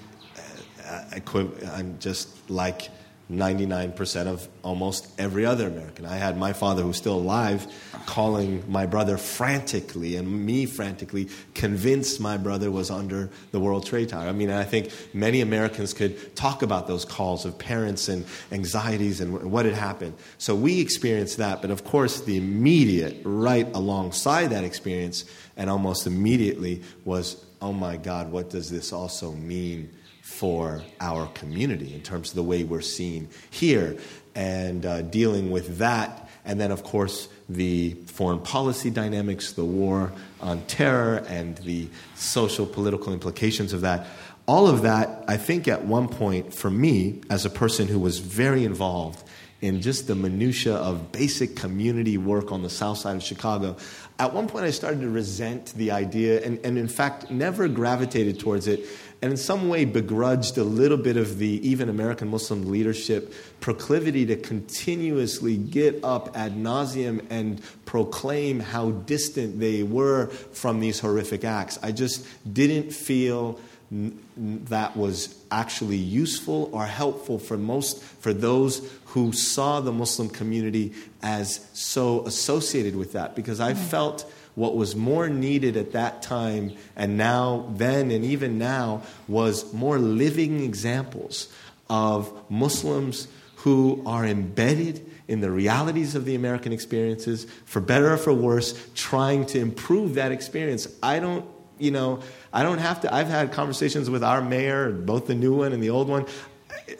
uh, 0.84 1.02
equiv- 1.12 1.98
just 1.98 2.48
like 2.48 2.90
99% 3.30 4.26
of 4.26 4.48
almost 4.62 5.08
every 5.18 5.46
other 5.46 5.68
American. 5.68 6.04
I 6.04 6.16
had 6.16 6.36
my 6.36 6.52
father, 6.52 6.82
who's 6.82 6.96
still 6.96 7.14
alive, 7.14 7.66
calling 8.06 8.64
my 8.70 8.86
brother 8.86 9.16
frantically 9.16 10.16
and 10.16 10.44
me 10.44 10.66
frantically, 10.66 11.28
convinced 11.54 12.20
my 12.20 12.36
brother 12.36 12.70
was 12.70 12.90
under 12.90 13.30
the 13.52 13.60
World 13.60 13.86
Trade 13.86 14.08
Tower. 14.08 14.26
I 14.26 14.32
mean, 14.32 14.50
I 14.50 14.64
think 14.64 14.92
many 15.14 15.40
Americans 15.42 15.94
could 15.94 16.34
talk 16.34 16.62
about 16.62 16.88
those 16.88 17.04
calls 17.04 17.44
of 17.44 17.56
parents 17.56 18.08
and 18.08 18.26
anxieties 18.50 19.20
and 19.20 19.50
what 19.50 19.64
had 19.64 19.74
happened. 19.74 20.14
So 20.38 20.54
we 20.56 20.80
experienced 20.80 21.36
that, 21.36 21.62
but 21.62 21.70
of 21.70 21.84
course, 21.84 22.22
the 22.22 22.36
immediate, 22.36 23.20
right 23.24 23.68
alongside 23.74 24.48
that 24.48 24.64
experience, 24.64 25.24
and 25.56 25.70
almost 25.70 26.06
immediately, 26.06 26.82
was 27.04 27.44
oh 27.62 27.72
my 27.72 27.96
God, 27.96 28.32
what 28.32 28.50
does 28.50 28.70
this 28.70 28.92
also 28.92 29.32
mean? 29.32 29.90
For 30.22 30.82
our 31.00 31.26
community 31.28 31.94
in 31.94 32.02
terms 32.02 32.30
of 32.30 32.36
the 32.36 32.42
way 32.42 32.64
we're 32.64 32.80
seen 32.80 33.28
here 33.50 33.96
and 34.34 34.86
uh, 34.86 35.02
dealing 35.02 35.50
with 35.50 35.78
that. 35.78 36.28
And 36.44 36.60
then, 36.60 36.70
of 36.70 36.82
course, 36.82 37.28
the 37.48 37.94
foreign 38.06 38.40
policy 38.40 38.90
dynamics, 38.90 39.52
the 39.52 39.64
war 39.64 40.12
on 40.40 40.62
terror, 40.62 41.24
and 41.28 41.58
the 41.58 41.88
social 42.14 42.64
political 42.64 43.12
implications 43.12 43.72
of 43.72 43.82
that. 43.82 44.06
All 44.46 44.66
of 44.66 44.82
that, 44.82 45.24
I 45.28 45.36
think, 45.36 45.68
at 45.68 45.84
one 45.84 46.08
point, 46.08 46.54
for 46.54 46.70
me, 46.70 47.20
as 47.28 47.44
a 47.44 47.50
person 47.50 47.88
who 47.88 47.98
was 47.98 48.18
very 48.18 48.64
involved 48.64 49.22
in 49.60 49.82
just 49.82 50.06
the 50.06 50.14
minutia 50.14 50.74
of 50.74 51.12
basic 51.12 51.56
community 51.56 52.16
work 52.16 52.50
on 52.50 52.62
the 52.62 52.70
south 52.70 52.98
side 52.98 53.16
of 53.16 53.22
Chicago, 53.22 53.76
at 54.18 54.32
one 54.32 54.48
point 54.48 54.64
I 54.64 54.70
started 54.70 55.00
to 55.00 55.10
resent 55.10 55.72
the 55.74 55.90
idea 55.90 56.44
and, 56.44 56.58
and 56.64 56.78
in 56.78 56.88
fact, 56.88 57.30
never 57.30 57.68
gravitated 57.68 58.38
towards 58.40 58.66
it 58.66 58.86
and 59.22 59.32
in 59.32 59.36
some 59.36 59.68
way 59.68 59.84
begrudged 59.84 60.56
a 60.56 60.64
little 60.64 60.96
bit 60.96 61.16
of 61.16 61.38
the 61.38 61.68
even 61.68 61.88
American 61.88 62.28
Muslim 62.28 62.70
leadership 62.70 63.34
proclivity 63.60 64.24
to 64.26 64.36
continuously 64.36 65.56
get 65.56 66.02
up 66.02 66.36
ad 66.36 66.54
nauseum 66.56 67.24
and 67.28 67.60
proclaim 67.84 68.60
how 68.60 68.90
distant 68.90 69.60
they 69.60 69.82
were 69.82 70.28
from 70.28 70.80
these 70.80 71.00
horrific 71.00 71.44
acts. 71.44 71.78
I 71.82 71.92
just 71.92 72.26
didn't 72.50 72.92
feel 72.92 73.60
that 73.90 74.96
was 74.96 75.34
actually 75.50 75.96
useful 75.96 76.70
or 76.72 76.86
helpful 76.86 77.38
for 77.40 77.56
most 77.56 78.00
for 78.02 78.32
those 78.32 78.88
who 79.06 79.32
saw 79.32 79.80
the 79.80 79.92
Muslim 79.92 80.28
community 80.28 80.92
as 81.22 81.66
so 81.72 82.24
associated 82.26 82.94
with 82.94 83.12
that 83.12 83.34
because 83.34 83.58
I 83.58 83.72
mm-hmm. 83.72 83.82
felt 83.82 84.32
what 84.54 84.76
was 84.76 84.94
more 84.94 85.28
needed 85.28 85.76
at 85.76 85.92
that 85.92 86.22
time 86.22 86.76
and 86.94 87.16
now, 87.16 87.68
then, 87.76 88.10
and 88.10 88.24
even 88.24 88.58
now, 88.58 89.02
was 89.26 89.72
more 89.72 89.98
living 89.98 90.62
examples 90.62 91.48
of 91.88 92.32
Muslims 92.50 93.26
who 93.56 94.02
are 94.06 94.24
embedded 94.24 95.04
in 95.28 95.40
the 95.40 95.50
realities 95.50 96.14
of 96.14 96.24
the 96.24 96.34
American 96.34 96.72
experiences, 96.72 97.46
for 97.64 97.80
better 97.80 98.12
or 98.12 98.16
for 98.16 98.32
worse, 98.32 98.88
trying 98.94 99.46
to 99.46 99.60
improve 99.60 100.14
that 100.14 100.32
experience. 100.32 100.88
I 101.02 101.20
don't, 101.20 101.44
you 101.80 101.90
know, 101.90 102.20
I 102.52 102.62
don't 102.62 102.78
have 102.78 103.00
to. 103.02 103.14
I've 103.14 103.28
had 103.28 103.52
conversations 103.52 104.10
with 104.10 104.22
our 104.22 104.42
mayor, 104.42 104.90
both 104.90 105.26
the 105.26 105.34
new 105.34 105.54
one 105.54 105.72
and 105.72 105.82
the 105.82 105.90
old 105.90 106.08
one. 106.08 106.26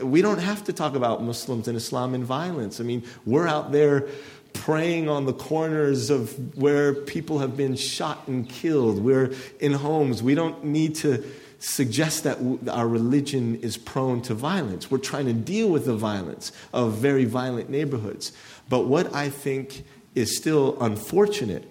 We 0.03 0.23
don't 0.23 0.39
have 0.39 0.65
to 0.65 0.73
talk 0.73 0.95
about 0.95 1.23
Muslims 1.23 1.69
and 1.69 1.77
Islam 1.77 2.15
and 2.15 2.25
violence. 2.25 2.81
I 2.81 2.85
mean, 2.85 3.05
we're 3.27 3.47
out 3.47 3.73
there 3.73 4.09
praying 4.53 5.09
on 5.09 5.27
the 5.27 5.33
corners 5.33 6.11
of 6.11 6.57
where 6.57 6.95
people 6.95 7.39
have 7.39 7.57
been 7.57 7.77
shot 7.77 8.27
and 8.27 8.49
killed. 8.49 9.03
We're 9.03 9.33
in 9.61 9.73
homes. 9.73 10.23
We 10.23 10.35
don't 10.35 10.65
need 10.65 10.95
to 10.97 11.25
suggest 11.61 12.25
that 12.25 12.39
our 12.71 12.89
religion 12.89 13.57
is 13.61 13.77
prone 13.77 14.23
to 14.23 14.35
violence. 14.35 14.91
We're 14.91 14.99
trying 14.99 15.27
to 15.27 15.33
deal 15.33 15.69
with 15.69 15.85
the 15.85 15.95
violence 15.95 16.53
of 16.73 16.95
very 16.95 17.27
violent 17.27 17.69
neighborhoods. 17.69 18.33
But 18.69 18.87
what 18.87 19.15
I 19.15 19.29
think 19.29 19.85
is 20.15 20.37
still 20.37 20.77
unfortunate 20.81 21.70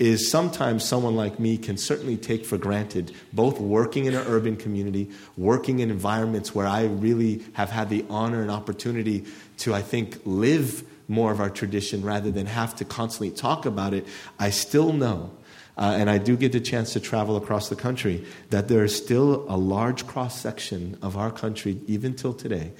is 0.00 0.30
sometimes 0.30 0.82
someone 0.82 1.14
like 1.14 1.38
me 1.38 1.58
can 1.58 1.76
certainly 1.76 2.16
take 2.16 2.46
for 2.46 2.56
granted 2.56 3.12
both 3.34 3.60
working 3.60 4.06
in 4.06 4.14
an 4.14 4.26
urban 4.26 4.56
community, 4.56 5.10
working 5.36 5.80
in 5.80 5.90
environments 5.90 6.54
where 6.54 6.66
I 6.66 6.84
really 6.84 7.44
have 7.52 7.68
had 7.68 7.90
the 7.90 8.04
honor 8.08 8.40
and 8.40 8.50
opportunity 8.50 9.26
to, 9.58 9.74
I 9.74 9.82
think, 9.82 10.18
live 10.24 10.82
more 11.06 11.30
of 11.30 11.38
our 11.38 11.50
tradition 11.50 12.02
rather 12.02 12.30
than 12.30 12.46
have 12.46 12.74
to 12.76 12.84
constantly 12.84 13.30
talk 13.30 13.66
about 13.66 13.92
it, 13.92 14.06
I 14.38 14.50
still 14.50 14.94
know, 14.94 15.32
uh, 15.76 15.96
and 15.98 16.08
I 16.08 16.16
do 16.16 16.34
get 16.34 16.52
the 16.52 16.60
chance 16.60 16.94
to 16.94 17.00
travel 17.00 17.36
across 17.36 17.68
the 17.68 17.76
country, 17.76 18.24
that 18.48 18.68
there 18.68 18.84
is 18.84 18.96
still 18.96 19.44
a 19.48 19.56
large 19.58 20.06
cross 20.06 20.40
section 20.40 20.96
of 21.02 21.18
our 21.18 21.30
country, 21.30 21.78
even 21.86 22.14
till 22.14 22.32
today, 22.32 22.72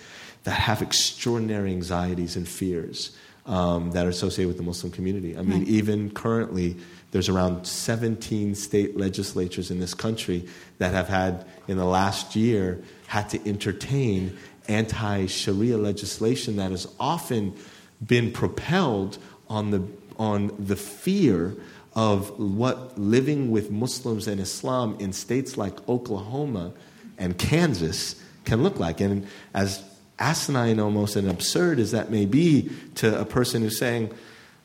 that 0.45 0.53
have 0.53 0.81
extraordinary 0.81 1.71
anxieties 1.71 2.35
and 2.35 2.49
fears 2.49 3.15
um, 3.47 3.91
that 3.91 4.07
are 4.07 4.11
associated 4.11 4.49
with 4.49 4.57
the 4.57 4.63
Muslim 4.63 4.93
community. 4.93 5.37
I 5.37 5.43
mean, 5.43 5.61
right. 5.61 5.69
even 5.69 6.11
currently, 6.11 6.77
there's 7.11 7.29
around 7.29 7.67
17 7.67 8.55
state 8.55 8.97
legislatures 8.97 9.71
in 9.71 9.81
this 9.81 9.95
country 9.95 10.47
that 10.79 10.95
have 10.95 11.09
had, 11.09 11.45
in 11.67 11.77
the 11.77 11.85
last 11.85 12.37
year, 12.37 12.81
had 13.09 13.29
to 13.31 13.49
entertain 13.49 14.37
anti 14.69 15.27
Sharia 15.27 15.77
legislation 15.77 16.57
that 16.57 16.71
has 16.71 16.87
often 17.01 17.55
been 18.05 18.31
propelled 18.31 19.19
on 19.49 19.71
the, 19.71 19.83
on 20.19 20.55
the 20.59 20.77
fear 20.77 21.57
of 21.95 22.39
what 22.39 22.97
living 22.97 23.51
with 23.51 23.71
Muslims 23.71 24.29
and 24.29 24.41
Islam 24.41 24.97
in 25.01 25.13
states 25.13 25.57
like 25.57 25.89
Oklahoma 25.89 26.73
and 27.19 27.37
Kansas 27.37 28.23
can 28.45 28.63
look 28.63 28.79
like. 28.79 29.01
And 29.01 29.27
as 29.53 29.83
asinine 30.21 30.79
almost 30.79 31.17
and 31.17 31.29
absurd 31.29 31.81
as 31.81 31.91
that 31.91 32.11
may 32.11 32.27
be 32.27 32.71
to 32.95 33.19
a 33.21 33.25
person 33.25 33.63
who's 33.63 33.79
saying 33.79 34.13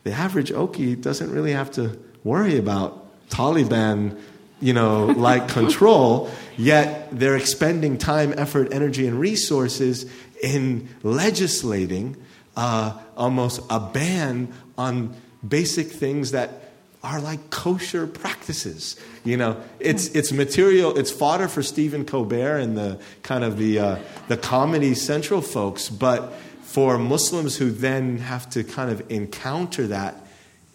the 0.04 0.12
average 0.12 0.52
Okie 0.52 1.02
doesn't 1.02 1.32
really 1.32 1.54
have 1.54 1.72
to 1.72 1.98
worry 2.26 2.58
about 2.58 3.06
Taliban, 3.30 4.20
you 4.60 4.74
know, 4.74 5.06
like 5.06 5.48
control, 5.60 6.30
yet 6.58 7.08
they're 7.18 7.38
expending 7.38 7.98
time, 7.98 8.34
effort, 8.36 8.74
energy, 8.74 9.08
and 9.08 9.18
resources 9.18 10.06
in 10.44 10.90
legislating 11.04 12.18
uh, 12.58 12.98
almost 13.16 13.62
a 13.70 13.80
ban 13.80 14.52
on 14.78 15.16
basic 15.48 15.88
things 15.88 16.32
that 16.32 16.64
are 17.04 17.22
like 17.22 17.52
kosher 17.52 18.08
practices. 18.08 19.00
You 19.24 19.38
know, 19.38 19.62
it's 19.80 20.08
it's 20.10 20.32
material, 20.32 20.98
it's 20.98 21.12
fodder 21.12 21.48
for 21.48 21.62
Stephen 21.62 22.04
Colbert 22.04 22.58
and 22.58 22.76
the 22.76 23.00
kind 23.22 23.44
of 23.44 23.58
the 23.58 23.80
uh, 23.80 24.00
the 24.28 24.38
Comedy 24.38 24.96
Central 24.96 25.42
folks, 25.42 25.88
but 25.88 26.34
for 26.64 26.98
Muslims 26.98 27.58
who 27.58 27.70
then 27.70 28.18
have 28.18 28.50
to 28.50 28.64
kind 28.64 28.92
of 28.92 29.10
encounter 29.12 29.88
that, 29.88 30.16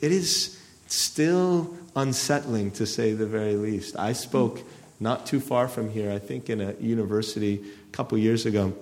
it 0.00 0.12
is 0.12 0.59
still 0.90 1.76
unsettling 1.96 2.70
to 2.72 2.86
say 2.86 3.12
the 3.12 3.26
very 3.26 3.56
least. 3.56 3.96
I 3.98 4.12
spoke 4.12 4.62
not 4.98 5.26
too 5.26 5.40
far 5.40 5.68
from 5.68 5.90
here, 5.90 6.10
I 6.10 6.18
think 6.18 6.50
in 6.50 6.60
a 6.60 6.74
university 6.74 7.64
a 7.88 7.92
couple 7.92 8.18
years 8.18 8.46
ago 8.46 8.74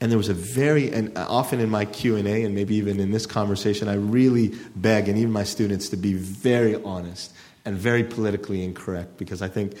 and 0.00 0.10
there 0.10 0.18
was 0.18 0.28
a 0.28 0.34
very 0.34 0.92
and 0.92 1.16
often 1.16 1.60
in 1.60 1.70
my 1.70 1.84
q&a 1.84 2.42
and 2.44 2.54
maybe 2.54 2.74
even 2.74 3.00
in 3.00 3.10
this 3.10 3.26
conversation 3.26 3.88
i 3.88 3.94
really 3.94 4.52
beg 4.76 5.08
and 5.08 5.16
even 5.16 5.32
my 5.32 5.44
students 5.44 5.88
to 5.88 5.96
be 5.96 6.12
very 6.12 6.74
honest 6.82 7.32
and 7.64 7.76
very 7.76 8.04
politically 8.04 8.62
incorrect 8.62 9.16
because 9.16 9.40
i 9.40 9.48
think 9.48 9.72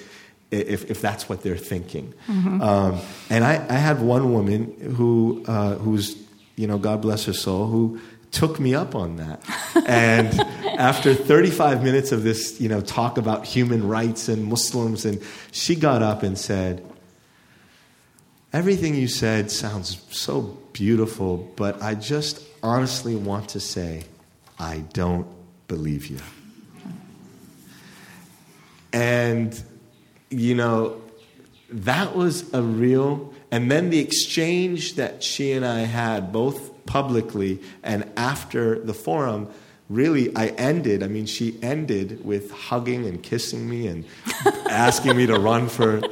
if, 0.50 0.90
if 0.90 1.00
that's 1.00 1.28
what 1.28 1.42
they're 1.42 1.56
thinking. 1.56 2.14
Mm-hmm. 2.26 2.60
Um, 2.60 3.00
and 3.30 3.44
I, 3.44 3.54
I, 3.68 3.74
had 3.74 4.00
one 4.00 4.32
woman 4.32 4.94
who, 4.96 5.44
uh, 5.46 5.76
who's, 5.76 6.16
you 6.56 6.66
know, 6.66 6.78
God 6.78 7.02
bless 7.02 7.24
her 7.26 7.32
soul, 7.32 7.66
who 7.66 8.00
took 8.34 8.58
me 8.58 8.74
up 8.74 8.94
on 8.94 9.16
that. 9.16 9.42
And 9.86 10.38
after 10.78 11.14
35 11.14 11.82
minutes 11.82 12.12
of 12.12 12.24
this, 12.24 12.60
you 12.60 12.68
know, 12.68 12.80
talk 12.80 13.16
about 13.16 13.46
human 13.46 13.86
rights 13.86 14.28
and 14.28 14.44
Muslims, 14.44 15.04
and 15.04 15.22
she 15.52 15.74
got 15.76 16.02
up 16.02 16.22
and 16.22 16.36
said, 16.36 16.84
Everything 18.52 18.94
you 18.94 19.08
said 19.08 19.50
sounds 19.50 20.00
so 20.10 20.42
beautiful, 20.72 21.52
but 21.56 21.82
I 21.82 21.96
just 21.96 22.40
honestly 22.62 23.16
want 23.16 23.48
to 23.50 23.60
say, 23.60 24.04
I 24.60 24.84
don't 24.92 25.26
believe 25.66 26.06
you. 26.06 26.18
And, 28.92 29.60
you 30.30 30.54
know, 30.54 31.02
that 31.68 32.14
was 32.14 32.54
a 32.54 32.62
real, 32.62 33.34
and 33.50 33.72
then 33.72 33.90
the 33.90 33.98
exchange 33.98 34.94
that 34.94 35.24
she 35.24 35.50
and 35.50 35.66
I 35.66 35.80
had, 35.80 36.32
both 36.32 36.70
publicly 36.86 37.60
and 37.82 38.10
after 38.16 38.78
the 38.78 38.94
forum, 38.94 39.48
really 39.88 40.34
I 40.34 40.48
ended. 40.48 41.02
I 41.02 41.08
mean, 41.08 41.26
she 41.26 41.58
ended 41.62 42.24
with 42.24 42.50
hugging 42.50 43.06
and 43.06 43.22
kissing 43.22 43.68
me 43.68 43.86
and 43.86 44.04
asking 44.68 45.16
me 45.16 45.26
to 45.26 45.38
run 45.38 45.68
for 45.68 46.02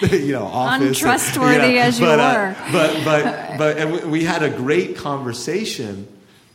you 0.10 0.32
know, 0.32 0.44
office. 0.44 0.98
Untrustworthy 0.98 1.68
you 1.68 1.74
know, 1.74 1.80
as 1.80 2.00
you 2.00 2.06
but, 2.06 2.20
uh, 2.20 2.22
were. 2.22 2.56
Uh, 2.58 2.72
but 2.72 3.04
but 3.04 3.24
but 3.58 3.78
and 3.78 4.10
we 4.10 4.24
had 4.24 4.42
a 4.42 4.50
great 4.50 4.96
conversation. 4.96 6.06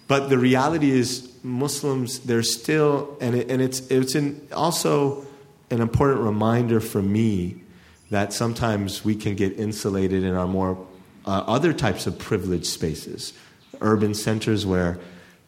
But 0.08 0.30
the 0.30 0.38
reality 0.38 0.92
is, 0.92 1.32
Muslims 1.44 2.20
they're 2.20 2.44
still, 2.44 3.18
and 3.20 3.36
it, 3.36 3.50
and 3.50 3.62
it's 3.62 3.80
it's 3.90 4.16
an, 4.16 4.48
also 4.52 5.26
an 5.72 5.82
important 5.82 6.22
reminder 6.22 6.80
for 6.80 7.02
me 7.02 7.62
that 8.12 8.32
sometimes 8.32 9.04
we 9.04 9.16
can 9.16 9.36
get 9.36 9.60
insulated 9.60 10.24
in 10.24 10.36
our 10.36 10.48
more 10.48 10.78
uh, 11.26 11.44
other 11.48 11.74
types 11.74 12.06
of 12.06 12.20
privileged 12.20 12.68
spaces, 12.68 13.34
urban 13.82 14.14
centers 14.14 14.66
where 14.66 15.00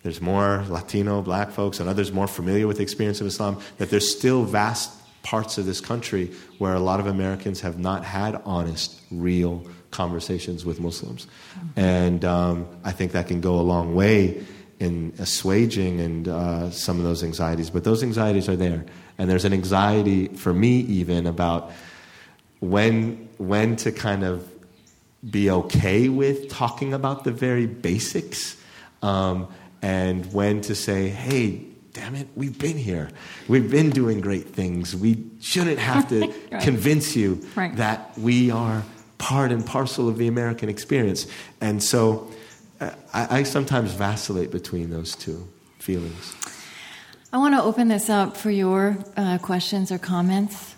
there's 0.03 0.21
more 0.21 0.63
Latino, 0.69 1.21
black 1.21 1.51
folks, 1.51 1.79
and 1.79 1.89
others 1.89 2.11
more 2.11 2.27
familiar 2.27 2.67
with 2.67 2.77
the 2.77 2.83
experience 2.83 3.19
of 3.19 3.27
Islam, 3.27 3.59
that 3.77 3.89
there's 3.89 4.09
still 4.09 4.43
vast 4.43 4.91
parts 5.23 5.57
of 5.57 5.65
this 5.65 5.81
country 5.81 6.31
where 6.57 6.73
a 6.73 6.79
lot 6.79 6.99
of 6.99 7.07
Americans 7.07 7.59
have 7.61 7.77
not 7.77 8.05
had 8.05 8.41
honest, 8.45 9.01
real 9.11 9.65
conversations 9.91 10.63
with 10.63 10.79
Muslims. 10.79 11.27
And 11.75 12.23
um, 12.23 12.67
I 12.83 12.91
think 12.93 13.11
that 13.11 13.27
can 13.27 13.41
go 13.41 13.59
a 13.59 13.61
long 13.61 13.95
way 13.95 14.45
in 14.79 15.13
assuaging 15.19 15.99
and 15.99 16.27
uh, 16.27 16.71
some 16.71 16.99
of 16.99 17.03
those 17.03 17.23
anxieties. 17.23 17.69
But 17.69 17.83
those 17.83 18.03
anxieties 18.03 18.47
are 18.47 18.55
there. 18.55 18.85
And 19.17 19.29
there's 19.29 19.45
an 19.45 19.53
anxiety 19.53 20.27
for 20.27 20.53
me, 20.53 20.79
even, 20.81 21.27
about 21.27 21.71
when, 22.59 23.27
when 23.37 23.75
to 23.77 23.91
kind 23.91 24.23
of 24.23 24.47
be 25.27 25.49
okay 25.49 26.09
with 26.09 26.49
talking 26.49 26.93
about 26.93 27.23
the 27.23 27.31
very 27.31 27.65
basics 27.65 28.57
um, 29.01 29.47
and 29.81 30.31
when 30.33 30.61
to 30.61 30.75
say, 30.75 31.09
hey, 31.09 31.63
damn 31.93 32.15
it, 32.15 32.27
we've 32.35 32.57
been 32.57 32.77
here. 32.77 33.09
We've 33.47 33.69
been 33.69 33.89
doing 33.89 34.21
great 34.21 34.49
things. 34.49 34.95
We 34.95 35.25
shouldn't 35.39 35.79
have 35.79 36.09
to 36.09 36.33
right. 36.51 36.61
convince 36.61 37.15
you 37.15 37.45
right. 37.55 37.75
that 37.75 38.17
we 38.17 38.51
are 38.51 38.83
part 39.17 39.51
and 39.51 39.65
parcel 39.65 40.07
of 40.07 40.17
the 40.17 40.27
American 40.27 40.69
experience. 40.69 41.25
And 41.59 41.83
so 41.83 42.31
uh, 42.79 42.91
I, 43.13 43.39
I 43.39 43.43
sometimes 43.43 43.93
vacillate 43.93 44.51
between 44.51 44.89
those 44.91 45.15
two 45.15 45.47
feelings. 45.79 46.35
I 47.33 47.39
want 47.39 47.55
to 47.55 47.63
open 47.63 47.87
this 47.87 48.09
up 48.09 48.37
for 48.37 48.51
your 48.51 48.97
uh, 49.15 49.37
questions 49.39 49.91
or 49.91 49.97
comments 49.97 50.75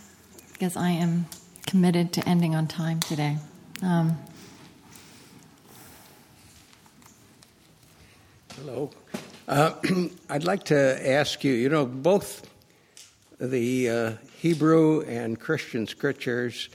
because 0.53 0.75
I 0.75 0.91
am 0.91 1.25
committed 1.65 2.13
to 2.13 2.27
ending 2.27 2.55
on 2.55 2.67
time 2.67 2.99
today. 3.01 3.37
Um, 3.83 4.17
Hello. 8.61 8.89
Uh, 9.47 9.73
I'd 10.29 10.43
like 10.43 10.65
to 10.65 11.09
ask 11.09 11.45
you 11.45 11.53
you 11.53 11.69
know, 11.69 11.85
both 11.85 12.45
the 13.39 13.89
uh, 13.89 14.11
Hebrew 14.35 15.01
and 15.03 15.39
Christian 15.39 15.87
scriptures 15.87 16.67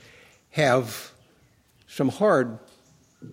have 0.49 1.11
some 1.87 2.09
hard 2.09 2.57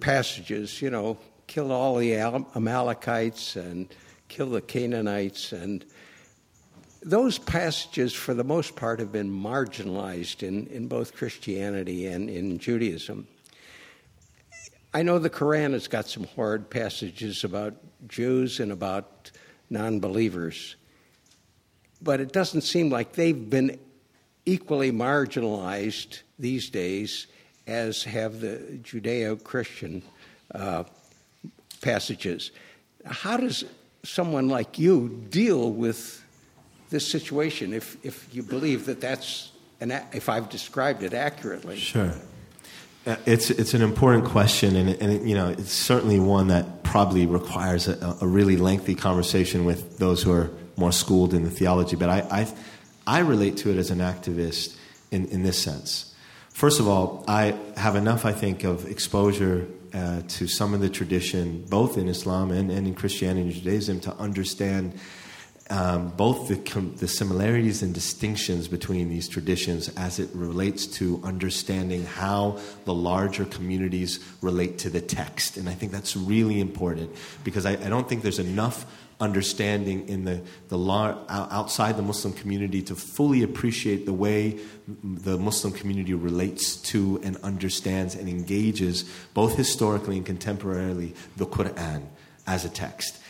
passages, 0.00 0.82
you 0.82 0.90
know, 0.90 1.16
kill 1.46 1.72
all 1.72 1.96
the 1.96 2.14
Amalekites 2.16 3.56
and 3.56 3.88
kill 4.28 4.50
the 4.50 4.60
Canaanites. 4.60 5.52
And 5.52 5.82
those 7.02 7.38
passages, 7.38 8.12
for 8.12 8.34
the 8.34 8.44
most 8.44 8.76
part, 8.76 9.00
have 9.00 9.12
been 9.12 9.30
marginalized 9.30 10.42
in, 10.42 10.66
in 10.66 10.88
both 10.88 11.16
Christianity 11.16 12.06
and 12.06 12.28
in 12.28 12.58
Judaism. 12.58 13.26
I 14.94 15.02
know 15.02 15.18
the 15.18 15.30
Quran 15.30 15.72
has 15.72 15.88
got 15.88 16.06
some 16.06 16.24
hard 16.36 16.68
passages 16.68 17.44
about 17.44 17.74
Jews 18.08 18.60
and 18.60 18.70
about 18.70 19.30
non 19.70 20.00
believers, 20.00 20.76
but 22.02 22.20
it 22.20 22.32
doesn't 22.32 22.60
seem 22.60 22.90
like 22.90 23.12
they've 23.12 23.48
been 23.48 23.78
equally 24.44 24.92
marginalized 24.92 26.20
these 26.38 26.68
days 26.68 27.26
as 27.66 28.04
have 28.04 28.40
the 28.40 28.80
Judeo 28.82 29.42
Christian 29.42 30.02
uh, 30.54 30.84
passages. 31.80 32.50
How 33.06 33.36
does 33.36 33.64
someone 34.02 34.48
like 34.48 34.78
you 34.78 35.26
deal 35.30 35.70
with 35.70 36.22
this 36.90 37.06
situation 37.06 37.72
if, 37.72 37.96
if 38.04 38.28
you 38.34 38.42
believe 38.42 38.84
that 38.86 39.00
that's, 39.00 39.52
an, 39.80 39.92
if 40.12 40.28
I've 40.28 40.50
described 40.50 41.02
it 41.02 41.14
accurately? 41.14 41.78
Sure. 41.78 42.12
Uh, 43.04 43.16
it's 43.26 43.50
it's 43.50 43.74
an 43.74 43.82
important 43.82 44.24
question, 44.24 44.76
and, 44.76 44.90
and 44.90 45.28
you 45.28 45.34
know 45.34 45.48
it's 45.48 45.72
certainly 45.72 46.20
one 46.20 46.48
that 46.48 46.84
probably 46.84 47.26
requires 47.26 47.88
a, 47.88 48.16
a, 48.20 48.26
really 48.26 48.56
lengthy 48.56 48.94
conversation 48.94 49.64
with 49.64 49.98
those 49.98 50.22
who 50.22 50.30
are 50.30 50.50
more 50.76 50.92
schooled 50.92 51.34
in 51.34 51.42
the 51.42 51.50
theology. 51.50 51.96
But 51.96 52.10
I 52.10 52.20
I, 52.30 52.54
I 53.04 53.18
relate 53.20 53.56
to 53.58 53.70
it 53.70 53.76
as 53.76 53.90
an 53.90 53.98
activist 53.98 54.76
in, 55.10 55.26
in 55.26 55.42
this 55.42 55.58
sense. 55.58 56.14
First 56.50 56.78
of 56.78 56.86
all, 56.86 57.24
I 57.26 57.58
have 57.76 57.96
enough, 57.96 58.24
I 58.24 58.32
think, 58.32 58.62
of 58.62 58.86
exposure 58.86 59.66
uh, 59.92 60.22
to 60.28 60.46
some 60.46 60.72
of 60.72 60.80
the 60.80 60.88
tradition, 60.88 61.64
both 61.68 61.98
in 61.98 62.08
Islam 62.08 62.52
and, 62.52 62.70
and 62.70 62.86
in 62.86 62.94
Christianity 62.94 63.42
and 63.42 63.52
Judaism, 63.52 64.00
to 64.00 64.14
understand 64.14 64.94
um, 65.72 66.10
both 66.10 66.48
the, 66.48 66.56
com- 66.56 66.94
the 66.96 67.08
similarities 67.08 67.82
and 67.82 67.94
distinctions 67.94 68.68
between 68.68 69.08
these 69.08 69.26
traditions 69.26 69.88
as 69.96 70.18
it 70.18 70.28
relates 70.34 70.86
to 70.86 71.18
understanding 71.24 72.04
how 72.04 72.58
the 72.84 72.92
larger 72.92 73.46
communities 73.46 74.20
relate 74.42 74.76
to 74.80 74.90
the 74.90 75.00
text. 75.00 75.56
And 75.56 75.70
I 75.70 75.72
think 75.72 75.90
that's 75.90 76.14
really 76.14 76.60
important 76.60 77.10
because 77.42 77.64
I, 77.64 77.72
I 77.72 77.88
don't 77.88 78.06
think 78.06 78.22
there's 78.22 78.38
enough 78.38 78.84
understanding 79.18 80.08
in 80.10 80.24
the, 80.24 80.42
the 80.68 80.76
lar- 80.76 81.18
outside 81.30 81.96
the 81.96 82.02
Muslim 82.02 82.34
community 82.34 82.82
to 82.82 82.94
fully 82.94 83.42
appreciate 83.42 84.04
the 84.04 84.12
way 84.12 84.58
the 85.02 85.38
Muslim 85.38 85.72
community 85.72 86.12
relates 86.12 86.76
to 86.76 87.18
and 87.22 87.38
understands 87.38 88.14
and 88.14 88.28
engages 88.28 89.04
both 89.32 89.56
historically 89.56 90.18
and 90.18 90.26
contemporarily 90.26 91.14
the 91.38 91.46
Quran 91.46 92.02
as 92.46 92.66
a 92.66 92.68
text. 92.68 93.21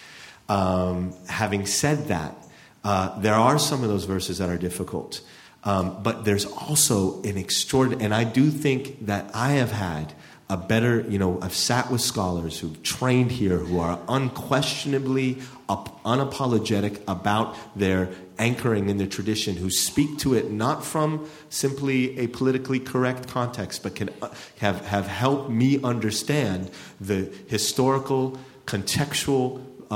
Um, 0.53 1.15
having 1.29 1.65
said 1.65 2.09
that, 2.09 2.37
uh, 2.85 3.19
there 3.21 3.35
are 3.35 3.59
some 3.59 3.83
of 3.83 3.89
those 3.89 4.05
verses 4.05 4.37
that 4.37 4.51
are 4.51 4.59
difficult. 4.59 5.23
Um, 5.65 6.03
but 6.03 6.27
there's 6.27 6.45
also 6.45 7.23
an 7.23 7.39
extraordinary, 7.39 8.05
and 8.05 8.15
I 8.15 8.25
do 8.25 8.51
think 8.51 9.07
that 9.07 9.31
I 9.33 9.53
have 9.53 9.73
had 9.73 10.13
a 10.51 10.59
better, 10.59 11.01
you 11.09 11.19
know, 11.19 11.41
I've 11.41 11.55
sat 11.55 11.91
with 11.91 12.03
scholars 12.03 12.59
who've 12.59 12.83
trained 12.83 13.31
here 13.31 13.57
who 13.57 13.81
are 13.81 13.99
unquestionably 14.09 15.39
up, 15.71 16.03
unapologetic 16.05 17.01
about 17.09 17.57
their 17.75 18.11
anchoring 18.39 18.91
in 18.91 18.99
the 18.99 19.07
tradition, 19.07 19.57
who 19.57 19.71
speak 19.71 20.19
to 20.19 20.35
it 20.35 20.51
not 20.51 20.85
from 20.85 21.27
simply 21.49 22.19
a 22.19 22.27
politically 22.27 22.79
correct 22.79 23.27
context, 23.27 23.83
but 23.83 23.95
can 23.95 24.11
uh, 24.21 24.29
have, 24.59 24.85
have 24.85 25.07
helped 25.07 25.49
me 25.49 25.83
understand 25.83 26.71
the 27.01 27.33
historical, 27.47 28.39
contextual 28.67 29.65
uh, 29.93 29.95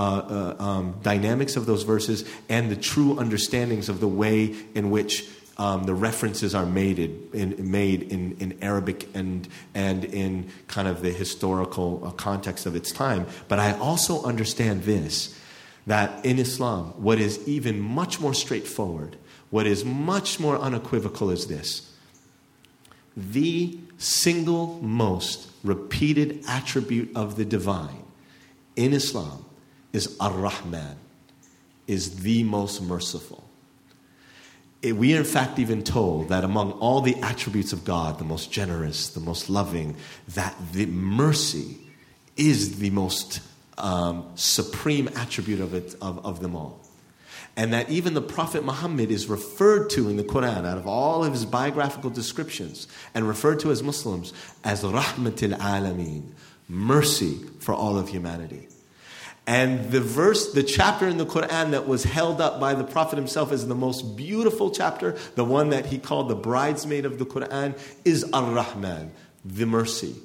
uh, 0.58 0.62
um, 0.62 0.94
dynamics 1.02 1.56
of 1.56 1.64
those 1.64 1.82
verses 1.82 2.28
and 2.50 2.70
the 2.70 2.76
true 2.76 3.18
understandings 3.18 3.88
of 3.88 3.98
the 3.98 4.06
way 4.06 4.54
in 4.74 4.90
which 4.90 5.26
um, 5.56 5.84
the 5.84 5.94
references 5.94 6.54
are 6.54 6.66
made 6.66 6.98
in, 6.98 7.70
made 7.70 8.02
in, 8.02 8.36
in 8.38 8.58
Arabic 8.60 9.08
and, 9.14 9.48
and 9.74 10.04
in 10.04 10.50
kind 10.68 10.86
of 10.86 11.00
the 11.00 11.10
historical 11.10 12.02
uh, 12.04 12.10
context 12.10 12.66
of 12.66 12.76
its 12.76 12.92
time. 12.92 13.26
But 13.48 13.58
I 13.58 13.72
also 13.78 14.22
understand 14.22 14.82
this 14.82 15.34
that 15.86 16.26
in 16.26 16.38
Islam, 16.38 16.88
what 16.98 17.18
is 17.18 17.48
even 17.48 17.80
much 17.80 18.20
more 18.20 18.34
straightforward, 18.34 19.16
what 19.48 19.66
is 19.66 19.82
much 19.82 20.38
more 20.38 20.58
unequivocal 20.58 21.30
is 21.30 21.46
this 21.46 21.90
the 23.16 23.78
single 23.96 24.78
most 24.82 25.48
repeated 25.64 26.44
attribute 26.46 27.16
of 27.16 27.36
the 27.36 27.46
divine 27.46 28.04
in 28.76 28.92
Islam 28.92 29.45
is 29.92 30.16
Ar 30.20 30.32
Rahman, 30.32 30.96
is 31.86 32.20
the 32.20 32.42
most 32.42 32.82
merciful. 32.82 33.44
we 34.82 35.14
are 35.14 35.18
in 35.18 35.24
fact 35.24 35.58
even 35.58 35.82
told 35.82 36.28
that 36.28 36.44
among 36.44 36.72
all 36.72 37.00
the 37.00 37.16
attributes 37.22 37.72
of 37.72 37.84
God, 37.84 38.18
the 38.18 38.24
most 38.24 38.52
generous, 38.52 39.08
the 39.08 39.20
most 39.20 39.48
loving, 39.48 39.96
that 40.28 40.54
the 40.72 40.86
mercy 40.86 41.78
is 42.36 42.78
the 42.78 42.90
most 42.90 43.40
um, 43.78 44.26
supreme 44.34 45.08
attribute 45.16 45.60
of, 45.60 45.74
it, 45.74 45.94
of, 46.00 46.24
of 46.24 46.40
them 46.40 46.54
all. 46.54 46.80
And 47.56 47.72
that 47.72 47.88
even 47.88 48.12
the 48.12 48.22
Prophet 48.22 48.64
Muhammad 48.64 49.10
is 49.10 49.28
referred 49.28 49.88
to 49.90 50.10
in 50.10 50.18
the 50.18 50.24
Quran, 50.24 50.66
out 50.66 50.76
of 50.76 50.86
all 50.86 51.24
of 51.24 51.32
his 51.32 51.46
biographical 51.46 52.10
descriptions, 52.10 52.86
and 53.14 53.26
referred 53.26 53.60
to 53.60 53.70
as 53.70 53.82
Muslims 53.82 54.34
as 54.62 54.82
Rahmatil 54.82 55.56
Alameen, 55.58 56.32
mercy 56.68 57.38
for 57.60 57.74
all 57.74 57.98
of 57.98 58.08
humanity. 58.08 58.68
And 59.46 59.92
the 59.92 60.00
verse, 60.00 60.52
the 60.52 60.64
chapter 60.64 61.06
in 61.06 61.18
the 61.18 61.26
Quran 61.26 61.70
that 61.70 61.86
was 61.86 62.02
held 62.02 62.40
up 62.40 62.58
by 62.58 62.74
the 62.74 62.82
Prophet 62.82 63.16
himself 63.16 63.52
as 63.52 63.66
the 63.68 63.76
most 63.76 64.16
beautiful 64.16 64.70
chapter, 64.70 65.16
the 65.36 65.44
one 65.44 65.70
that 65.70 65.86
he 65.86 65.98
called 65.98 66.28
the 66.28 66.34
bridesmaid 66.34 67.04
of 67.04 67.18
the 67.18 67.26
Quran, 67.26 67.78
is 68.04 68.24
Ar 68.32 68.50
Rahman, 68.52 69.12
the 69.44 69.64
mercy. 69.64 70.16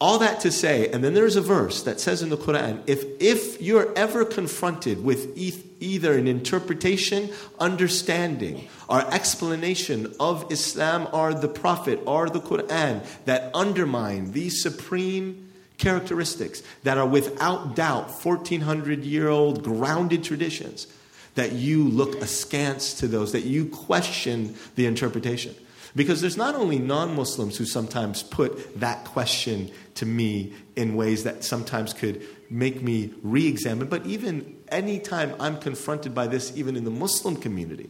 All 0.00 0.18
that 0.18 0.40
to 0.40 0.50
say, 0.50 0.88
and 0.90 1.04
then 1.04 1.12
there's 1.12 1.36
a 1.36 1.42
verse 1.42 1.82
that 1.82 2.00
says 2.00 2.22
in 2.22 2.30
the 2.30 2.36
Quran 2.36 2.82
if, 2.86 3.04
if 3.20 3.60
you're 3.60 3.92
ever 3.96 4.24
confronted 4.24 5.04
with 5.04 5.36
e- 5.36 5.62
either 5.80 6.16
an 6.16 6.26
interpretation, 6.26 7.30
understanding, 7.58 8.68
or 8.88 9.00
explanation 9.12 10.14
of 10.18 10.50
Islam 10.50 11.08
or 11.12 11.34
the 11.34 11.48
Prophet 11.48 12.00
or 12.06 12.30
the 12.30 12.40
Quran 12.40 13.04
that 13.26 13.50
undermine 13.54 14.32
these 14.32 14.62
supreme 14.62 15.45
characteristics 15.78 16.62
that 16.82 16.98
are 16.98 17.06
without 17.06 17.76
doubt 17.76 18.10
1400 18.10 19.04
year 19.04 19.28
old 19.28 19.62
grounded 19.62 20.24
traditions, 20.24 20.86
that 21.34 21.52
you 21.52 21.84
look 21.84 22.20
askance 22.22 22.94
to 22.94 23.06
those, 23.06 23.32
that 23.32 23.44
you 23.44 23.66
question 23.66 24.54
the 24.74 24.86
interpretation. 24.86 25.54
Because 25.94 26.20
there's 26.20 26.36
not 26.36 26.54
only 26.54 26.78
non 26.78 27.14
Muslims 27.14 27.56
who 27.56 27.64
sometimes 27.64 28.22
put 28.22 28.80
that 28.80 29.04
question 29.04 29.70
to 29.94 30.04
me 30.04 30.52
in 30.76 30.94
ways 30.94 31.24
that 31.24 31.42
sometimes 31.42 31.94
could 31.94 32.26
make 32.50 32.82
me 32.82 33.14
re 33.22 33.46
examine, 33.46 33.88
but 33.88 34.04
even 34.04 34.56
anytime 34.68 35.34
I'm 35.40 35.58
confronted 35.58 36.14
by 36.14 36.26
this, 36.26 36.54
even 36.56 36.76
in 36.76 36.84
the 36.84 36.90
Muslim 36.90 37.36
community, 37.36 37.88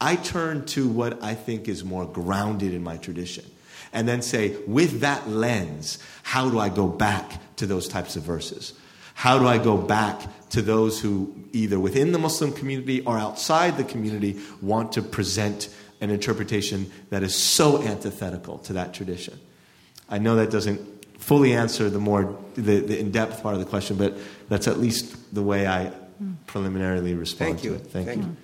I 0.00 0.16
turn 0.16 0.64
to 0.66 0.88
what 0.88 1.22
I 1.22 1.34
think 1.34 1.68
is 1.68 1.84
more 1.84 2.06
grounded 2.06 2.72
in 2.72 2.82
my 2.82 2.96
tradition 2.96 3.44
and 3.92 4.08
then 4.08 4.22
say, 4.22 4.56
with 4.66 5.00
that 5.00 5.28
lens, 5.28 5.98
how 6.22 6.48
do 6.50 6.58
I 6.58 6.68
go 6.68 6.86
back 6.86 7.40
to 7.56 7.66
those 7.66 7.88
types 7.88 8.16
of 8.16 8.22
verses? 8.22 8.72
How 9.14 9.38
do 9.38 9.46
I 9.46 9.58
go 9.58 9.76
back 9.76 10.22
to 10.50 10.62
those 10.62 11.00
who, 11.00 11.34
either 11.52 11.78
within 11.78 12.12
the 12.12 12.18
Muslim 12.18 12.52
community 12.52 13.02
or 13.02 13.18
outside 13.18 13.76
the 13.76 13.84
community, 13.84 14.40
want 14.62 14.92
to 14.92 15.02
present 15.02 15.68
an 16.00 16.10
interpretation 16.10 16.90
that 17.10 17.22
is 17.22 17.34
so 17.34 17.82
antithetical 17.82 18.58
to 18.58 18.72
that 18.74 18.94
tradition? 18.94 19.38
I 20.08 20.18
know 20.18 20.36
that 20.36 20.50
doesn't 20.50 20.80
fully 21.18 21.52
answer 21.52 21.90
the 21.90 22.00
more 22.00 22.36
the, 22.54 22.80
the 22.80 22.98
in-depth 22.98 23.42
part 23.42 23.54
of 23.54 23.60
the 23.60 23.66
question, 23.66 23.96
but 23.96 24.16
that's 24.48 24.66
at 24.66 24.78
least 24.78 25.34
the 25.34 25.42
way 25.42 25.66
I 25.66 25.92
preliminarily 26.46 27.14
respond 27.14 27.60
Thank 27.60 27.64
you. 27.64 27.70
to 27.70 27.76
it. 27.76 27.86
Thank, 27.88 28.06
Thank 28.08 28.22
you. 28.22 28.36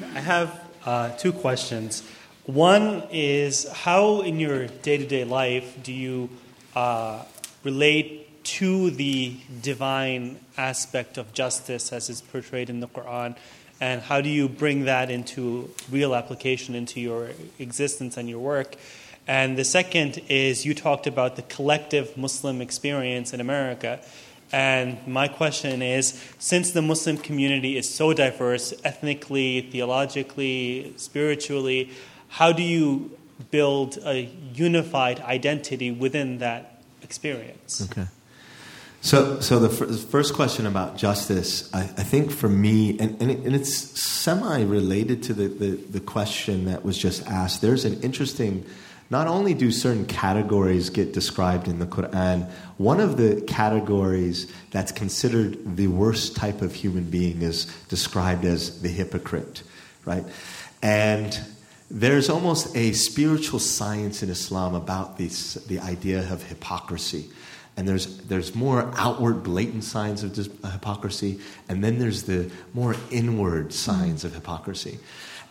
you. 0.00 0.06
I 0.14 0.20
have 0.20 0.64
uh, 0.84 1.10
two 1.10 1.32
questions. 1.32 2.02
One 2.48 3.02
is 3.12 3.68
how, 3.68 4.22
in 4.22 4.40
your 4.40 4.68
day 4.68 4.96
to 4.96 5.06
day 5.06 5.24
life, 5.24 5.82
do 5.82 5.92
you 5.92 6.30
uh, 6.74 7.22
relate 7.62 8.42
to 8.56 8.88
the 8.88 9.36
divine 9.60 10.40
aspect 10.56 11.18
of 11.18 11.34
justice 11.34 11.92
as 11.92 12.08
is 12.08 12.22
portrayed 12.22 12.70
in 12.70 12.80
the 12.80 12.88
Quran? 12.88 13.36
And 13.82 14.00
how 14.00 14.22
do 14.22 14.30
you 14.30 14.48
bring 14.48 14.86
that 14.86 15.10
into 15.10 15.68
real 15.90 16.14
application 16.14 16.74
into 16.74 17.02
your 17.02 17.32
existence 17.58 18.16
and 18.16 18.30
your 18.30 18.38
work? 18.38 18.76
And 19.26 19.58
the 19.58 19.64
second 19.64 20.22
is 20.30 20.64
you 20.64 20.72
talked 20.72 21.06
about 21.06 21.36
the 21.36 21.42
collective 21.42 22.16
Muslim 22.16 22.62
experience 22.62 23.34
in 23.34 23.42
America. 23.42 24.00
And 24.52 25.06
my 25.06 25.28
question 25.28 25.82
is 25.82 26.24
since 26.38 26.70
the 26.70 26.80
Muslim 26.80 27.18
community 27.18 27.76
is 27.76 27.92
so 27.94 28.14
diverse, 28.14 28.72
ethnically, 28.84 29.68
theologically, 29.70 30.94
spiritually, 30.96 31.90
how 32.28 32.52
do 32.52 32.62
you 32.62 33.10
build 33.50 33.98
a 34.04 34.30
unified 34.54 35.20
identity 35.20 35.90
within 35.90 36.38
that 36.38 36.82
experience? 37.02 37.88
Okay. 37.90 38.06
So, 39.00 39.40
so 39.40 39.60
the, 39.60 39.70
f- 39.70 40.00
first 40.10 40.34
question 40.34 40.66
about 40.66 40.96
justice, 40.96 41.72
I, 41.72 41.82
I 41.82 41.84
think 41.84 42.32
for 42.32 42.48
me, 42.48 42.98
and, 42.98 43.20
and, 43.22 43.30
it, 43.30 43.38
and 43.40 43.54
it's 43.54 43.72
semi 44.00 44.62
related 44.62 45.22
to 45.24 45.34
the, 45.34 45.48
the, 45.48 45.70
the 45.76 46.00
question 46.00 46.64
that 46.64 46.84
was 46.84 46.98
just 46.98 47.26
asked, 47.26 47.62
there's 47.62 47.84
an 47.84 48.00
interesting 48.02 48.64
not 49.10 49.26
only 49.26 49.54
do 49.54 49.70
certain 49.70 50.04
categories 50.04 50.90
get 50.90 51.14
described 51.14 51.66
in 51.66 51.78
the 51.78 51.86
Quran, 51.86 52.50
one 52.76 53.00
of 53.00 53.16
the 53.16 53.40
categories 53.46 54.52
that's 54.70 54.92
considered 54.92 55.76
the 55.76 55.86
worst 55.86 56.36
type 56.36 56.60
of 56.60 56.74
human 56.74 57.04
being 57.04 57.40
is 57.40 57.64
described 57.88 58.44
as 58.44 58.82
the 58.82 58.88
hypocrite, 58.88 59.62
right? 60.04 60.24
And 60.82 61.38
there's 61.90 62.28
almost 62.28 62.76
a 62.76 62.92
spiritual 62.92 63.58
science 63.58 64.22
in 64.22 64.28
Islam 64.28 64.74
about 64.74 65.16
this, 65.16 65.54
the 65.54 65.80
idea 65.80 66.30
of 66.30 66.42
hypocrisy. 66.42 67.30
And 67.76 67.88
there's, 67.88 68.18
there's 68.18 68.54
more 68.54 68.90
outward, 68.96 69.42
blatant 69.42 69.84
signs 69.84 70.22
of 70.22 70.34
hypocrisy, 70.72 71.40
and 71.68 71.82
then 71.82 71.98
there's 71.98 72.24
the 72.24 72.50
more 72.74 72.96
inward 73.10 73.68
mm-hmm. 73.68 73.70
signs 73.70 74.24
of 74.24 74.34
hypocrisy. 74.34 74.98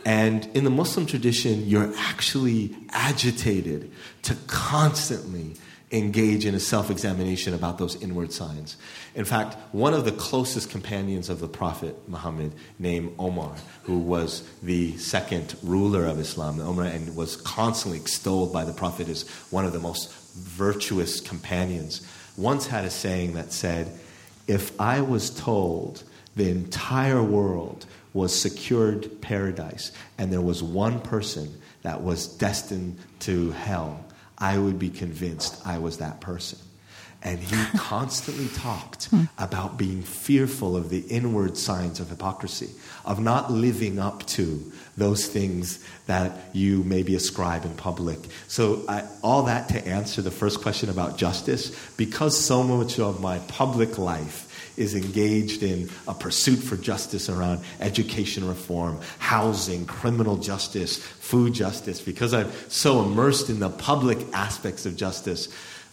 And 0.05 0.45
in 0.55 0.63
the 0.63 0.69
Muslim 0.69 1.05
tradition, 1.05 1.65
you're 1.65 1.91
actually 1.97 2.75
agitated 2.89 3.91
to 4.23 4.35
constantly 4.47 5.55
engage 5.91 6.45
in 6.45 6.53
a 6.53 6.59
self 6.59 6.91
examination 6.91 7.53
about 7.53 7.77
those 7.77 8.01
inward 8.01 8.33
signs. 8.33 8.75
In 9.15 9.25
fact, 9.25 9.55
one 9.71 9.93
of 9.93 10.05
the 10.05 10.11
closest 10.11 10.69
companions 10.69 11.29
of 11.29 11.39
the 11.39 11.47
Prophet 11.47 11.95
Muhammad, 12.09 12.53
named 12.77 13.13
Omar, 13.17 13.55
who 13.83 13.99
was 13.99 14.43
the 14.61 14.97
second 14.97 15.55
ruler 15.63 16.05
of 16.05 16.19
Islam, 16.19 16.59
Omar, 16.59 16.85
and 16.85 17.15
was 17.15 17.37
constantly 17.37 17.99
extolled 17.99 18.51
by 18.51 18.65
the 18.65 18.73
Prophet 18.73 19.07
as 19.07 19.27
one 19.49 19.65
of 19.65 19.73
the 19.73 19.79
most 19.79 20.11
virtuous 20.35 21.21
companions, 21.21 22.05
once 22.35 22.67
had 22.67 22.83
a 22.83 22.89
saying 22.89 23.33
that 23.33 23.53
said, 23.53 23.97
If 24.47 24.79
I 24.79 25.01
was 25.01 25.29
told 25.29 26.03
the 26.35 26.49
entire 26.49 27.23
world 27.23 27.85
was 28.13 28.37
secured 28.37 29.21
paradise 29.21 29.91
and 30.17 30.31
there 30.31 30.41
was 30.41 30.61
one 30.61 30.99
person 30.99 31.61
that 31.83 32.01
was 32.03 32.27
destined 32.27 32.97
to 33.19 33.51
hell, 33.51 34.03
I 34.37 34.57
would 34.57 34.79
be 34.79 34.89
convinced 34.89 35.65
I 35.65 35.79
was 35.79 35.97
that 35.97 36.21
person. 36.21 36.59
And 37.23 37.39
he 37.39 37.55
constantly 37.77 38.47
talked 38.49 39.05
hmm. 39.05 39.23
about 39.37 39.77
being 39.77 40.03
fearful 40.03 40.77
of 40.77 40.89
the 40.89 40.99
inward 40.99 41.57
signs 41.57 41.99
of 41.99 42.09
hypocrisy, 42.09 42.69
of 43.05 43.19
not 43.19 43.51
living 43.51 43.97
up 43.97 44.25
to 44.27 44.71
those 44.95 45.25
things 45.27 45.83
that 46.05 46.31
you 46.53 46.83
maybe 46.83 47.15
ascribe 47.15 47.65
in 47.65 47.73
public. 47.75 48.19
So, 48.47 48.83
I, 48.87 49.03
all 49.23 49.43
that 49.43 49.69
to 49.69 49.87
answer 49.87 50.21
the 50.21 50.31
first 50.31 50.61
question 50.61 50.89
about 50.89 51.17
justice, 51.17 51.75
because 51.97 52.37
so 52.37 52.61
much 52.63 52.99
of 52.99 53.19
my 53.19 53.39
public 53.39 53.97
life 53.97 54.46
is 54.77 54.95
engaged 54.95 55.63
in 55.63 55.89
a 56.07 56.13
pursuit 56.13 56.57
for 56.57 56.77
justice 56.77 57.29
around 57.29 57.61
education 57.81 58.47
reform, 58.47 58.99
housing, 59.17 59.85
criminal 59.85 60.37
justice, 60.37 60.97
food 60.97 61.53
justice, 61.53 61.99
because 61.99 62.33
I'm 62.33 62.51
so 62.69 63.03
immersed 63.03 63.49
in 63.49 63.59
the 63.59 63.69
public 63.69 64.19
aspects 64.33 64.85
of 64.85 64.95
justice, 64.95 65.49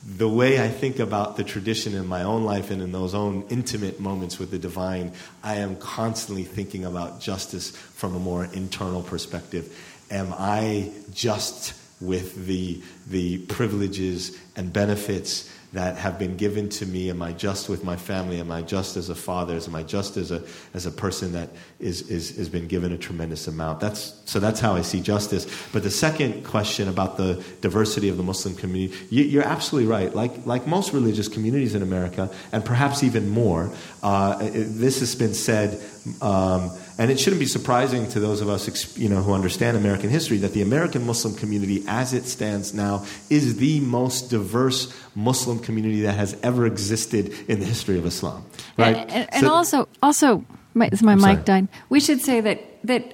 the 0.06 0.28
way 0.28 0.62
I 0.62 0.68
think 0.68 0.98
about 0.98 1.38
the 1.38 1.44
tradition 1.44 1.94
in 1.94 2.06
my 2.06 2.22
own 2.22 2.44
life 2.44 2.70
and 2.70 2.82
in 2.82 2.92
those 2.92 3.14
own 3.14 3.44
intimate 3.48 4.00
moments 4.00 4.38
with 4.38 4.50
the 4.50 4.58
divine, 4.58 5.12
I 5.42 5.56
am 5.56 5.76
constantly 5.76 6.44
thinking 6.44 6.84
about 6.84 7.20
justice 7.20 7.70
from 7.70 8.14
a 8.14 8.18
more 8.18 8.44
internal 8.44 9.02
perspective. 9.02 9.74
Am 10.10 10.34
I 10.38 10.92
just 11.14 11.72
with 12.02 12.46
the, 12.46 12.82
the 13.08 13.38
privileges 13.38 14.38
and 14.56 14.72
benefits 14.72 15.50
that 15.74 15.96
have 15.96 16.18
been 16.18 16.36
given 16.36 16.68
to 16.68 16.86
me? 16.86 17.10
Am 17.10 17.20
I 17.20 17.32
just 17.32 17.68
with 17.68 17.84
my 17.84 17.96
family? 17.96 18.38
Am 18.38 18.50
I 18.50 18.62
just 18.62 18.96
as 18.96 19.10
a 19.10 19.14
father? 19.14 19.58
Am 19.66 19.74
I 19.74 19.82
just 19.82 20.16
as 20.16 20.30
a, 20.30 20.42
as 20.72 20.86
a 20.86 20.90
person 20.90 21.32
that 21.32 21.50
is, 21.80 22.08
is, 22.08 22.36
has 22.36 22.48
been 22.48 22.68
given 22.68 22.92
a 22.92 22.98
tremendous 22.98 23.48
amount? 23.48 23.80
That's, 23.80 24.20
so 24.24 24.38
that's 24.38 24.60
how 24.60 24.74
I 24.74 24.82
see 24.82 25.00
justice. 25.00 25.46
But 25.72 25.82
the 25.82 25.90
second 25.90 26.44
question 26.44 26.88
about 26.88 27.16
the 27.16 27.44
diversity 27.60 28.08
of 28.08 28.16
the 28.16 28.22
Muslim 28.22 28.54
community, 28.54 28.96
you, 29.10 29.40
are 29.40 29.44
absolutely 29.44 29.90
right. 29.90 30.14
Like, 30.14 30.46
like 30.46 30.66
most 30.66 30.92
religious 30.92 31.28
communities 31.28 31.74
in 31.74 31.82
America, 31.82 32.30
and 32.52 32.64
perhaps 32.64 33.02
even 33.02 33.28
more, 33.28 33.72
uh, 34.02 34.38
this 34.38 35.00
has 35.00 35.14
been 35.14 35.34
said. 35.34 35.80
Um, 36.22 36.70
and 36.98 37.10
it 37.10 37.18
shouldn't 37.18 37.40
be 37.40 37.46
surprising 37.46 38.08
to 38.10 38.20
those 38.20 38.40
of 38.40 38.48
us 38.48 38.96
you 38.96 39.08
know, 39.08 39.22
who 39.22 39.32
understand 39.32 39.76
American 39.76 40.10
history 40.10 40.38
that 40.38 40.52
the 40.52 40.62
American 40.62 41.06
Muslim 41.06 41.34
community, 41.34 41.84
as 41.88 42.12
it 42.12 42.24
stands 42.24 42.72
now, 42.72 43.04
is 43.30 43.56
the 43.56 43.80
most 43.80 44.30
diverse 44.30 44.92
Muslim 45.14 45.58
community 45.58 46.02
that 46.02 46.14
has 46.14 46.36
ever 46.42 46.66
existed 46.66 47.32
in 47.48 47.60
the 47.60 47.66
history 47.66 47.98
of 47.98 48.06
Islam. 48.06 48.44
Right? 48.78 48.96
And, 48.96 49.10
and, 49.10 49.34
and 49.34 49.46
also, 49.46 49.88
also, 50.02 50.44
my, 50.74 50.90
my 51.02 51.14
mic 51.14 51.44
died. 51.44 51.68
We 51.88 52.00
should 52.00 52.20
say 52.20 52.40
that 52.40 52.60
that 52.84 53.13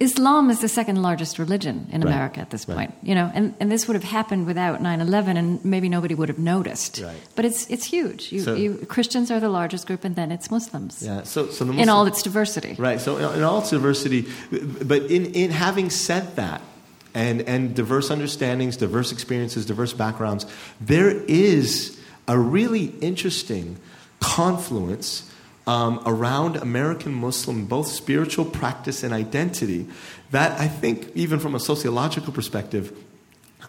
Islam 0.00 0.50
is 0.50 0.60
the 0.60 0.68
second 0.68 1.00
largest 1.02 1.38
religion 1.38 1.88
in 1.92 2.02
Right. 2.02 2.12
America 2.12 2.40
at 2.40 2.50
this 2.50 2.68
Right. 2.68 2.76
point, 2.76 2.94
you 3.02 3.14
know, 3.14 3.30
and, 3.34 3.54
and 3.60 3.70
this 3.72 3.86
would 3.88 3.94
have 3.94 4.04
happened 4.04 4.46
without 4.46 4.82
9/11, 4.82 5.36
and 5.38 5.64
maybe 5.64 5.88
nobody 5.88 6.14
would 6.14 6.28
have 6.28 6.38
noticed. 6.38 7.00
Right. 7.02 7.16
But 7.36 7.44
it's 7.44 7.66
it's 7.68 7.86
huge. 7.86 8.32
You, 8.32 8.40
So- 8.42 8.54
you, 8.54 8.74
Christians 8.88 9.30
are 9.30 9.40
the 9.40 9.48
largest 9.48 9.86
group, 9.86 10.04
and 10.04 10.14
then 10.14 10.30
it's 10.30 10.50
Muslims 10.50 11.02
Yeah. 11.02 11.22
So, 11.24 11.48
so 11.50 11.64
the 11.64 11.72
in 11.72 11.88
all 11.88 12.06
its 12.06 12.22
diversity. 12.22 12.74
Right. 12.78 13.00
So 13.00 13.16
in 13.16 13.38
in 13.38 13.42
all 13.42 13.58
its 13.60 13.70
diversity, 13.70 14.26
but 14.90 15.10
in, 15.10 15.26
in 15.32 15.50
having 15.50 15.90
said 15.90 16.36
that, 16.36 16.60
and, 17.14 17.42
and 17.42 17.74
diverse 17.74 18.10
understandings, 18.10 18.76
diverse 18.76 19.12
experiences, 19.12 19.64
diverse 19.66 19.92
backgrounds, 19.94 20.46
there 20.80 21.10
is 21.28 21.96
a 22.26 22.38
really 22.38 22.92
interesting 23.00 23.76
confluence 24.20 25.24
um, 25.66 26.02
around 26.06 26.56
American 26.56 27.12
Muslim, 27.12 27.66
both 27.66 27.88
spiritual 27.88 28.44
practice 28.44 29.02
and 29.02 29.12
identity, 29.12 29.86
that 30.30 30.58
I 30.60 30.68
think, 30.68 31.10
even 31.14 31.38
from 31.38 31.54
a 31.54 31.60
sociological 31.60 32.32
perspective, 32.32 32.96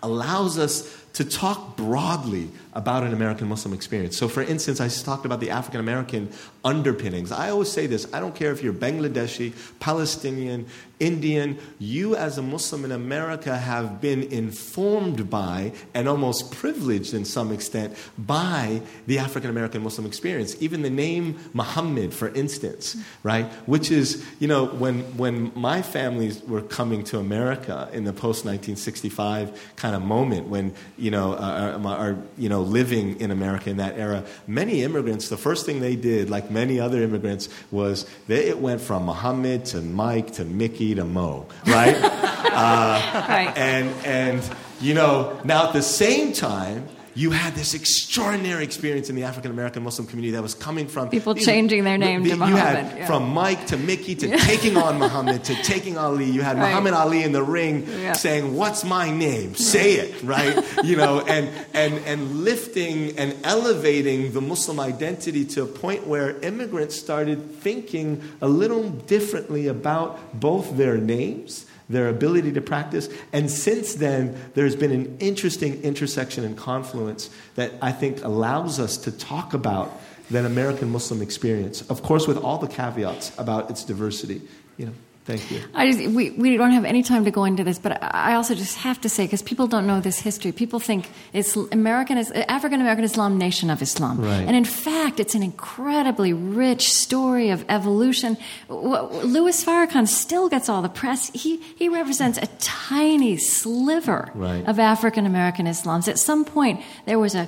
allows 0.02 0.58
us 0.58 1.04
to 1.14 1.24
talk 1.24 1.78
broadly 1.78 2.50
about 2.76 3.03
an 3.03 3.13
American 3.13 3.47
Muslim 3.47 3.74
experience. 3.74 4.17
So, 4.17 4.28
for 4.28 4.41
instance, 4.41 4.82
I 4.82 4.88
talked 4.88 5.26
about 5.26 5.39
the 5.39 5.49
African 5.49 5.80
American 5.80 6.32
underpinnings. 6.63 7.32
I 7.32 7.49
always 7.49 7.71
say 7.71 7.88
this 7.88 8.11
I 8.13 8.19
don't 8.19 8.36
care 8.36 8.51
if 8.51 8.63
you're 8.63 8.74
Bangladeshi, 8.74 9.53
Palestinian, 9.80 10.65
Indian, 11.03 11.59
you 11.80 12.15
as 12.15 12.38
a 12.38 12.41
Muslim 12.41 12.86
in 12.86 12.91
America 12.91 13.57
have 13.57 13.99
been 13.99 14.24
informed 14.24 15.30
by 15.30 15.74
and 15.93 16.07
almost 16.07 16.51
privileged 16.51 17.13
in 17.13 17.26
some 17.26 17.51
extent 17.51 17.95
by 18.17 18.82
the 19.05 19.19
African 19.19 19.49
American 19.49 19.84
Muslim 19.84 20.07
experience. 20.07 20.55
Even 20.61 20.82
the 20.82 20.89
name 20.89 21.38
Muhammad, 21.53 22.13
for 22.13 22.30
instance, 22.30 22.95
right? 23.21 23.45
Which 23.67 23.91
is, 23.91 24.26
you 24.39 24.47
know, 24.47 24.65
when, 24.65 25.01
when 25.17 25.51
my 25.55 25.82
families 25.82 26.41
were 26.43 26.61
coming 26.61 27.03
to 27.05 27.19
America 27.19 27.89
in 27.91 28.05
the 28.05 28.13
post 28.13 28.45
1965 28.45 29.74
kind 29.76 29.95
of 29.95 30.01
moment, 30.01 30.47
when, 30.47 30.74
you 30.97 31.11
know, 31.11 31.34
uh, 31.34 31.78
are, 31.84 31.97
are, 31.97 32.17
you 32.38 32.47
know, 32.47 32.62
living 32.64 33.20
in 33.20 33.32
America 33.32 33.70
in 33.70 33.78
that 33.78 33.97
era, 33.97 34.24
many 34.47 34.84
immigrants, 34.84 35.30
the 35.30 35.38
first 35.38 35.66
thing 35.66 35.80
they 35.80 35.95
did, 35.95 36.30
like 36.30 36.49
many 36.49 36.80
other 36.80 37.01
immigrants, 37.01 37.49
was 37.72 38.05
they, 38.28 38.47
it 38.47 38.59
went 38.59 38.82
from 38.82 39.05
Muhammad 39.05 39.66
to 39.66 39.82
Mike 39.82 40.34
to 40.34 40.45
Mickey 40.45 40.95
to 40.95 41.05
Mo, 41.05 41.47
right? 41.68 41.95
Uh, 42.53 43.26
right. 43.30 43.57
and 43.57 43.89
and 44.05 44.55
you 44.80 44.93
know 44.93 45.39
now 45.43 45.66
at 45.68 45.74
the 45.74 45.82
same 45.82 46.34
time 46.34 46.88
you 47.16 47.32
had 47.32 47.53
this 47.53 47.74
extraordinary 47.76 48.64
experience 48.64 49.09
in 49.09 49.16
the 49.16 49.24
African 49.24 49.51
American 49.51 49.84
Muslim 49.84 50.07
community 50.07 50.32
that 50.32 50.41
was 50.41 50.53
coming 50.55 50.88
from 50.88 51.09
People 51.09 51.34
these- 51.34 51.45
changing 51.45 51.84
their 51.84 51.97
name 51.97 52.24
to 52.24 52.30
You 52.30 52.36
Muhammad, 52.38 52.86
had 52.86 52.97
yeah. 52.97 53.05
from 53.05 53.30
Mike 53.30 53.68
to 53.68 53.78
Mickey 53.78 54.16
to 54.16 54.38
taking 54.51 54.78
on 54.78 54.97
Muhammad 54.97 55.43
to 55.45 55.55
taking 55.64 55.97
Ali. 55.97 56.26
You 56.26 56.41
had 56.41 56.57
Right. 56.57 56.70
Muhammad 56.70 56.93
Ali 56.93 57.24
in 57.24 57.32
the 57.32 57.43
ring 57.43 57.88
Yeah. 58.01 58.14
saying, 58.14 58.55
"What's 58.55 58.84
my 58.84 59.11
name? 59.11 59.55
Say 59.55 59.93
it!" 59.93 60.24
Right? 60.24 60.55
you 60.84 60.95
know, 60.95 61.22
and 61.28 61.49
and 61.74 61.93
and 62.05 62.43
lifting 62.43 63.18
and 63.20 63.36
elevating 63.43 64.32
the 64.34 64.41
Muslim 64.41 64.80
identity 64.80 65.45
to 65.45 65.64
a 65.64 65.66
point 65.68 66.07
where 66.07 66.39
immigrants 66.41 66.95
started 66.95 67.55
thinking 67.61 68.22
a 68.41 68.47
little 68.47 68.89
differently 68.89 69.68
about 69.68 70.39
both 70.39 70.78
their 70.78 70.97
names 70.97 71.66
their 71.94 72.10
ability 72.10 72.52
to 72.52 72.62
practice. 72.62 73.08
And 73.32 73.50
since 73.50 73.96
then, 73.96 74.38
there's 74.54 74.76
been 74.76 74.91
an 74.91 75.18
interesting 75.20 75.82
intersection 75.82 76.44
and 76.44 76.58
confluence 76.58 77.30
that 77.56 77.72
I 77.82 77.91
think 77.91 78.24
allows 78.24 78.80
us 78.80 78.98
to 78.98 79.12
talk 79.12 79.54
about 79.54 80.02
that 80.32 80.46
American 80.46 80.89
Muslim 80.91 81.22
experience. 81.22 81.82
Of 81.89 82.04
course, 82.04 82.28
with 82.28 82.38
all 82.38 82.58
the 82.58 82.68
caveats 82.68 83.38
about 83.38 83.70
its 83.70 83.84
diversity. 83.84 84.41
You 84.78 84.88
know, 84.88 84.94
thank 85.26 85.51
you. 85.51 85.61
I 85.74 85.91
just, 85.91 86.11
we, 86.11 86.32
we 86.32 86.57
don't 86.57 86.71
have 86.71 86.86
any 86.86 87.03
time 87.03 87.26
to 87.26 87.32
go 87.32 87.43
into 87.45 87.63
this, 87.63 87.80
but 87.80 88.01
I 88.01 88.36
also 88.36 88.55
just 88.55 88.78
have 88.80 88.99
to 89.01 89.09
say, 89.09 89.26
because 89.26 89.41
people 89.41 89.67
don't 89.67 89.88
know 89.88 89.99
this 90.01 90.19
history, 90.19 90.51
people 90.51 90.80
think 90.80 91.09
it's 91.34 91.55
American, 91.71 92.17
is 92.17 92.32
African 92.32 92.82
American 92.82 93.03
Islam, 93.03 93.38
nation 93.38 93.69
of 93.69 93.82
Islam. 93.82 94.19
Right. 94.19 94.45
And 94.47 94.55
in 94.55 94.65
fact, 94.65 95.19
it's 95.19 95.36
an 95.36 95.43
incredibly 95.43 96.34
rich 96.34 96.93
story 96.93 97.49
of 97.49 97.65
evolution. 97.69 98.38
Louis 98.69 99.63
Farrakhan 99.63 100.07
still 100.07 100.49
gets 100.49 100.69
all 100.69 100.82
the 100.82 100.89
press. 100.89 101.30
He, 101.34 101.57
he 101.57 101.89
represents 101.89 102.38
a 102.38 102.47
tiny 102.59 103.38
sliver 103.38 104.32
Right. 104.36 104.65
of 104.67 104.80
African 104.80 105.26
American 105.26 105.65
Islams. 105.67 106.07
At 106.07 106.19
some 106.19 106.45
point, 106.45 106.82
there 107.05 107.19
was 107.19 107.36
a 107.36 107.47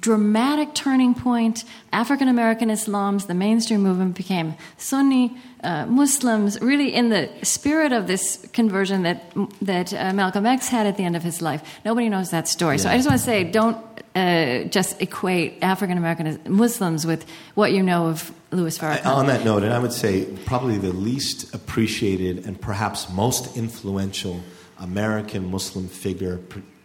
dramatic 0.00 0.74
turning 0.74 1.14
point. 1.14 1.64
African 1.92 2.28
American 2.28 2.70
Islam's, 2.70 3.26
the 3.26 3.34
mainstream 3.34 3.82
movement 3.82 4.16
became 4.16 4.54
Sunni 4.76 5.36
uh, 5.62 5.86
Muslims, 5.86 6.60
really 6.60 6.94
in 6.94 7.08
the 7.08 7.28
spirit 7.42 7.92
of 7.92 8.06
this 8.06 8.46
conversion 8.52 9.02
that 9.02 9.32
that 9.62 9.92
uh, 9.92 10.12
Malcolm 10.12 10.46
X 10.46 10.68
had 10.68 10.86
at 10.86 10.96
the 10.96 11.04
end 11.04 11.16
of 11.16 11.22
his 11.22 11.40
life. 11.40 11.62
Nobody 11.84 12.08
knows 12.08 12.30
that 12.30 12.48
story. 12.48 12.78
So 12.78 12.88
I 12.88 12.96
just 12.96 13.08
want 13.08 13.18
to 13.18 13.24
say, 13.24 13.44
don't 13.44 13.78
uh, 14.14 14.64
just 14.64 15.00
equate 15.00 15.58
African 15.62 15.98
American 15.98 16.40
Muslims 16.46 17.06
with 17.06 17.26
what 17.54 17.72
you 17.72 17.82
know 17.82 18.06
of 18.06 18.32
Louis 18.50 18.78
Farrakhan. 18.78 19.06
On 19.06 19.26
that 19.26 19.44
note, 19.44 19.62
and 19.62 19.72
I 19.72 19.78
would 19.78 19.92
say 19.92 20.24
probably 20.44 20.78
the 20.78 20.92
least 20.92 21.54
appreciated 21.54 22.46
and 22.46 22.60
perhaps 22.60 23.10
most 23.10 23.56
influential 23.56 24.40
American 24.78 25.50
Muslim 25.50 25.88
figure, 25.88 26.40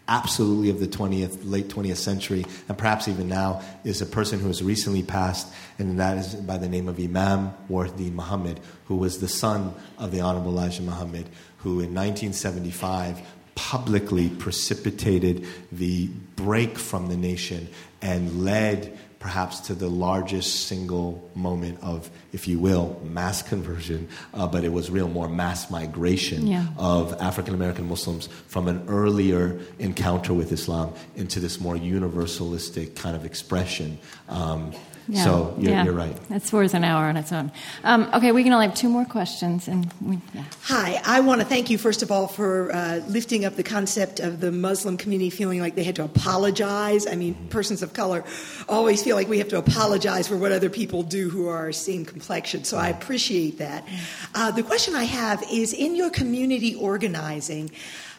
absolutely 0.10 0.70
of 0.70 0.80
the 0.80 0.88
20th, 0.88 1.40
late 1.44 1.70
20th 1.70 1.98
century, 1.98 2.44
and 2.68 2.78
perhaps 2.78 3.08
even 3.08 3.30
now, 3.30 3.62
is 3.84 4.02
a 4.02 4.06
person 4.06 4.40
who 4.40 4.48
has 4.48 4.62
recently 4.62 5.04
passed, 5.04 5.48
and 5.78 6.00
that 6.00 6.18
is 6.18 6.36
by 6.36 6.58
the 6.58 6.68
name 6.68 6.90
of 6.90 7.00
Imam 7.00 7.54
Warith 7.70 7.96
Deen 7.96 8.16
Muhammad, 8.16 8.60
who 8.86 8.98
was 8.98 9.20
the 9.20 9.28
son 9.28 9.74
of 9.98 10.12
the 10.12 10.20
Honorable 10.20 10.52
Elijah 10.52 10.82
Muhammad, 10.82 11.30
who 11.60 11.80
in 11.80 11.94
1975 11.94 13.22
publicly 13.56 14.30
precipitated 14.30 15.46
the 15.72 16.08
break 16.36 16.78
from 16.78 17.08
the 17.08 17.18
nation 17.18 17.68
and 18.02 18.44
led 18.44 18.98
perhaps 19.20 19.60
to 19.60 19.74
the 19.76 19.90
largest 19.90 20.68
single 20.68 21.30
moment 21.36 21.78
of, 21.82 22.10
if 22.32 22.48
you 22.48 22.58
will, 22.58 23.00
mass 23.04 23.42
conversion, 23.50 24.08
uh, 24.34 24.48
but 24.48 24.64
it 24.64 24.72
was 24.72 24.90
real 24.90 25.10
more 25.10 25.28
mass 25.28 25.70
migration 25.70 26.48
Yeah. 26.48 26.66
of 26.78 27.14
African 27.22 27.54
American 27.54 27.88
Muslims 27.90 28.28
from 28.48 28.68
an 28.70 28.84
earlier 28.88 29.60
encounter 29.78 30.34
with 30.34 30.52
Islam 30.54 30.94
into 31.18 31.40
this 31.42 31.60
more 31.60 31.76
universalistic 31.76 32.96
kind 32.96 33.16
of 33.16 33.26
expression. 33.26 33.98
Um, 34.30 34.72
Yeah, 35.10 35.24
So 35.24 35.56
you're, 35.58 35.72
yeah. 35.72 35.86
you're 35.86 35.94
right. 35.94 36.16
That's 36.30 36.54
worth 36.54 36.76
an 36.76 36.84
hour 36.84 37.06
on 37.06 37.18
its 37.18 37.32
own. 37.32 37.52
Um, 37.84 38.12
okay, 38.14 38.32
we 38.32 38.44
can 38.44 38.54
only 38.54 38.68
have 38.68 38.76
two 38.76 38.90
more 38.90 39.06
questions, 39.06 39.68
and 39.68 39.92
we, 40.02 40.20
yeah. 40.36 40.44
Hi, 40.66 41.02
I 41.04 41.22
want 41.22 41.42
to 41.42 41.48
thank 41.48 41.72
you, 41.72 41.80
first 41.80 42.04
of 42.04 42.12
all, 42.12 42.28
for 42.28 42.72
uh, 42.72 42.98
lifting 43.08 43.44
up 43.44 43.56
the 43.56 43.64
concept 43.64 44.20
of 44.20 44.40
the 44.40 44.52
Muslim 44.52 44.98
community 44.98 45.32
feeling 45.32 45.62
like 45.62 45.74
they 45.74 45.84
had 45.84 45.96
to 45.96 46.04
apologize. 46.04 47.08
I 47.08 47.16
mean, 47.16 47.34
persons 47.50 47.82
of 47.82 47.94
color 47.94 48.24
always 48.68 49.02
feel 49.02 49.16
like 49.16 49.28
we 49.28 49.40
have 49.40 49.48
to 49.48 49.58
apologize 49.58 50.28
for 50.28 50.38
what 50.38 50.52
other 50.52 50.70
people 50.70 51.02
do 51.02 51.28
who 51.28 51.48
are 51.48 51.72
same 51.72 52.06
complexion, 52.06 52.64
so 52.64 52.78
I 52.78 52.90
appreciate 52.90 53.58
that. 53.58 53.88
Uh, 54.36 54.52
the 54.52 54.62
question 54.62 54.94
I 54.94 55.06
have 55.06 55.44
is 55.52 55.74
in 55.74 55.96
your 55.96 56.12
community 56.12 56.76
organizing, 56.76 57.72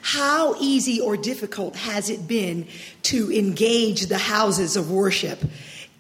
how 0.03 0.57
easy 0.59 1.01
or 1.01 1.17
difficult 1.17 1.77
has 1.77 2.11
it 2.11 2.27
been 2.27 2.67
to 3.03 3.31
engage 3.31 4.07
the 4.07 4.19
houses 4.19 4.75
of 4.75 4.91
worship 4.91 5.39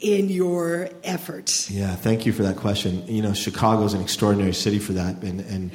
in 0.01 0.28
your 0.28 0.88
efforts? 1.05 1.70
Yeah, 1.70 1.94
thank 1.94 2.26
you 2.26 2.32
for 2.32 2.42
that 2.42 2.57
question. 2.57 3.07
You 3.07 3.22
know, 3.22 3.34
Chicago 3.34 3.84
is 3.84 3.94
an 3.94 4.01
extraordinary 4.01 4.55
city 4.55 4.78
for 4.78 4.94
that, 4.94 5.22
and, 5.22 5.40
and 5.40 5.70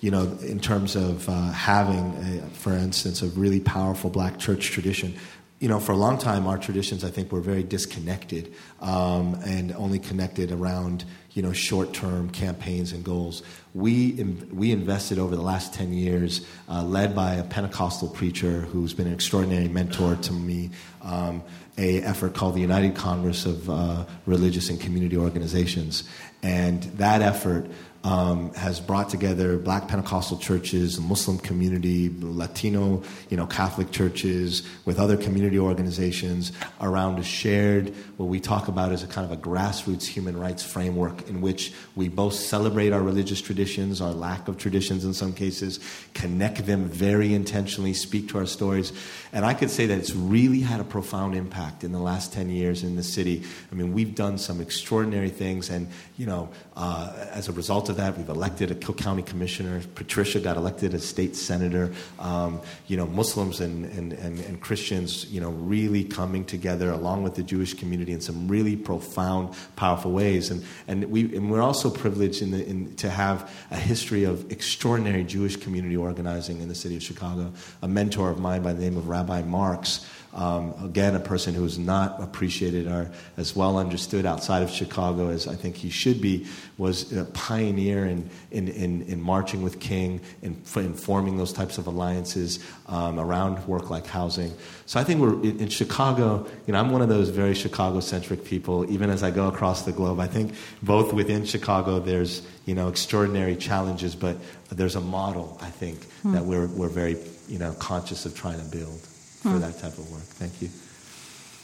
you 0.00 0.10
know, 0.10 0.38
in 0.42 0.60
terms 0.60 0.96
of 0.96 1.28
uh, 1.28 1.50
having, 1.52 2.14
a, 2.14 2.48
for 2.50 2.72
instance, 2.72 3.22
a 3.22 3.28
really 3.28 3.60
powerful 3.60 4.10
black 4.10 4.38
church 4.38 4.70
tradition. 4.70 5.14
You 5.60 5.68
know, 5.68 5.80
for 5.80 5.90
a 5.90 5.96
long 5.96 6.18
time, 6.18 6.46
our 6.46 6.56
traditions, 6.56 7.02
I 7.02 7.10
think, 7.10 7.32
were 7.32 7.40
very 7.40 7.64
disconnected 7.64 8.54
um, 8.80 9.34
and 9.44 9.72
only 9.72 9.98
connected 9.98 10.52
around, 10.52 11.04
you 11.32 11.42
know, 11.42 11.52
short-term 11.52 12.30
campaigns 12.30 12.92
and 12.92 13.02
goals. 13.02 13.42
We, 13.74 14.12
we 14.52 14.70
invested 14.70 15.18
over 15.18 15.34
the 15.34 15.42
last 15.42 15.74
10 15.74 15.92
years, 15.92 16.46
uh, 16.68 16.84
led 16.84 17.16
by 17.16 17.34
a 17.34 17.44
Pentecostal 17.44 18.08
preacher 18.08 18.60
who's 18.60 18.94
been 18.94 19.08
an 19.08 19.12
extraordinary 19.12 19.66
mentor 19.66 20.14
to 20.14 20.32
me, 20.32 20.70
um, 21.02 21.42
a 21.78 22.02
effort 22.02 22.34
called 22.34 22.54
the 22.54 22.60
United 22.60 22.94
Congress 22.96 23.46
of 23.46 23.70
uh, 23.70 24.04
Religious 24.26 24.68
and 24.68 24.80
Community 24.80 25.16
Organizations. 25.16 26.04
And 26.42 26.82
that 26.98 27.22
effort 27.22 27.70
um, 28.08 28.54
has 28.54 28.80
brought 28.80 29.10
together 29.10 29.58
black 29.58 29.86
Pentecostal 29.86 30.38
churches, 30.38 30.98
Muslim 30.98 31.36
community, 31.36 32.10
Latino, 32.20 33.02
you 33.28 33.36
know, 33.36 33.46
Catholic 33.46 33.90
churches, 33.90 34.66
with 34.86 34.98
other 34.98 35.14
community 35.14 35.58
organizations 35.58 36.52
around 36.80 37.18
a 37.18 37.22
shared, 37.22 37.94
what 38.16 38.30
we 38.30 38.40
talk 38.40 38.68
about 38.68 38.92
as 38.92 39.02
a 39.02 39.06
kind 39.06 39.30
of 39.30 39.38
a 39.38 39.40
grassroots 39.40 40.06
human 40.06 40.40
rights 40.40 40.62
framework 40.62 41.28
in 41.28 41.42
which 41.42 41.74
we 41.96 42.08
both 42.08 42.32
celebrate 42.32 42.94
our 42.94 43.02
religious 43.02 43.42
traditions, 43.42 44.00
our 44.00 44.12
lack 44.12 44.48
of 44.48 44.56
traditions 44.56 45.04
in 45.04 45.12
some 45.12 45.34
cases, 45.34 45.78
connect 46.14 46.64
them 46.64 46.86
very 46.86 47.34
intentionally, 47.34 47.92
speak 47.92 48.26
to 48.30 48.38
our 48.38 48.46
stories. 48.46 48.90
And 49.34 49.44
I 49.44 49.52
could 49.52 49.70
say 49.70 49.84
that 49.84 49.98
it's 49.98 50.14
really 50.14 50.60
had 50.60 50.80
a 50.80 50.84
profound 50.84 51.34
impact 51.34 51.84
in 51.84 51.92
the 51.92 52.00
last 52.00 52.32
10 52.32 52.48
years 52.48 52.82
in 52.82 52.96
the 52.96 53.02
city. 53.02 53.44
I 53.70 53.74
mean, 53.74 53.92
we've 53.92 54.14
done 54.14 54.38
some 54.38 54.62
extraordinary 54.62 55.28
things, 55.28 55.68
and, 55.68 55.88
you 56.16 56.24
know, 56.24 56.48
uh, 56.74 57.12
as 57.32 57.50
a 57.50 57.52
result 57.52 57.90
of 57.90 57.97
that. 57.98 58.16
We've 58.16 58.28
elected 58.28 58.70
a 58.70 58.74
county 58.74 59.22
commissioner. 59.22 59.82
Patricia 59.94 60.40
got 60.40 60.56
elected 60.56 60.94
as 60.94 61.04
state 61.04 61.36
senator. 61.36 61.92
Um, 62.18 62.60
you 62.86 62.96
know, 62.96 63.06
Muslims 63.06 63.60
and, 63.60 63.84
and, 63.84 64.12
and, 64.14 64.38
and, 64.40 64.60
Christians, 64.60 65.26
you 65.26 65.40
know, 65.40 65.50
really 65.50 66.04
coming 66.04 66.44
together 66.44 66.90
along 66.90 67.22
with 67.22 67.34
the 67.34 67.42
Jewish 67.42 67.74
community 67.74 68.12
in 68.12 68.20
some 68.20 68.48
really 68.48 68.76
profound, 68.76 69.54
powerful 69.76 70.12
ways. 70.12 70.50
And, 70.50 70.64
and, 70.86 71.10
we, 71.10 71.36
and 71.36 71.50
we're 71.50 71.60
also 71.60 71.90
privileged 71.90 72.40
in 72.40 72.50
the, 72.52 72.66
in, 72.66 72.94
to 72.96 73.10
have 73.10 73.52
a 73.70 73.76
history 73.76 74.24
of 74.24 74.50
extraordinary 74.50 75.24
Jewish 75.24 75.56
community 75.56 75.96
organizing 75.96 76.60
in 76.60 76.68
the 76.68 76.74
city 76.74 76.96
of 76.96 77.02
Chicago. 77.02 77.52
A 77.82 77.88
mentor 77.88 78.30
of 78.30 78.38
mine 78.38 78.62
by 78.62 78.72
the 78.72 78.80
name 78.80 78.96
of 78.96 79.08
Rabbi 79.08 79.42
Marx 79.42 80.06
um, 80.34 80.74
again, 80.84 81.14
a 81.14 81.20
person 81.20 81.54
who 81.54 81.64
is 81.64 81.78
not 81.78 82.22
appreciated 82.22 82.86
or 82.86 83.10
as 83.36 83.56
well 83.56 83.78
understood 83.78 84.26
outside 84.26 84.62
of 84.62 84.70
Chicago 84.70 85.30
as 85.30 85.48
I 85.48 85.54
think 85.54 85.76
he 85.76 85.88
should 85.88 86.20
be, 86.20 86.46
was 86.76 87.12
a 87.16 87.24
pioneer 87.24 88.04
in, 88.04 88.28
in, 88.50 88.68
in, 88.68 89.02
in 89.02 89.20
marching 89.20 89.62
with 89.62 89.80
King, 89.80 90.20
in, 90.42 90.62
in, 90.76 90.94
forming 90.94 91.38
those 91.38 91.52
types 91.52 91.78
of 91.78 91.86
alliances 91.86 92.58
um, 92.86 93.18
around 93.18 93.66
work 93.66 93.90
like 93.90 94.06
housing. 94.06 94.52
So 94.86 95.00
I 95.00 95.04
think 95.04 95.20
we're 95.20 95.42
in, 95.42 95.60
in 95.60 95.68
Chicago, 95.68 96.46
you 96.66 96.72
know, 96.72 96.78
I'm 96.78 96.90
one 96.90 97.02
of 97.02 97.08
those 97.08 97.30
very 97.30 97.54
Chicago 97.54 98.00
centric 98.00 98.44
people, 98.44 98.90
even 98.92 99.10
as 99.10 99.22
I 99.22 99.30
go 99.30 99.48
across 99.48 99.82
the 99.86 99.92
globe. 99.92 100.20
I 100.20 100.26
think 100.26 100.52
both 100.82 101.12
within 101.12 101.46
Chicago, 101.46 102.00
there's, 102.00 102.46
you 102.66 102.74
know, 102.74 102.88
extraordinary 102.88 103.56
challenges, 103.56 104.14
but 104.14 104.36
there's 104.68 104.94
a 104.94 105.00
model, 105.00 105.58
I 105.62 105.70
think, 105.70 106.04
hmm. 106.22 106.32
that 106.32 106.44
we're, 106.44 106.66
we're 106.68 106.88
very, 106.88 107.16
you 107.48 107.58
know, 107.58 107.72
conscious 107.72 108.26
of 108.26 108.36
trying 108.36 108.58
to 108.58 108.76
build 108.76 109.00
for 109.42 109.50
hmm. 109.50 109.60
that 109.60 109.78
type 109.78 109.96
of 109.98 110.10
work. 110.10 110.22
Thank 110.22 110.60
you. 110.62 110.68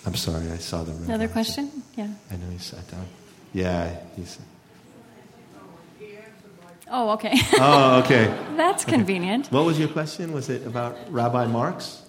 I'm 0.07 0.14
sorry, 0.14 0.51
I 0.51 0.59
saw 0.59 0.85
the 0.85 0.93
red 0.93 1.09
Another 1.09 1.29
question? 1.29 1.83
Yeah. 1.97 2.09
I 2.31 2.37
know 2.37 2.51
he 2.51 2.59
sat 2.59 2.89
down. 2.91 3.07
Yeah, 3.53 3.97
he's. 4.16 4.39
Oh, 6.91 7.11
okay. 7.11 7.33
oh, 7.55 8.01
okay. 8.05 8.27
That's 8.57 8.85
convenient. 8.85 9.49
What 9.49 9.64
was 9.64 9.79
your 9.79 9.89
question? 9.89 10.33
Was 10.33 10.51
it 10.51 10.66
about 10.66 10.97
Rabbi 11.11 11.47
Marx? 11.47 12.03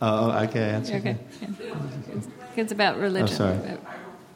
Oh, 0.00 0.30
okay. 0.44 0.70
Answer. 0.70 0.96
Okay. 0.96 1.16
Yeah. 1.42 1.48
It's 2.56 2.72
about 2.72 2.98
religion. 2.98 3.34
Oh, 3.34 3.56
sorry. 3.56 3.78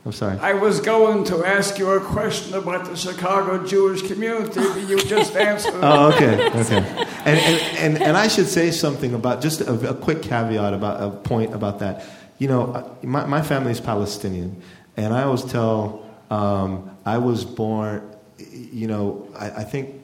I'm 0.05 0.11
sorry. 0.11 0.36
I 0.38 0.55
was 0.55 0.80
going 0.80 1.22
to 1.24 1.44
ask 1.46 1.78
you 1.78 1.88
a 1.90 2.00
question 2.00 2.55
about 2.55 2.86
the 2.86 2.96
Chicago 2.96 3.64
Jewish 3.64 4.03
community, 4.03 4.59
but 4.59 4.88
you 4.88 4.98
just 5.05 5.36
answered. 5.36 5.74
oh, 5.76 6.12
okay, 6.12 6.48
okay. 6.48 7.07
And, 7.24 7.38
and, 7.38 7.76
and, 7.78 8.03
and, 8.03 8.16
I 8.16 8.26
should 8.26 8.48
say 8.48 8.72
something 8.72 9.14
about 9.14 9.40
just 9.40 9.61
a, 9.61 9.90
a, 9.90 9.94
quick 9.94 10.22
caveat 10.22 10.74
about 10.74 11.00
a 11.00 11.11
point 11.11 11.55
about 11.55 11.78
that. 11.78 12.05
You 12.38 12.48
know, 12.48 12.72
uh, 12.72 12.94
my, 13.05 13.26
my 13.26 13.42
family 13.42 13.70
is 13.70 13.80
Palestinian, 13.80 14.61
and 14.96 15.14
I 15.14 15.22
always 15.22 15.44
tell 15.44 16.05
um, 16.30 16.90
I 17.05 17.18
was 17.18 17.44
born. 17.44 18.03
You 18.38 18.88
know, 18.88 19.28
I, 19.38 19.50
I 19.50 19.64
think 19.64 20.03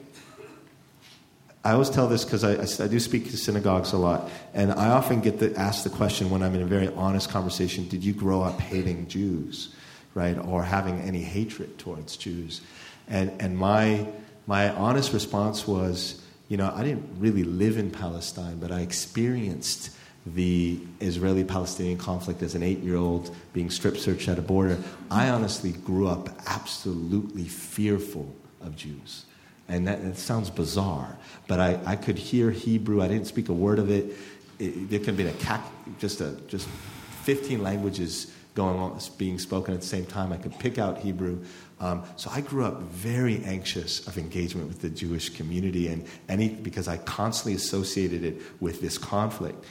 I 1.65 1.73
always 1.73 1.89
tell 1.89 2.07
this 2.07 2.23
because 2.23 2.45
I, 2.45 2.53
I, 2.53 2.85
I, 2.85 2.87
do 2.87 3.01
speak 3.01 3.29
to 3.31 3.37
synagogues 3.37 3.91
a 3.91 3.97
lot, 3.97 4.31
and 4.53 4.71
I 4.71 4.91
often 4.91 5.19
get 5.19 5.39
the, 5.39 5.53
asked 5.59 5.83
the 5.83 5.89
question 5.89 6.29
when 6.29 6.41
I'm 6.41 6.55
in 6.55 6.61
a 6.61 6.65
very 6.65 6.87
honest 6.93 7.29
conversation: 7.29 7.89
Did 7.89 8.01
you 8.01 8.13
grow 8.13 8.41
up 8.41 8.61
hating 8.61 9.09
Jews? 9.09 9.75
Right, 10.13 10.37
or 10.37 10.63
having 10.63 10.99
any 11.01 11.21
hatred 11.21 11.77
towards 11.77 12.17
Jews. 12.17 12.61
And, 13.07 13.31
and 13.39 13.57
my, 13.57 14.07
my 14.47 14.69
honest 14.69 15.13
response 15.13 15.67
was, 15.67 16.21
you 16.47 16.57
know, 16.57 16.71
I 16.75 16.83
didn't 16.83 17.07
really 17.19 17.43
live 17.43 17.77
in 17.77 17.91
Palestine, 17.91 18.59
but 18.59 18.71
I 18.71 18.81
experienced 18.81 19.91
the 20.25 20.79
Israeli 20.99 21.43
Palestinian 21.43 21.97
conflict 21.97 22.41
as 22.43 22.55
an 22.55 22.63
eight 22.63 22.79
year 22.79 22.97
old 22.97 23.35
being 23.53 23.69
strip 23.69 23.97
searched 23.97 24.27
at 24.27 24.37
a 24.37 24.41
border. 24.41 24.77
I 25.09 25.29
honestly 25.29 25.71
grew 25.71 26.07
up 26.07 26.29
absolutely 26.45 27.45
fearful 27.45 28.33
of 28.61 28.75
Jews. 28.75 29.25
And 29.67 29.87
that, 29.87 30.03
that 30.03 30.17
sounds 30.17 30.49
bizarre, 30.49 31.17
but 31.47 31.59
I, 31.59 31.79
I 31.85 31.95
could 31.95 32.17
hear 32.17 32.49
Hebrew. 32.49 33.01
I 33.03 33.07
didn't 33.07 33.27
speak 33.27 33.49
a 33.49 33.53
word 33.53 33.77
of 33.77 33.91
it. 33.91 34.17
it 34.57 34.89
there 34.89 34.99
could 34.99 35.09
have 35.09 35.17
been 35.17 35.27
a 35.27 35.63
just 35.99 36.21
a 36.21 36.31
just 36.47 36.67
15 37.23 37.61
languages 37.61 38.33
going 38.59 38.77
on, 38.77 38.99
being 39.17 39.39
spoken 39.39 39.73
at 39.73 39.79
the 39.79 39.87
same 39.87 40.05
time. 40.05 40.33
I 40.33 40.37
could 40.37 40.57
pick 40.59 40.77
out 40.77 40.97
Hebrew. 40.97 41.45
Um, 41.79 42.03
so 42.17 42.29
I 42.29 42.41
grew 42.41 42.65
up 42.65 42.81
very 42.81 43.41
anxious 43.45 44.05
of 44.05 44.17
engagement 44.17 44.67
with 44.67 44.81
the 44.81 44.89
Jewish 44.89 45.29
community, 45.29 45.87
and 45.87 46.05
any 46.27 46.49
because 46.49 46.89
I 46.89 46.97
constantly 46.97 47.53
associated 47.53 48.25
it 48.25 48.41
with 48.59 48.81
this 48.81 48.97
conflict. 48.97 49.63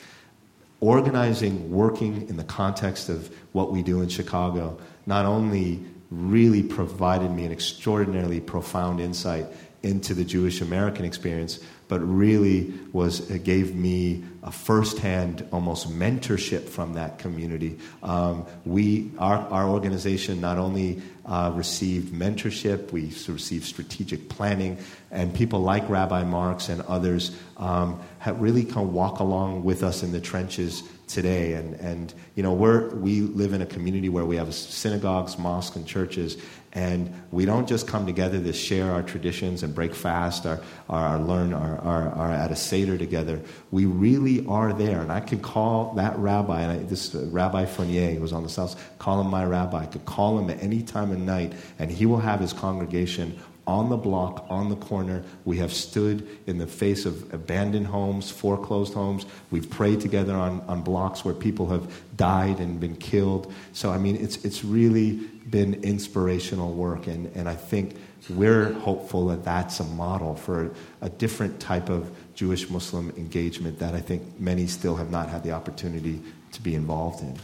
Organizing, 0.80 1.70
working 1.70 2.28
in 2.30 2.38
the 2.38 2.44
context 2.44 3.10
of 3.10 3.30
what 3.52 3.70
we 3.72 3.82
do 3.82 4.00
in 4.00 4.08
Chicago, 4.08 4.78
not 5.04 5.26
only 5.26 5.84
really 6.10 6.62
provided 6.62 7.30
me 7.30 7.44
an 7.44 7.52
extraordinarily 7.52 8.40
profound 8.40 9.00
insight 9.00 9.44
into 9.82 10.14
the 10.14 10.24
Jewish 10.24 10.62
American 10.62 11.04
experience, 11.04 11.60
but 11.88 12.00
really 12.00 12.72
was 12.92 13.30
it 13.30 13.44
gave 13.44 13.74
me 13.74 14.24
a 14.48 14.50
firsthand 14.50 15.46
almost 15.52 15.90
mentorship 15.90 16.66
from 16.70 16.94
that 16.94 17.18
community. 17.18 17.78
Um, 18.02 18.46
we 18.64 19.10
our, 19.18 19.36
our 19.36 19.68
organization 19.68 20.40
not 20.40 20.56
only 20.56 21.02
uh, 21.26 21.52
received 21.54 22.14
mentorship, 22.14 22.90
we 22.90 23.12
received 23.28 23.66
strategic 23.66 24.30
planning, 24.30 24.78
and 25.10 25.34
people 25.34 25.60
like 25.60 25.86
Rabbi 25.90 26.24
Marx 26.24 26.70
and 26.70 26.80
others 26.82 27.36
um, 27.58 28.00
have 28.20 28.40
really 28.40 28.64
come 28.64 28.94
walk 28.94 29.20
along 29.20 29.64
with 29.64 29.82
us 29.82 30.02
in 30.02 30.12
the 30.12 30.20
trenches 30.20 30.82
today. 31.08 31.52
And, 31.52 31.74
and 31.74 32.14
you 32.34 32.42
know, 32.42 32.54
we're, 32.54 32.94
we 32.94 33.20
live 33.20 33.52
in 33.52 33.60
a 33.60 33.66
community 33.66 34.08
where 34.08 34.24
we 34.24 34.36
have 34.36 34.54
synagogues, 34.54 35.38
mosques, 35.38 35.76
and 35.76 35.86
churches, 35.86 36.38
and 36.78 37.12
we 37.32 37.44
don't 37.44 37.68
just 37.68 37.88
come 37.88 38.06
together 38.06 38.40
to 38.40 38.52
share 38.52 38.92
our 38.92 39.02
traditions 39.02 39.64
and 39.64 39.74
break 39.74 39.96
fast 39.96 40.46
or, 40.46 40.60
or, 40.88 41.18
learn 41.18 41.52
or, 41.52 41.76
or, 41.78 42.04
or, 42.14 42.30
at 42.30 42.52
a 42.52 42.56
Seder 42.56 42.96
together. 42.96 43.40
We 43.72 43.84
really 43.84 44.46
are 44.46 44.72
there. 44.72 45.00
And 45.00 45.10
I 45.10 45.18
could 45.18 45.42
call 45.42 45.94
that 45.94 46.16
rabbi, 46.18 46.60
and 46.62 46.72
I, 46.72 46.84
this 46.84 47.16
uh, 47.16 47.26
Rabbi 47.32 47.64
Funnye, 47.64 48.14
who 48.14 48.20
was 48.20 48.32
on 48.32 48.44
the 48.44 48.48
south, 48.48 48.80
call 49.00 49.20
him 49.20 49.26
my 49.26 49.44
rabbi. 49.44 49.82
I 49.82 49.86
could 49.86 50.04
call 50.04 50.38
him 50.38 50.50
at 50.50 50.62
any 50.62 50.82
time 50.82 51.10
of 51.10 51.18
night, 51.18 51.52
and 51.80 51.90
he 51.90 52.06
will 52.06 52.20
have 52.20 52.38
his 52.38 52.52
congregation 52.52 53.36
on 53.66 53.88
the 53.88 53.96
block, 53.96 54.46
on 54.48 54.68
the 54.68 54.76
corner. 54.76 55.24
We 55.44 55.58
have 55.58 55.72
stood 55.72 56.28
in 56.46 56.58
the 56.58 56.66
face 56.68 57.06
of 57.06 57.34
abandoned 57.34 57.88
homes, 57.88 58.30
foreclosed 58.30 58.94
homes. 58.94 59.26
We've 59.50 59.68
prayed 59.68 60.00
together 60.00 60.34
on, 60.34 60.60
on 60.68 60.82
blocks 60.82 61.24
where 61.24 61.34
people 61.34 61.66
have 61.70 61.92
died 62.16 62.60
and 62.60 62.78
been 62.78 62.96
killed. 62.96 63.52
So, 63.72 63.90
I 63.90 63.98
mean, 63.98 64.14
it's, 64.16 64.42
it's 64.44 64.64
really 64.64 65.20
been 65.50 65.82
inspirational 65.82 66.72
work. 66.72 67.06
And, 67.06 67.30
and 67.34 67.48
I 67.48 67.54
think 67.54 67.96
we're 68.30 68.72
hopeful 68.72 69.28
that 69.28 69.44
that's 69.44 69.80
a 69.80 69.84
model 69.84 70.34
for 70.34 70.70
a 71.00 71.08
different 71.08 71.60
type 71.60 71.88
of 71.88 72.10
Jewish 72.34 72.68
Muslim 72.70 73.10
engagement 73.16 73.78
that 73.78 73.94
I 73.94 74.00
think 74.00 74.22
many 74.38 74.66
still 74.66 74.96
have 74.96 75.10
not 75.10 75.28
had 75.28 75.42
the 75.42 75.52
opportunity 75.52 76.20
to 76.52 76.62
be 76.62 76.74
involved 76.74 77.22
in. 77.22 77.36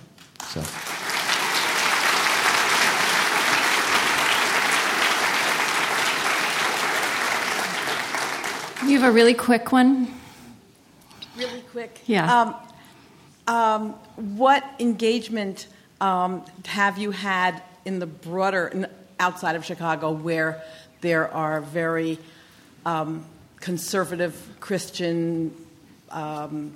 So. 0.46 0.60
You 8.86 8.98
have 8.98 9.08
a 9.08 9.12
really 9.12 9.32
quick 9.34 9.72
one? 9.72 10.08
Really 11.38 11.62
quick? 11.72 12.02
Yeah. 12.06 12.42
Um, 12.42 12.54
um, 13.46 13.92
what 14.36 14.62
engagement 14.78 15.68
um, 16.00 16.44
have 16.66 16.98
you 16.98 17.10
had 17.10 17.62
in 17.84 17.98
the 17.98 18.06
broader, 18.06 18.88
outside 19.18 19.56
of 19.56 19.64
Chicago, 19.64 20.12
where 20.12 20.62
there 21.00 21.32
are 21.32 21.60
very 21.60 22.18
um, 22.86 23.24
conservative 23.60 24.34
Christian 24.60 25.54
um, 26.10 26.72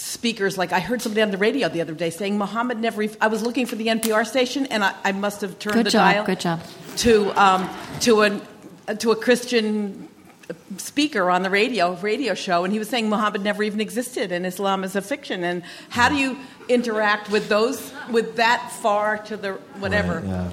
speakers 0.00 0.56
like 0.56 0.72
I 0.72 0.80
heard 0.80 1.02
somebody 1.02 1.22
on 1.22 1.30
the 1.30 1.38
radio 1.38 1.68
the 1.68 1.80
other 1.80 1.94
day 1.94 2.10
saying 2.10 2.38
Muhammad 2.38 2.78
never. 2.78 3.04
I 3.20 3.26
was 3.26 3.42
looking 3.42 3.66
for 3.66 3.76
the 3.76 3.88
NPR 3.88 4.26
station 4.26 4.66
and 4.66 4.82
I, 4.82 4.94
I 5.04 5.12
must 5.12 5.42
have 5.42 5.58
turned 5.58 5.74
good 5.74 5.86
the 5.86 5.90
job, 5.90 6.12
dial. 6.12 6.24
Good 6.24 6.40
job. 6.40 6.60
To 6.98 7.30
um, 7.40 7.68
to 8.00 8.22
a 8.22 8.96
to 8.96 9.10
a 9.12 9.16
Christian 9.16 10.08
speaker 10.78 11.30
on 11.30 11.42
the 11.42 11.50
radio 11.50 11.94
radio 11.96 12.34
show, 12.34 12.64
and 12.64 12.72
he 12.72 12.78
was 12.78 12.88
saying 12.88 13.08
Muhammad 13.08 13.42
never 13.42 13.62
even 13.62 13.80
existed, 13.80 14.32
and 14.32 14.46
Islam 14.46 14.84
is 14.84 14.96
a 14.96 15.02
fiction. 15.02 15.44
And 15.44 15.62
how 15.90 16.08
do 16.08 16.16
you 16.16 16.38
interact 16.70 17.30
with 17.30 17.48
those 17.48 17.92
with 18.10 18.36
that 18.36 18.70
far 18.72 19.18
to 19.18 19.36
the 19.36 19.52
whatever? 19.78 20.20
Right, 20.20 20.24
yeah. 20.24 20.50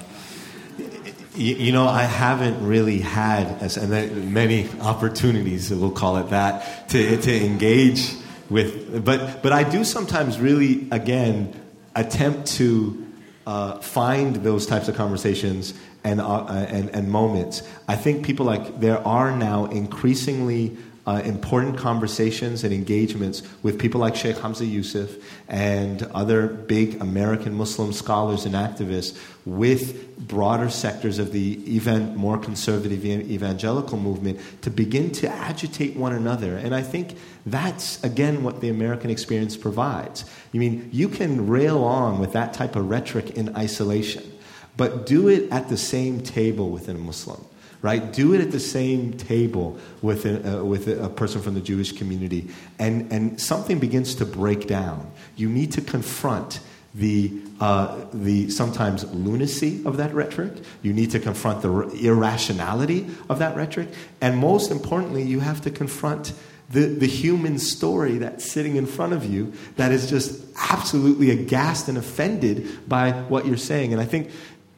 You, 1.36 1.56
you, 1.56 1.72
know, 1.72 1.88
I 1.88 2.04
haven't 2.04 2.66
really 2.66 3.00
had 3.00 3.62
as 3.62 3.78
and 3.78 4.34
many 4.34 4.68
opportunities, 4.82 5.72
we'll 5.72 5.92
call 5.92 6.18
it 6.18 6.32
that, 6.32 6.90
to 6.90 7.18
to 7.18 7.46
engage 7.46 8.14
with. 8.50 9.06
But 9.06 9.44
but 9.44 9.54
I 9.54 9.64
do 9.64 9.84
sometimes 9.84 10.40
really 10.40 10.88
again 10.92 11.54
attempt 11.96 12.48
to 12.58 13.08
uh, 13.48 13.80
find 13.80 14.36
those 14.38 14.66
types 14.66 14.90
of 14.90 14.96
conversations 14.96 15.74
and, 16.04 16.22
uh, 16.22 16.46
and, 16.46 16.90
and 16.90 17.10
moments. 17.10 17.64
I 17.88 17.96
think 17.96 18.26
people 18.26 18.46
like, 18.46 18.80
there 18.80 19.06
are 19.08 19.36
now 19.36 19.66
increasingly 19.66 20.78
uh, 21.08 21.22
important 21.24 21.78
conversations 21.78 22.66
and 22.66 22.74
engagements 22.74 23.42
with 23.64 23.80
people 23.80 24.02
like 24.02 24.14
Sheikh 24.14 24.38
Hamza 24.38 24.66
Yusuf 24.66 25.16
and 25.48 26.04
other 26.14 26.48
big 26.48 27.02
American 27.02 27.54
Muslim 27.54 27.94
scholars 27.94 28.46
and 28.46 28.54
activists 28.54 29.18
with 29.46 30.18
broader 30.28 30.70
sectors 30.70 31.18
of 31.18 31.32
the 31.32 31.62
even 31.66 32.14
more 32.18 32.38
conservative 32.38 33.06
evangelical 33.06 33.98
movement 33.98 34.38
to 34.64 34.70
begin 34.70 35.10
to 35.14 35.30
agitate 35.30 35.96
one 35.96 36.12
another. 36.12 36.58
And 36.58 36.76
I 36.76 36.82
think 36.82 37.16
that's, 37.46 38.04
again, 38.04 38.44
what 38.44 38.60
the 38.60 38.68
American 38.68 39.10
experience 39.10 39.56
provides. 39.56 40.26
I 40.54 40.58
mean, 40.58 40.90
you 40.92 41.08
can 41.08 41.48
rail 41.48 41.86
on 41.86 42.20
with 42.20 42.34
that 42.34 42.54
type 42.54 42.76
of 42.76 42.90
rhetoric 42.90 43.30
in 43.32 43.56
isolation, 43.56 44.30
but 44.76 45.06
do 45.06 45.30
it 45.30 45.50
at 45.54 45.70
the 45.70 45.78
same 45.78 46.20
table 46.20 46.70
within 46.70 46.98
a 46.98 47.00
Muslim 47.00 47.46
right? 47.88 48.12
Do 48.12 48.34
it 48.34 48.42
at 48.42 48.52
the 48.52 48.60
same 48.60 49.14
table 49.14 49.80
with 50.02 50.26
a, 50.26 50.60
uh, 50.60 50.62
with 50.62 50.90
a, 50.90 51.08
person 51.08 51.42
from 51.42 51.54
the 51.54 51.62
Jewish 51.62 51.94
community, 51.94 52.50
and, 52.78 53.10
and 53.14 53.40
something 53.40 53.80
begins 53.80 54.14
to 54.16 54.26
break 54.26 54.68
down. 54.68 55.10
You 55.38 55.48
need 55.48 55.72
to 55.72 55.82
confront 55.82 56.60
the, 56.94 57.32
uh, 57.62 57.98
the 58.12 58.50
sometimes 58.50 59.06
lunacy 59.14 59.84
of 59.86 59.96
that 59.98 60.14
rhetoric. 60.14 60.52
You 60.82 60.92
need 60.92 61.12
to 61.12 61.20
confront 61.22 61.62
the 61.62 61.72
irrationality 62.04 63.08
of 63.30 63.40
that 63.40 63.56
rhetoric. 63.56 63.88
And 64.20 64.38
most 64.38 64.70
importantly, 64.70 65.24
you 65.24 65.40
have 65.40 65.62
to 65.62 65.72
confront 65.72 66.34
the, 66.70 66.88
the 66.88 67.08
human 67.08 67.58
story 67.58 68.18
that's 68.18 68.52
sitting 68.52 68.76
in 68.76 68.86
front 68.86 69.14
of 69.14 69.24
you 69.24 69.54
that 69.78 69.94
is 69.94 70.10
just 70.10 70.44
absolutely 70.70 71.30
aghast 71.30 71.88
and 71.88 71.98
offended 71.98 72.90
by 72.90 73.14
what 73.14 73.46
you're 73.46 73.56
saying. 73.56 73.94
And 73.94 74.02
I 74.02 74.06
think, 74.06 74.30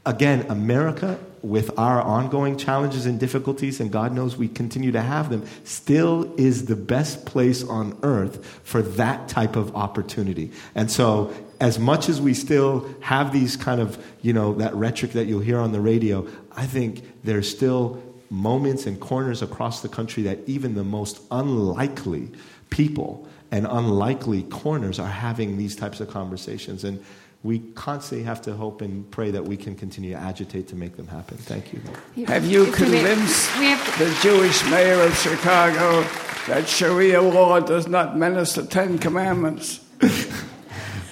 again, 0.10 0.44
America 0.50 1.20
with 1.44 1.78
our 1.78 2.02
ongoing 2.02 2.58
challenges 2.58 3.06
and 3.06 3.20
difficulties, 3.20 3.80
and 3.80 3.92
God 3.92 4.12
knows 4.12 4.36
we 4.36 4.48
continue 4.48 4.92
to 4.92 5.02
have 5.02 5.30
them, 5.30 5.46
still 5.64 6.34
is 6.36 6.66
the 6.66 6.76
best 6.76 7.26
place 7.28 7.64
on 7.64 7.98
earth 8.02 8.44
for 8.64 8.82
that 8.82 9.30
type 9.30 9.56
of 9.56 9.76
opportunity. 9.76 10.52
And 10.74 10.92
so, 10.92 11.32
as 11.62 11.78
much 11.78 12.10
as 12.10 12.20
we 12.20 12.34
still 12.34 12.90
have 13.02 13.32
these 13.32 13.56
kind 13.56 13.80
of, 13.80 14.04
you 14.22 14.34
know, 14.34 14.56
that 14.56 14.74
rhetoric 14.74 15.12
that 15.12 15.26
you'll 15.26 15.42
hear 15.42 15.60
on 15.60 15.74
the 15.74 15.82
radio, 15.82 16.28
I 16.56 16.66
think 16.66 17.04
there's 17.24 17.50
still 17.50 18.02
moments 18.32 18.88
and 18.88 19.00
corners 19.00 19.42
across 19.42 19.82
the 19.82 19.90
country 19.90 20.24
that 20.24 20.40
even 20.48 20.74
the 20.74 20.84
most 20.84 21.22
unlikely 21.30 22.32
people 22.70 23.28
and 23.52 23.68
unlikely 23.70 24.44
corners 24.44 25.00
are 25.00 25.08
having 25.08 25.58
these 25.58 25.76
types 25.76 26.00
of 26.00 26.10
conversations. 26.10 26.84
And 26.84 27.04
we 27.42 27.60
constantly 27.60 28.26
have 28.26 28.42
to 28.42 28.54
hope 28.54 28.82
and 28.82 29.10
pray 29.12 29.32
that 29.32 29.46
we 29.46 29.56
can 29.56 29.76
continue 29.76 30.12
to 30.12 30.18
agitate 30.18 30.68
to 30.68 30.76
make 30.76 30.98
them 30.98 31.08
happen. 31.08 31.38
Thank 31.38 31.72
you. 31.72 32.26
Have 32.26 32.46
you 32.46 32.66
convinced 32.72 33.50
the 33.98 34.18
Jewish 34.22 34.64
mayor 34.70 35.02
of 35.02 35.16
Chicago 35.18 36.06
that 36.48 36.68
Sharia 36.68 37.22
law 37.22 37.62
does 37.62 37.88
not 37.88 38.18
menace 38.18 38.56
the 38.56 38.66
Ten 38.66 39.00
Commandments? 39.00 39.80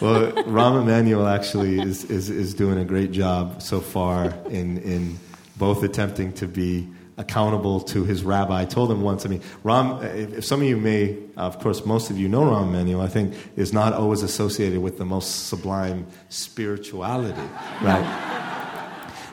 well, 0.01 0.34
Rahm 0.34 0.82
Emanuel 0.82 1.28
actually 1.28 1.80
is, 1.80 2.03
is, 2.05 2.30
is 2.30 2.53
doing 2.53 2.78
a 2.78 2.86
great 2.86 3.11
job 3.11 3.61
so 3.61 3.80
far 3.80 4.34
in, 4.49 4.80
in 4.80 5.17
both 5.57 5.82
attempting 5.82 6.34
to 6.34 6.47
be 6.47 6.89
accountable 7.18 7.80
to 7.82 8.03
his 8.03 8.24
rabbi. 8.24 8.61
I 8.61 8.65
told 8.65 8.91
him 8.91 9.01
once, 9.01 9.26
I 9.26 9.30
mean, 9.30 9.41
Rahm, 9.63 10.03
if 10.36 10.45
some 10.45 10.61
of 10.61 10.68
you 10.68 10.78
may, 10.78 11.18
of 11.36 11.59
course, 11.59 11.86
most 11.86 12.11
of 12.11 12.18
you 12.18 12.30
know 12.30 12.41
Rahm 12.41 12.70
Emanuel, 12.70 13.01
I 13.01 13.07
think 13.07 13.34
is 13.55 13.74
not 13.74 13.93
always 13.93 14.22
associated 14.22 14.80
with 14.80 14.97
the 14.97 15.05
most 15.05 15.47
sublime 15.47 16.05
spirituality, 16.30 17.41
right? 17.82 18.38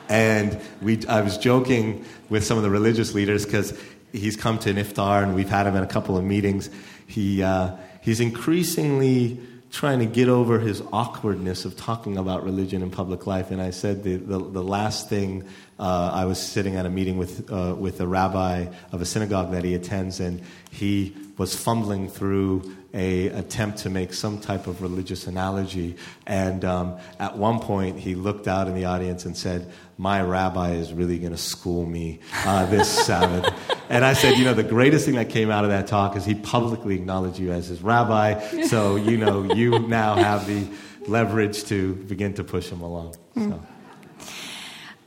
and 0.09 0.59
we, 0.81 1.05
I 1.07 1.21
was 1.21 1.37
joking 1.37 2.05
with 2.29 2.43
some 2.43 2.57
of 2.57 2.63
the 2.63 2.69
religious 2.69 3.13
leaders 3.13 3.45
because 3.45 3.77
he's 4.11 4.35
come 4.35 4.57
to 4.59 4.69
an 4.69 4.77
iftar 4.77 5.23
and 5.23 5.35
we've 5.35 5.49
had 5.49 5.67
him 5.67 5.75
in 5.75 5.83
a 5.83 5.87
couple 5.87 6.17
of 6.17 6.23
meetings. 6.23 6.69
He, 7.05 7.43
uh, 7.43 7.75
he's 8.01 8.19
increasingly 8.19 9.39
trying 9.75 9.99
to 9.99 10.05
get 10.05 10.29
over 10.29 10.57
his 10.57 10.81
awkwardness 10.93 11.65
of 11.65 11.75
talking 11.75 12.17
about 12.17 12.45
religion 12.45 12.81
in 12.81 12.89
public 12.89 13.27
life. 13.27 13.51
And 13.51 13.61
I 13.61 13.71
said 13.71 14.03
the, 14.03 14.15
the, 14.15 14.37
the 14.37 14.63
last 14.63 15.09
thing 15.09 15.43
uh, 15.77 16.11
I 16.13 16.23
was 16.23 16.41
sitting 16.41 16.77
at 16.77 16.85
a 16.85 16.89
meeting 16.89 17.17
with, 17.17 17.51
uh, 17.51 17.75
with 17.77 17.99
a 17.99 18.07
rabbi 18.07 18.67
of 18.93 19.01
a 19.01 19.05
synagogue 19.05 19.51
that 19.51 19.65
he 19.65 19.75
attends, 19.75 20.21
and 20.21 20.41
he 20.71 21.13
was 21.37 21.53
fumbling 21.53 22.07
through 22.07 22.73
a 22.93 23.27
attempt 23.27 23.79
to 23.79 23.89
make 23.89 24.13
some 24.13 24.39
type 24.39 24.67
of 24.67 24.81
religious 24.81 25.27
analogy. 25.27 25.97
And 26.25 26.63
um, 26.63 26.97
at 27.19 27.37
one 27.37 27.59
point, 27.59 27.99
he 27.99 28.15
looked 28.15 28.47
out 28.47 28.69
in 28.69 28.75
the 28.75 28.85
audience 28.85 29.25
and 29.25 29.35
said, 29.35 29.69
"My 29.97 30.21
rabbi 30.21 30.73
is 30.73 30.93
really 30.93 31.19
going 31.19 31.31
to 31.31 31.37
school 31.37 31.85
me 31.85 32.19
uh, 32.45 32.65
this 32.67 32.89
Sabbath." 33.05 33.53
And 33.89 34.03
I 34.03 34.13
said, 34.13 34.37
"You 34.37 34.45
know, 34.45 34.53
the 34.53 34.63
greatest 34.63 35.05
thing 35.05 35.15
that 35.15 35.29
came 35.29 35.51
out 35.51 35.63
of 35.63 35.69
that 35.69 35.87
talk 35.87 36.15
is 36.15 36.25
he 36.25 36.35
publicly 36.35 36.95
acknowledged 36.95 37.39
you 37.39 37.51
as 37.51 37.67
his 37.67 37.81
rabbi. 37.81 38.63
So 38.63 38.95
you 38.95 39.17
know, 39.17 39.53
you 39.53 39.79
now 39.79 40.15
have 40.15 40.47
the 40.47 40.67
leverage 41.07 41.63
to 41.65 41.95
begin 41.95 42.33
to 42.35 42.43
push 42.43 42.69
him 42.69 42.81
along." 42.81 43.15
So. 43.35 43.61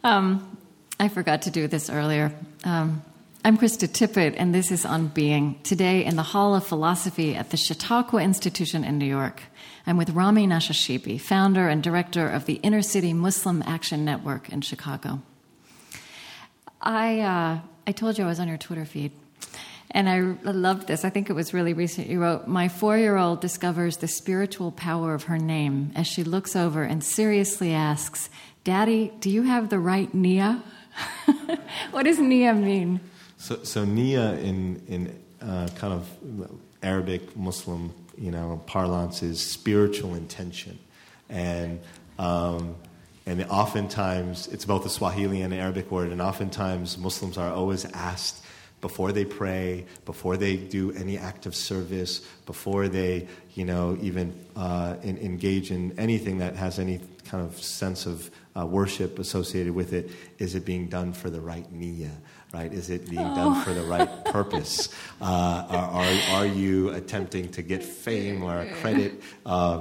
Um, 0.05 0.57
I 1.01 1.09
forgot 1.09 1.43
to 1.43 1.51
do 1.51 1.69
this 1.69 1.91
earlier. 1.91 2.33
Um, 2.65 3.03
I'm 3.45 3.57
Krista 3.57 3.87
Tippett, 3.87 4.35
and 4.37 4.55
this 4.55 4.73
is 4.73 4.85
On 4.85 5.09
Being. 5.09 5.61
Today 5.63 6.05
in 6.05 6.17
the 6.17 6.23
Hall 6.23 6.55
of 6.55 6.67
Philosophy 6.67 7.35
at 7.35 7.51
the 7.51 7.57
Chautauqua 7.57 8.21
Institution 8.21 8.85
in 8.85 8.99
New 8.99 9.07
York. 9.07 9.43
I'm 9.89 9.97
with 9.97 10.11
Rami 10.11 10.47
Nashashibi, 10.47 11.19
founder 11.19 11.67
and 11.67 11.83
director 11.83 12.29
of 12.29 12.45
the 12.45 12.57
Inner 12.57 12.83
City 12.83 13.15
Muslim 13.15 13.63
Action 13.67 14.05
Network 14.05 14.51
in 14.51 14.61
Chicago. 14.61 15.23
I, 16.83 17.21
uh, 17.21 17.61
I 17.87 17.93
told 17.93 18.19
you 18.19 18.25
I 18.25 18.27
was 18.27 18.39
on 18.39 18.49
your 18.49 18.59
Twitter 18.59 18.85
feed, 18.85 19.13
and 19.91 20.07
I 20.07 20.21
loved 20.43 20.89
this. 20.89 21.07
I 21.07 21.09
think 21.09 21.31
it 21.31 21.33
was 21.33 21.55
really 21.55 21.73
recent. 21.73 22.07
You 22.07 22.21
wrote, 22.21 22.47
My 22.47 22.69
four 22.69 22.99
year 22.99 23.17
old 23.17 23.41
discovers 23.41 23.97
the 23.97 24.09
spiritual 24.09 24.73
power 24.73 25.15
of 25.15 25.23
her 25.23 25.39
name 25.39 25.93
as 25.97 26.07
she 26.07 26.23
looks 26.23 26.55
over 26.55 26.83
and 26.83 27.03
seriously 27.03 27.73
asks, 27.73 28.29
Daddy, 28.65 29.11
do 29.21 29.31
you 29.31 29.45
have 29.45 29.71
the 29.71 29.79
right 29.79 30.13
Nia? 30.13 30.63
what 31.93 32.03
does 32.03 32.19
Nia 32.19 32.53
mean? 32.53 33.01
So, 33.39 33.63
so 33.63 33.87
Nia 33.87 34.35
in, 34.35 34.83
in 34.87 35.19
uh, 35.41 35.69
kind 35.77 35.95
of 35.95 36.11
Arabic 36.83 37.35
Muslim 37.35 37.95
you 38.19 38.31
know, 38.31 38.63
parlance 38.67 39.23
is 39.23 39.41
spiritual 39.41 40.15
intention. 40.15 40.79
And, 41.29 41.81
um, 42.19 42.77
and 43.27 43.45
oftentimes, 43.45 44.49
it's 44.49 44.65
both 44.65 44.87
a 44.87 44.89
Swahili 44.89 45.43
and 45.43 45.53
an 45.53 45.61
Arabic 45.61 45.91
word, 45.91 46.11
and 46.11 46.23
oftentimes 46.23 46.97
Muslims 46.99 47.37
are 47.37 47.53
always 47.53 47.85
asked 47.85 48.45
before 48.81 49.13
they 49.13 49.25
pray, 49.25 49.85
before 50.05 50.37
they 50.37 50.57
do 50.57 50.93
any 50.93 51.19
act 51.19 51.47
of 51.47 51.55
service, 51.55 52.21
before 52.47 52.89
they, 52.89 53.27
you 53.55 53.65
know, 53.65 53.99
even 54.01 54.33
uh, 54.57 54.97
in, 55.03 55.19
engage 55.19 55.71
in 55.71 55.99
anything 55.99 56.39
that 56.39 56.55
has 56.55 56.79
any 56.79 57.01
kind 57.25 57.45
of 57.45 57.61
sense 57.61 58.07
of 58.07 58.31
uh, 58.57 58.65
worship 58.65 59.19
associated 59.19 59.75
with 59.75 59.93
it, 59.93 60.11
is 60.39 60.55
it 60.55 60.65
being 60.65 60.89
done 60.89 61.13
for 61.13 61.29
the 61.29 61.41
right 61.41 61.67
niyyah? 61.75 62.15
Right? 62.53 62.73
Is 62.73 62.89
it 62.89 63.11
being 63.11 63.27
oh. 63.27 63.35
done 63.35 63.63
for 63.63 63.75
the 63.75 63.83
right 63.83 64.25
purpose? 64.27 64.89
Uh, 65.21 65.67
are, 65.69 66.05
are, 66.05 66.37
are, 66.37 66.47
you 66.47 66.91
attempting 66.91 67.49
to 67.51 67.61
get 67.61 67.83
fame 67.83 68.45
or 68.45 68.65
credit? 68.81 69.21
Uh, 69.45 69.81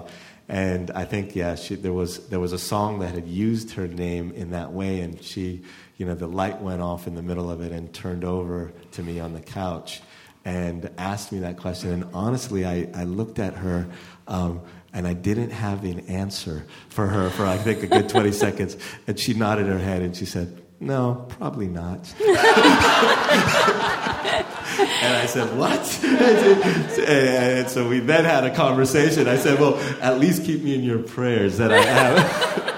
and 0.49 0.89
I 0.89 1.05
think, 1.05 1.35
yeah, 1.35 1.53
she, 1.53 1.75
there, 1.75 1.93
was, 1.93 2.27
there 2.29 2.39
was 2.39 2.53
a 2.53 2.57
song 2.57 2.99
that 2.99 3.13
had 3.13 3.27
used 3.27 3.71
her 3.71 3.87
name 3.87 4.31
in 4.31 4.49
that 4.51 4.71
way, 4.71 5.01
and 5.01 5.21
she, 5.21 5.61
you 5.97 6.07
know, 6.07 6.15
the 6.15 6.27
light 6.27 6.59
went 6.59 6.81
off 6.81 7.05
in 7.05 7.13
the 7.13 7.21
middle 7.21 7.51
of 7.51 7.61
it 7.61 7.71
and 7.71 7.93
turned 7.93 8.23
over 8.23 8.71
to 8.93 9.03
me 9.03 9.19
on 9.19 9.33
the 9.33 9.41
couch 9.41 10.01
and 10.43 10.89
asked 10.97 11.31
me 11.31 11.39
that 11.39 11.57
question. 11.57 11.91
And 11.91 12.05
honestly, 12.15 12.65
I, 12.65 12.89
I 12.95 13.03
looked 13.03 13.37
at 13.37 13.53
her. 13.53 13.87
Um, 14.27 14.61
and 14.93 15.05
I 15.05 15.13
didn't 15.13 15.51
have 15.51 15.83
an 15.83 15.99
answer 16.07 16.65
for 16.89 17.05
her 17.05 17.29
for 17.29 17.45
I 17.45 17.57
think 17.57 17.83
a 17.83 17.87
good 17.87 18.09
20 18.09 18.31
seconds. 18.31 18.77
And 19.05 19.19
she 19.19 19.35
nodded 19.35 19.67
her 19.67 19.77
head 19.77 20.01
and 20.01 20.15
she 20.15 20.25
said, 20.25 20.59
No, 20.79 21.25
probably 21.29 21.67
not. 21.67 22.13
and 22.19 22.37
I 25.17 25.25
said, 25.27 25.57
What? 25.57 26.03
and 27.07 27.67
so 27.67 27.89
we 27.89 27.99
then 27.99 28.25
had 28.25 28.43
a 28.43 28.53
conversation. 28.53 29.27
I 29.27 29.37
said, 29.37 29.59
Well, 29.59 29.79
at 30.01 30.19
least 30.19 30.43
keep 30.45 30.61
me 30.61 30.75
in 30.75 30.83
your 30.83 30.99
prayers 30.99 31.57
that 31.57 31.71
I 31.73 31.81
have. 31.81 32.75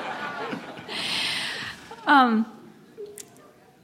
um, 2.08 2.46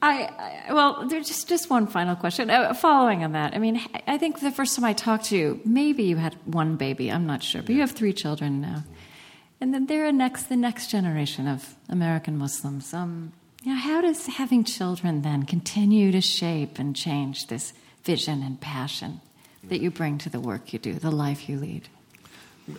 I, 0.01 0.23
I, 0.23 0.73
well, 0.73 1.07
there's 1.09 1.27
just, 1.27 1.49
just 1.49 1.69
one 1.69 1.85
final 1.87 2.15
question. 2.15 2.49
Uh, 2.49 2.73
following 2.73 3.21
on 3.25 3.33
that, 3.33 3.53
I 3.53 3.57
mean, 3.57 3.81
I 4.07 4.17
think 4.17 4.39
the 4.39 4.51
first 4.51 4.77
time 4.77 4.85
I 4.85 4.93
talked 4.93 5.25
to 5.25 5.35
you, 5.35 5.59
maybe 5.65 6.03
you 6.03 6.15
had 6.15 6.35
one 6.45 6.77
baby. 6.77 7.11
I'm 7.11 7.25
not 7.25 7.43
sure, 7.43 7.61
but 7.61 7.71
you 7.71 7.81
have 7.81 7.91
three 7.91 8.13
children 8.13 8.61
now, 8.61 8.85
and 9.59 9.73
then 9.73 9.87
they're 9.87 10.09
next 10.13 10.43
the 10.43 10.55
next 10.55 10.89
generation 10.89 11.49
of 11.49 11.75
American 11.89 12.37
Muslims. 12.37 12.93
Um, 12.93 13.33
know, 13.73 13.79
how 13.79 14.01
does 14.01 14.27
having 14.27 14.63
children 14.63 15.21
then 15.21 15.43
continue 15.43 16.11
to 16.11 16.21
shape 16.21 16.77
and 16.79 16.95
change 16.95 17.47
this 17.47 17.73
vision 18.03 18.43
and 18.43 18.59
passion 18.61 19.21
that 19.63 19.81
you 19.81 19.89
bring 19.89 20.17
to 20.19 20.29
the 20.29 20.39
work 20.39 20.73
you 20.73 20.79
do, 20.79 20.93
the 20.93 21.11
life 21.11 21.49
you 21.49 21.57
lead? 21.57 21.89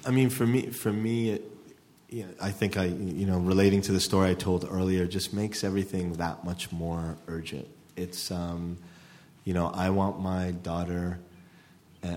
I 0.05 0.11
mean, 0.11 0.31
for 0.31 0.47
me, 0.47 0.71
for 0.71 0.93
me, 0.93 1.31
it, 1.31 1.45
you 2.09 2.25
know, 2.25 2.31
I 2.41 2.51
think 2.51 2.77
I, 2.77 2.85
you 2.85 3.27
know, 3.27 3.39
relating 3.39 3.83
to 3.83 3.93
the 3.93 4.01
story 4.01 4.31
I 4.31 4.35
told 4.35 4.67
earlier, 4.69 5.07
just 5.07 5.33
makes 5.33 5.65
everything 5.65 6.15
that 6.15 6.45
much 6.45 6.71
more 6.71 7.19
urgent. 7.27 7.67
It's, 7.97 8.31
um, 8.31 8.79
you 9.45 9.55
know, 9.55 9.69
I 9.69 9.91
want 9.91 10.21
my 10.21 10.53
daughter 10.53 11.19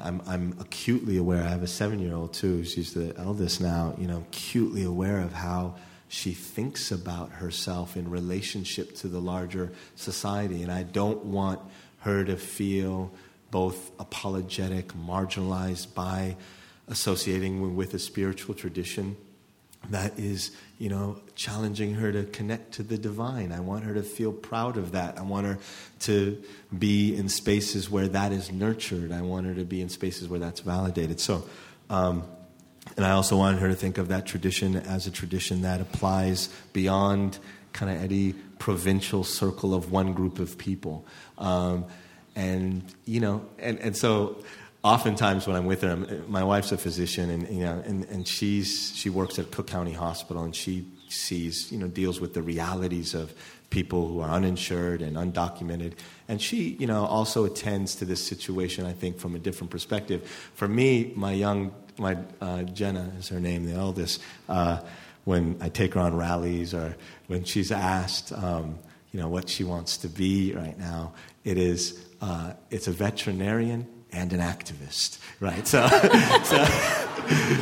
I'm, 0.04 0.22
I'm 0.28 0.56
acutely 0.60 1.18
aware. 1.18 1.44
I 1.44 1.50
have 1.50 1.64
a 1.64 1.68
seven 1.68 2.00
year 2.00 2.14
old 2.14 2.34
too. 2.34 2.64
She's 2.64 2.94
the 2.94 3.14
eldest 3.18 3.62
now. 3.62 3.96
You 3.98 4.08
know, 4.08 4.26
acutely 4.30 4.84
aware 4.84 5.20
of 5.20 5.34
how 5.34 5.76
she 6.10 6.34
thinks 6.34 6.91
about 6.91 7.30
herself 7.34 7.95
in 7.95 8.10
relationship 8.10 8.95
to 8.95 9.07
the 9.07 9.22
larger 9.22 9.72
society. 9.95 10.64
And 10.64 10.72
I 10.72 10.84
don't 10.84 11.23
want 11.26 11.61
her 11.99 12.26
to 12.26 12.36
feel 12.36 13.11
both 13.52 13.91
apologetic, 13.99 14.90
marginalized 14.90 15.94
by 15.94 16.36
associating 16.88 17.76
with 17.76 17.94
a 17.94 17.99
spiritual 17.99 18.56
tradition 18.56 19.15
that 19.91 20.18
is, 20.19 20.52
you 20.80 20.90
know, 20.90 21.19
challenging 21.36 21.94
her 21.94 22.11
to 22.11 22.23
connect 22.23 22.73
to 22.73 22.84
the 22.84 22.98
divine. 22.98 23.52
I 23.52 23.60
want 23.60 23.84
her 23.86 23.94
to 23.94 24.03
feel 24.03 24.34
proud 24.34 24.77
of 24.77 24.91
that. 24.91 25.18
I 25.18 25.22
want 25.22 25.45
her 25.45 25.57
to 26.02 26.44
be 26.77 27.15
in 27.15 27.30
spaces 27.30 27.90
where 27.90 28.07
that 28.10 28.31
is 28.31 28.52
nurtured. 28.52 29.11
I 29.11 29.22
want 29.22 29.45
her 29.45 29.53
to 29.53 29.64
be 29.64 29.81
in 29.81 29.90
spaces 29.90 30.27
where 30.27 30.40
that's 30.40 30.60
validated. 30.60 31.19
So, 31.19 31.48
um, 31.90 32.23
and 33.00 33.06
I 33.06 33.12
also 33.12 33.38
wanted 33.38 33.62
her 33.62 33.70
to 33.70 33.76
think 33.76 33.98
of 33.98 34.10
that 34.10 34.26
tradition 34.26 34.76
as 34.76 35.08
a 35.08 35.12
tradition 35.12 35.62
that 35.62 35.80
applies 35.80 36.50
beyond 36.74 37.40
kind 37.72 37.90
of 37.90 38.04
any 38.04 38.34
provincial 38.34 39.24
circle 39.24 39.74
of 39.74 39.90
one 39.90 40.12
group 40.12 40.38
of 40.38 40.58
people. 40.58 41.06
Um, 41.38 41.86
and, 42.36 42.84
you 43.06 43.22
know, 43.22 43.46
and, 43.58 43.80
and 43.80 43.96
so 43.96 44.44
oftentimes 44.84 45.48
when 45.48 45.56
I'm 45.56 45.66
with 45.66 45.82
her, 45.84 45.92
I'm, 45.92 46.30
my 46.30 46.44
wife's 46.44 46.74
a 46.74 46.78
physician, 46.78 47.30
and 47.30 47.48
you 47.48 47.64
know, 47.64 47.82
and, 47.86 48.04
and 48.10 48.28
she's 48.28 48.94
she 48.94 49.10
works 49.10 49.40
at 49.40 49.50
Cook 49.50 49.68
County 49.68 49.94
Hospital, 49.94 50.44
and 50.44 50.54
she 50.54 50.86
sees 51.08 51.72
you 51.72 51.78
know 51.78 51.88
deals 51.88 52.20
with 52.20 52.34
the 52.34 52.42
realities 52.42 53.14
of 53.14 53.34
people 53.70 54.08
who 54.08 54.20
are 54.20 54.30
uninsured 54.30 55.02
and 55.02 55.16
undocumented, 55.16 55.94
and 56.28 56.41
she 56.41 56.76
you 56.80 56.88
know 56.88 57.06
also 57.06 57.46
attends 57.46 57.96
to 57.96 58.06
this 58.06 58.26
situation. 58.26 58.86
I 58.86 58.94
think 58.94 59.20
from 59.20 59.36
a 59.36 59.40
different 59.40 59.72
perspective. 59.72 60.30
For 60.56 60.68
me, 60.68 61.14
my 61.16 61.34
young 61.34 61.72
my 61.98 62.18
uh, 62.41 62.64
Jenna 62.64 63.12
is 63.20 63.30
her 63.30 63.40
name, 63.40 63.66
the 63.66 63.74
eldest. 63.74 64.22
Uh, 64.48 64.80
when 65.26 65.58
I 65.62 65.70
take 65.70 65.94
her 65.94 66.00
on 66.00 66.16
rallies 66.16 66.74
or 66.74 66.96
when 67.28 67.44
she's 67.44 67.72
asked, 67.72 68.32
um, 68.32 68.80
you 69.12 69.20
know, 69.20 69.28
what 69.28 69.50
she 69.50 69.64
wants 69.64 69.98
to 69.98 70.08
be 70.08 70.54
right 70.54 70.78
now, 70.78 71.14
it 71.44 71.58
is 71.58 72.04
uh, 72.22 72.54
it's 72.70 72.88
a 72.88 72.91
veterinarian 72.91 73.88
and 74.12 74.34
an 74.34 74.40
activist, 74.40 75.20
right? 75.40 75.68
So, 75.68 75.88
so, 76.44 77.09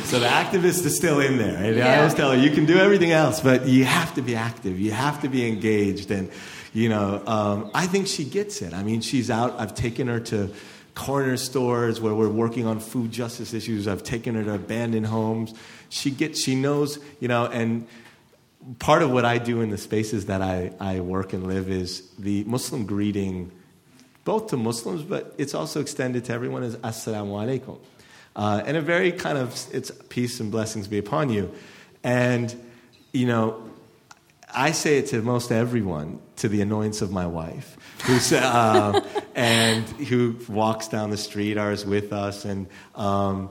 so, 0.04 0.18
the 0.18 0.26
activist 0.26 0.84
is 0.84 0.96
still 0.96 1.20
in 1.20 1.38
there. 1.38 1.62
Right? 1.62 1.76
Yeah. 1.76 1.92
I 1.92 1.96
always 1.98 2.14
tell 2.14 2.32
her, 2.32 2.36
you 2.36 2.50
can 2.50 2.66
do 2.66 2.78
everything 2.78 3.12
else, 3.12 3.40
but 3.40 3.66
you 3.66 3.84
have 3.84 4.14
to 4.14 4.22
be 4.22 4.34
active. 4.34 4.78
You 4.80 4.92
have 4.92 5.20
to 5.22 5.28
be 5.28 5.46
engaged. 5.46 6.10
And, 6.10 6.30
you 6.72 6.88
know, 6.88 7.22
um, 7.26 7.70
I 7.74 7.86
think 7.86 8.06
she 8.06 8.24
gets 8.24 8.62
it. 8.62 8.72
I 8.72 8.82
mean, 8.82 9.00
she's 9.00 9.30
out. 9.30 9.58
I've 9.58 9.74
taken 9.74 10.08
her 10.08 10.20
to 10.20 10.50
corner 10.94 11.36
stores 11.36 12.00
where 12.00 12.14
we're 12.14 12.28
working 12.28 12.66
on 12.66 12.80
food 12.80 13.12
justice 13.12 13.54
issues. 13.54 13.86
I've 13.86 14.02
taken 14.02 14.34
her 14.34 14.44
to 14.44 14.54
abandoned 14.54 15.06
homes. 15.06 15.54
She 15.90 16.10
gets, 16.10 16.42
she 16.42 16.54
knows, 16.54 16.98
you 17.20 17.28
know, 17.28 17.46
and 17.46 17.86
part 18.78 19.02
of 19.02 19.10
what 19.10 19.24
I 19.24 19.38
do 19.38 19.60
in 19.60 19.70
the 19.70 19.78
spaces 19.78 20.26
that 20.26 20.42
I, 20.42 20.72
I 20.80 21.00
work 21.00 21.32
and 21.32 21.46
live 21.46 21.70
is 21.70 22.08
the 22.18 22.44
Muslim 22.44 22.84
greeting 22.84 23.52
both 24.24 24.48
to 24.48 24.56
Muslims, 24.56 25.02
but 25.02 25.34
it's 25.38 25.54
also 25.54 25.80
extended 25.80 26.24
to 26.26 26.32
everyone 26.32 26.62
as 26.62 26.76
Assalamu 26.76 27.30
alaikum. 27.30 27.78
Uh, 28.38 28.62
and 28.64 28.76
a 28.76 28.80
very 28.80 29.10
kind 29.10 29.36
of, 29.36 29.52
it's 29.72 29.90
peace 30.08 30.38
and 30.38 30.52
blessings 30.52 30.86
be 30.86 30.96
upon 30.96 31.28
you. 31.28 31.52
And, 32.04 32.54
you 33.12 33.26
know, 33.26 33.68
I 34.54 34.70
say 34.70 34.98
it 34.98 35.08
to 35.08 35.20
most 35.22 35.50
everyone, 35.50 36.20
to 36.36 36.48
the 36.48 36.60
annoyance 36.60 37.02
of 37.02 37.10
my 37.10 37.26
wife, 37.26 37.76
who's, 38.04 38.32
uh, 38.32 39.00
and 39.34 39.84
who 39.88 40.36
walks 40.48 40.86
down 40.86 41.10
the 41.10 41.16
street 41.16 41.58
or 41.58 41.72
is 41.72 41.84
with 41.84 42.12
us. 42.12 42.44
And, 42.44 42.68
um, 42.94 43.50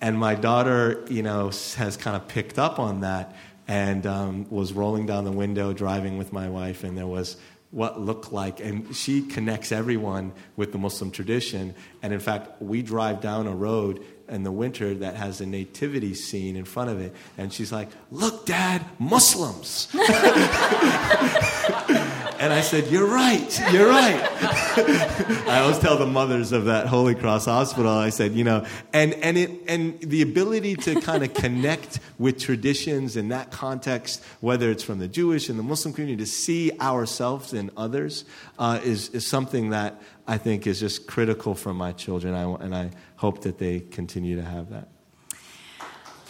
and 0.00 0.16
my 0.16 0.36
daughter, 0.36 1.04
you 1.10 1.24
know, 1.24 1.48
has 1.76 1.96
kind 1.96 2.16
of 2.16 2.28
picked 2.28 2.60
up 2.60 2.78
on 2.78 3.00
that 3.00 3.34
and 3.66 4.06
um, 4.06 4.48
was 4.50 4.72
rolling 4.72 5.04
down 5.04 5.24
the 5.24 5.32
window 5.32 5.72
driving 5.72 6.16
with 6.16 6.32
my 6.32 6.48
wife, 6.48 6.84
and 6.84 6.96
there 6.96 7.06
was 7.06 7.36
what 7.70 8.00
looked 8.00 8.32
like. 8.32 8.60
And 8.60 8.94
she 8.94 9.22
connects 9.22 9.72
everyone 9.72 10.32
with 10.56 10.72
the 10.72 10.78
Muslim 10.78 11.10
tradition. 11.10 11.74
And 12.02 12.12
in 12.12 12.20
fact, 12.20 12.62
we 12.62 12.82
drive 12.82 13.20
down 13.20 13.46
a 13.46 13.54
road 13.54 14.04
in 14.28 14.42
the 14.42 14.52
winter 14.52 14.94
that 14.94 15.16
has 15.16 15.40
a 15.40 15.46
nativity 15.46 16.14
scene 16.14 16.56
in 16.56 16.64
front 16.64 16.90
of 16.90 17.00
it. 17.00 17.14
And 17.36 17.52
she's 17.52 17.72
like, 17.72 17.88
Look, 18.10 18.46
Dad, 18.46 18.84
Muslims. 18.98 19.88
And 22.38 22.52
I 22.52 22.60
said, 22.60 22.86
You're 22.88 23.06
right, 23.06 23.72
you're 23.72 23.88
right. 23.88 24.22
I 25.48 25.60
always 25.60 25.78
tell 25.78 25.98
the 25.98 26.06
mothers 26.06 26.52
of 26.52 26.66
that 26.66 26.86
Holy 26.86 27.14
Cross 27.14 27.46
Hospital, 27.46 27.90
I 27.90 28.10
said, 28.10 28.32
you 28.32 28.44
know, 28.44 28.64
and, 28.92 29.14
and, 29.14 29.36
it, 29.36 29.50
and 29.66 29.98
the 30.00 30.22
ability 30.22 30.76
to 30.76 31.00
kind 31.00 31.24
of 31.24 31.34
connect 31.34 31.98
with 32.18 32.38
traditions 32.38 33.16
in 33.16 33.28
that 33.28 33.50
context, 33.50 34.22
whether 34.40 34.70
it's 34.70 34.84
from 34.84 34.98
the 34.98 35.08
Jewish 35.08 35.48
and 35.48 35.58
the 35.58 35.62
Muslim 35.64 35.92
community, 35.92 36.22
to 36.24 36.30
see 36.30 36.70
ourselves 36.80 37.52
in 37.52 37.70
others 37.76 38.24
uh, 38.58 38.80
is, 38.84 39.08
is 39.10 39.26
something 39.26 39.70
that 39.70 40.00
I 40.26 40.38
think 40.38 40.66
is 40.66 40.78
just 40.80 41.06
critical 41.06 41.54
for 41.54 41.74
my 41.74 41.92
children. 41.92 42.34
I, 42.34 42.42
and 42.64 42.74
I 42.74 42.90
hope 43.16 43.42
that 43.42 43.58
they 43.58 43.80
continue 43.80 44.36
to 44.36 44.44
have 44.44 44.70
that. 44.70 44.88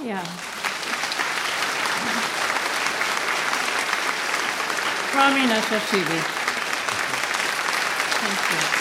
Yeah. 0.03 0.25
Rami 5.15 5.41
Nashashibi. 5.47 6.21
Thank 8.11 8.73
you. 8.73 8.78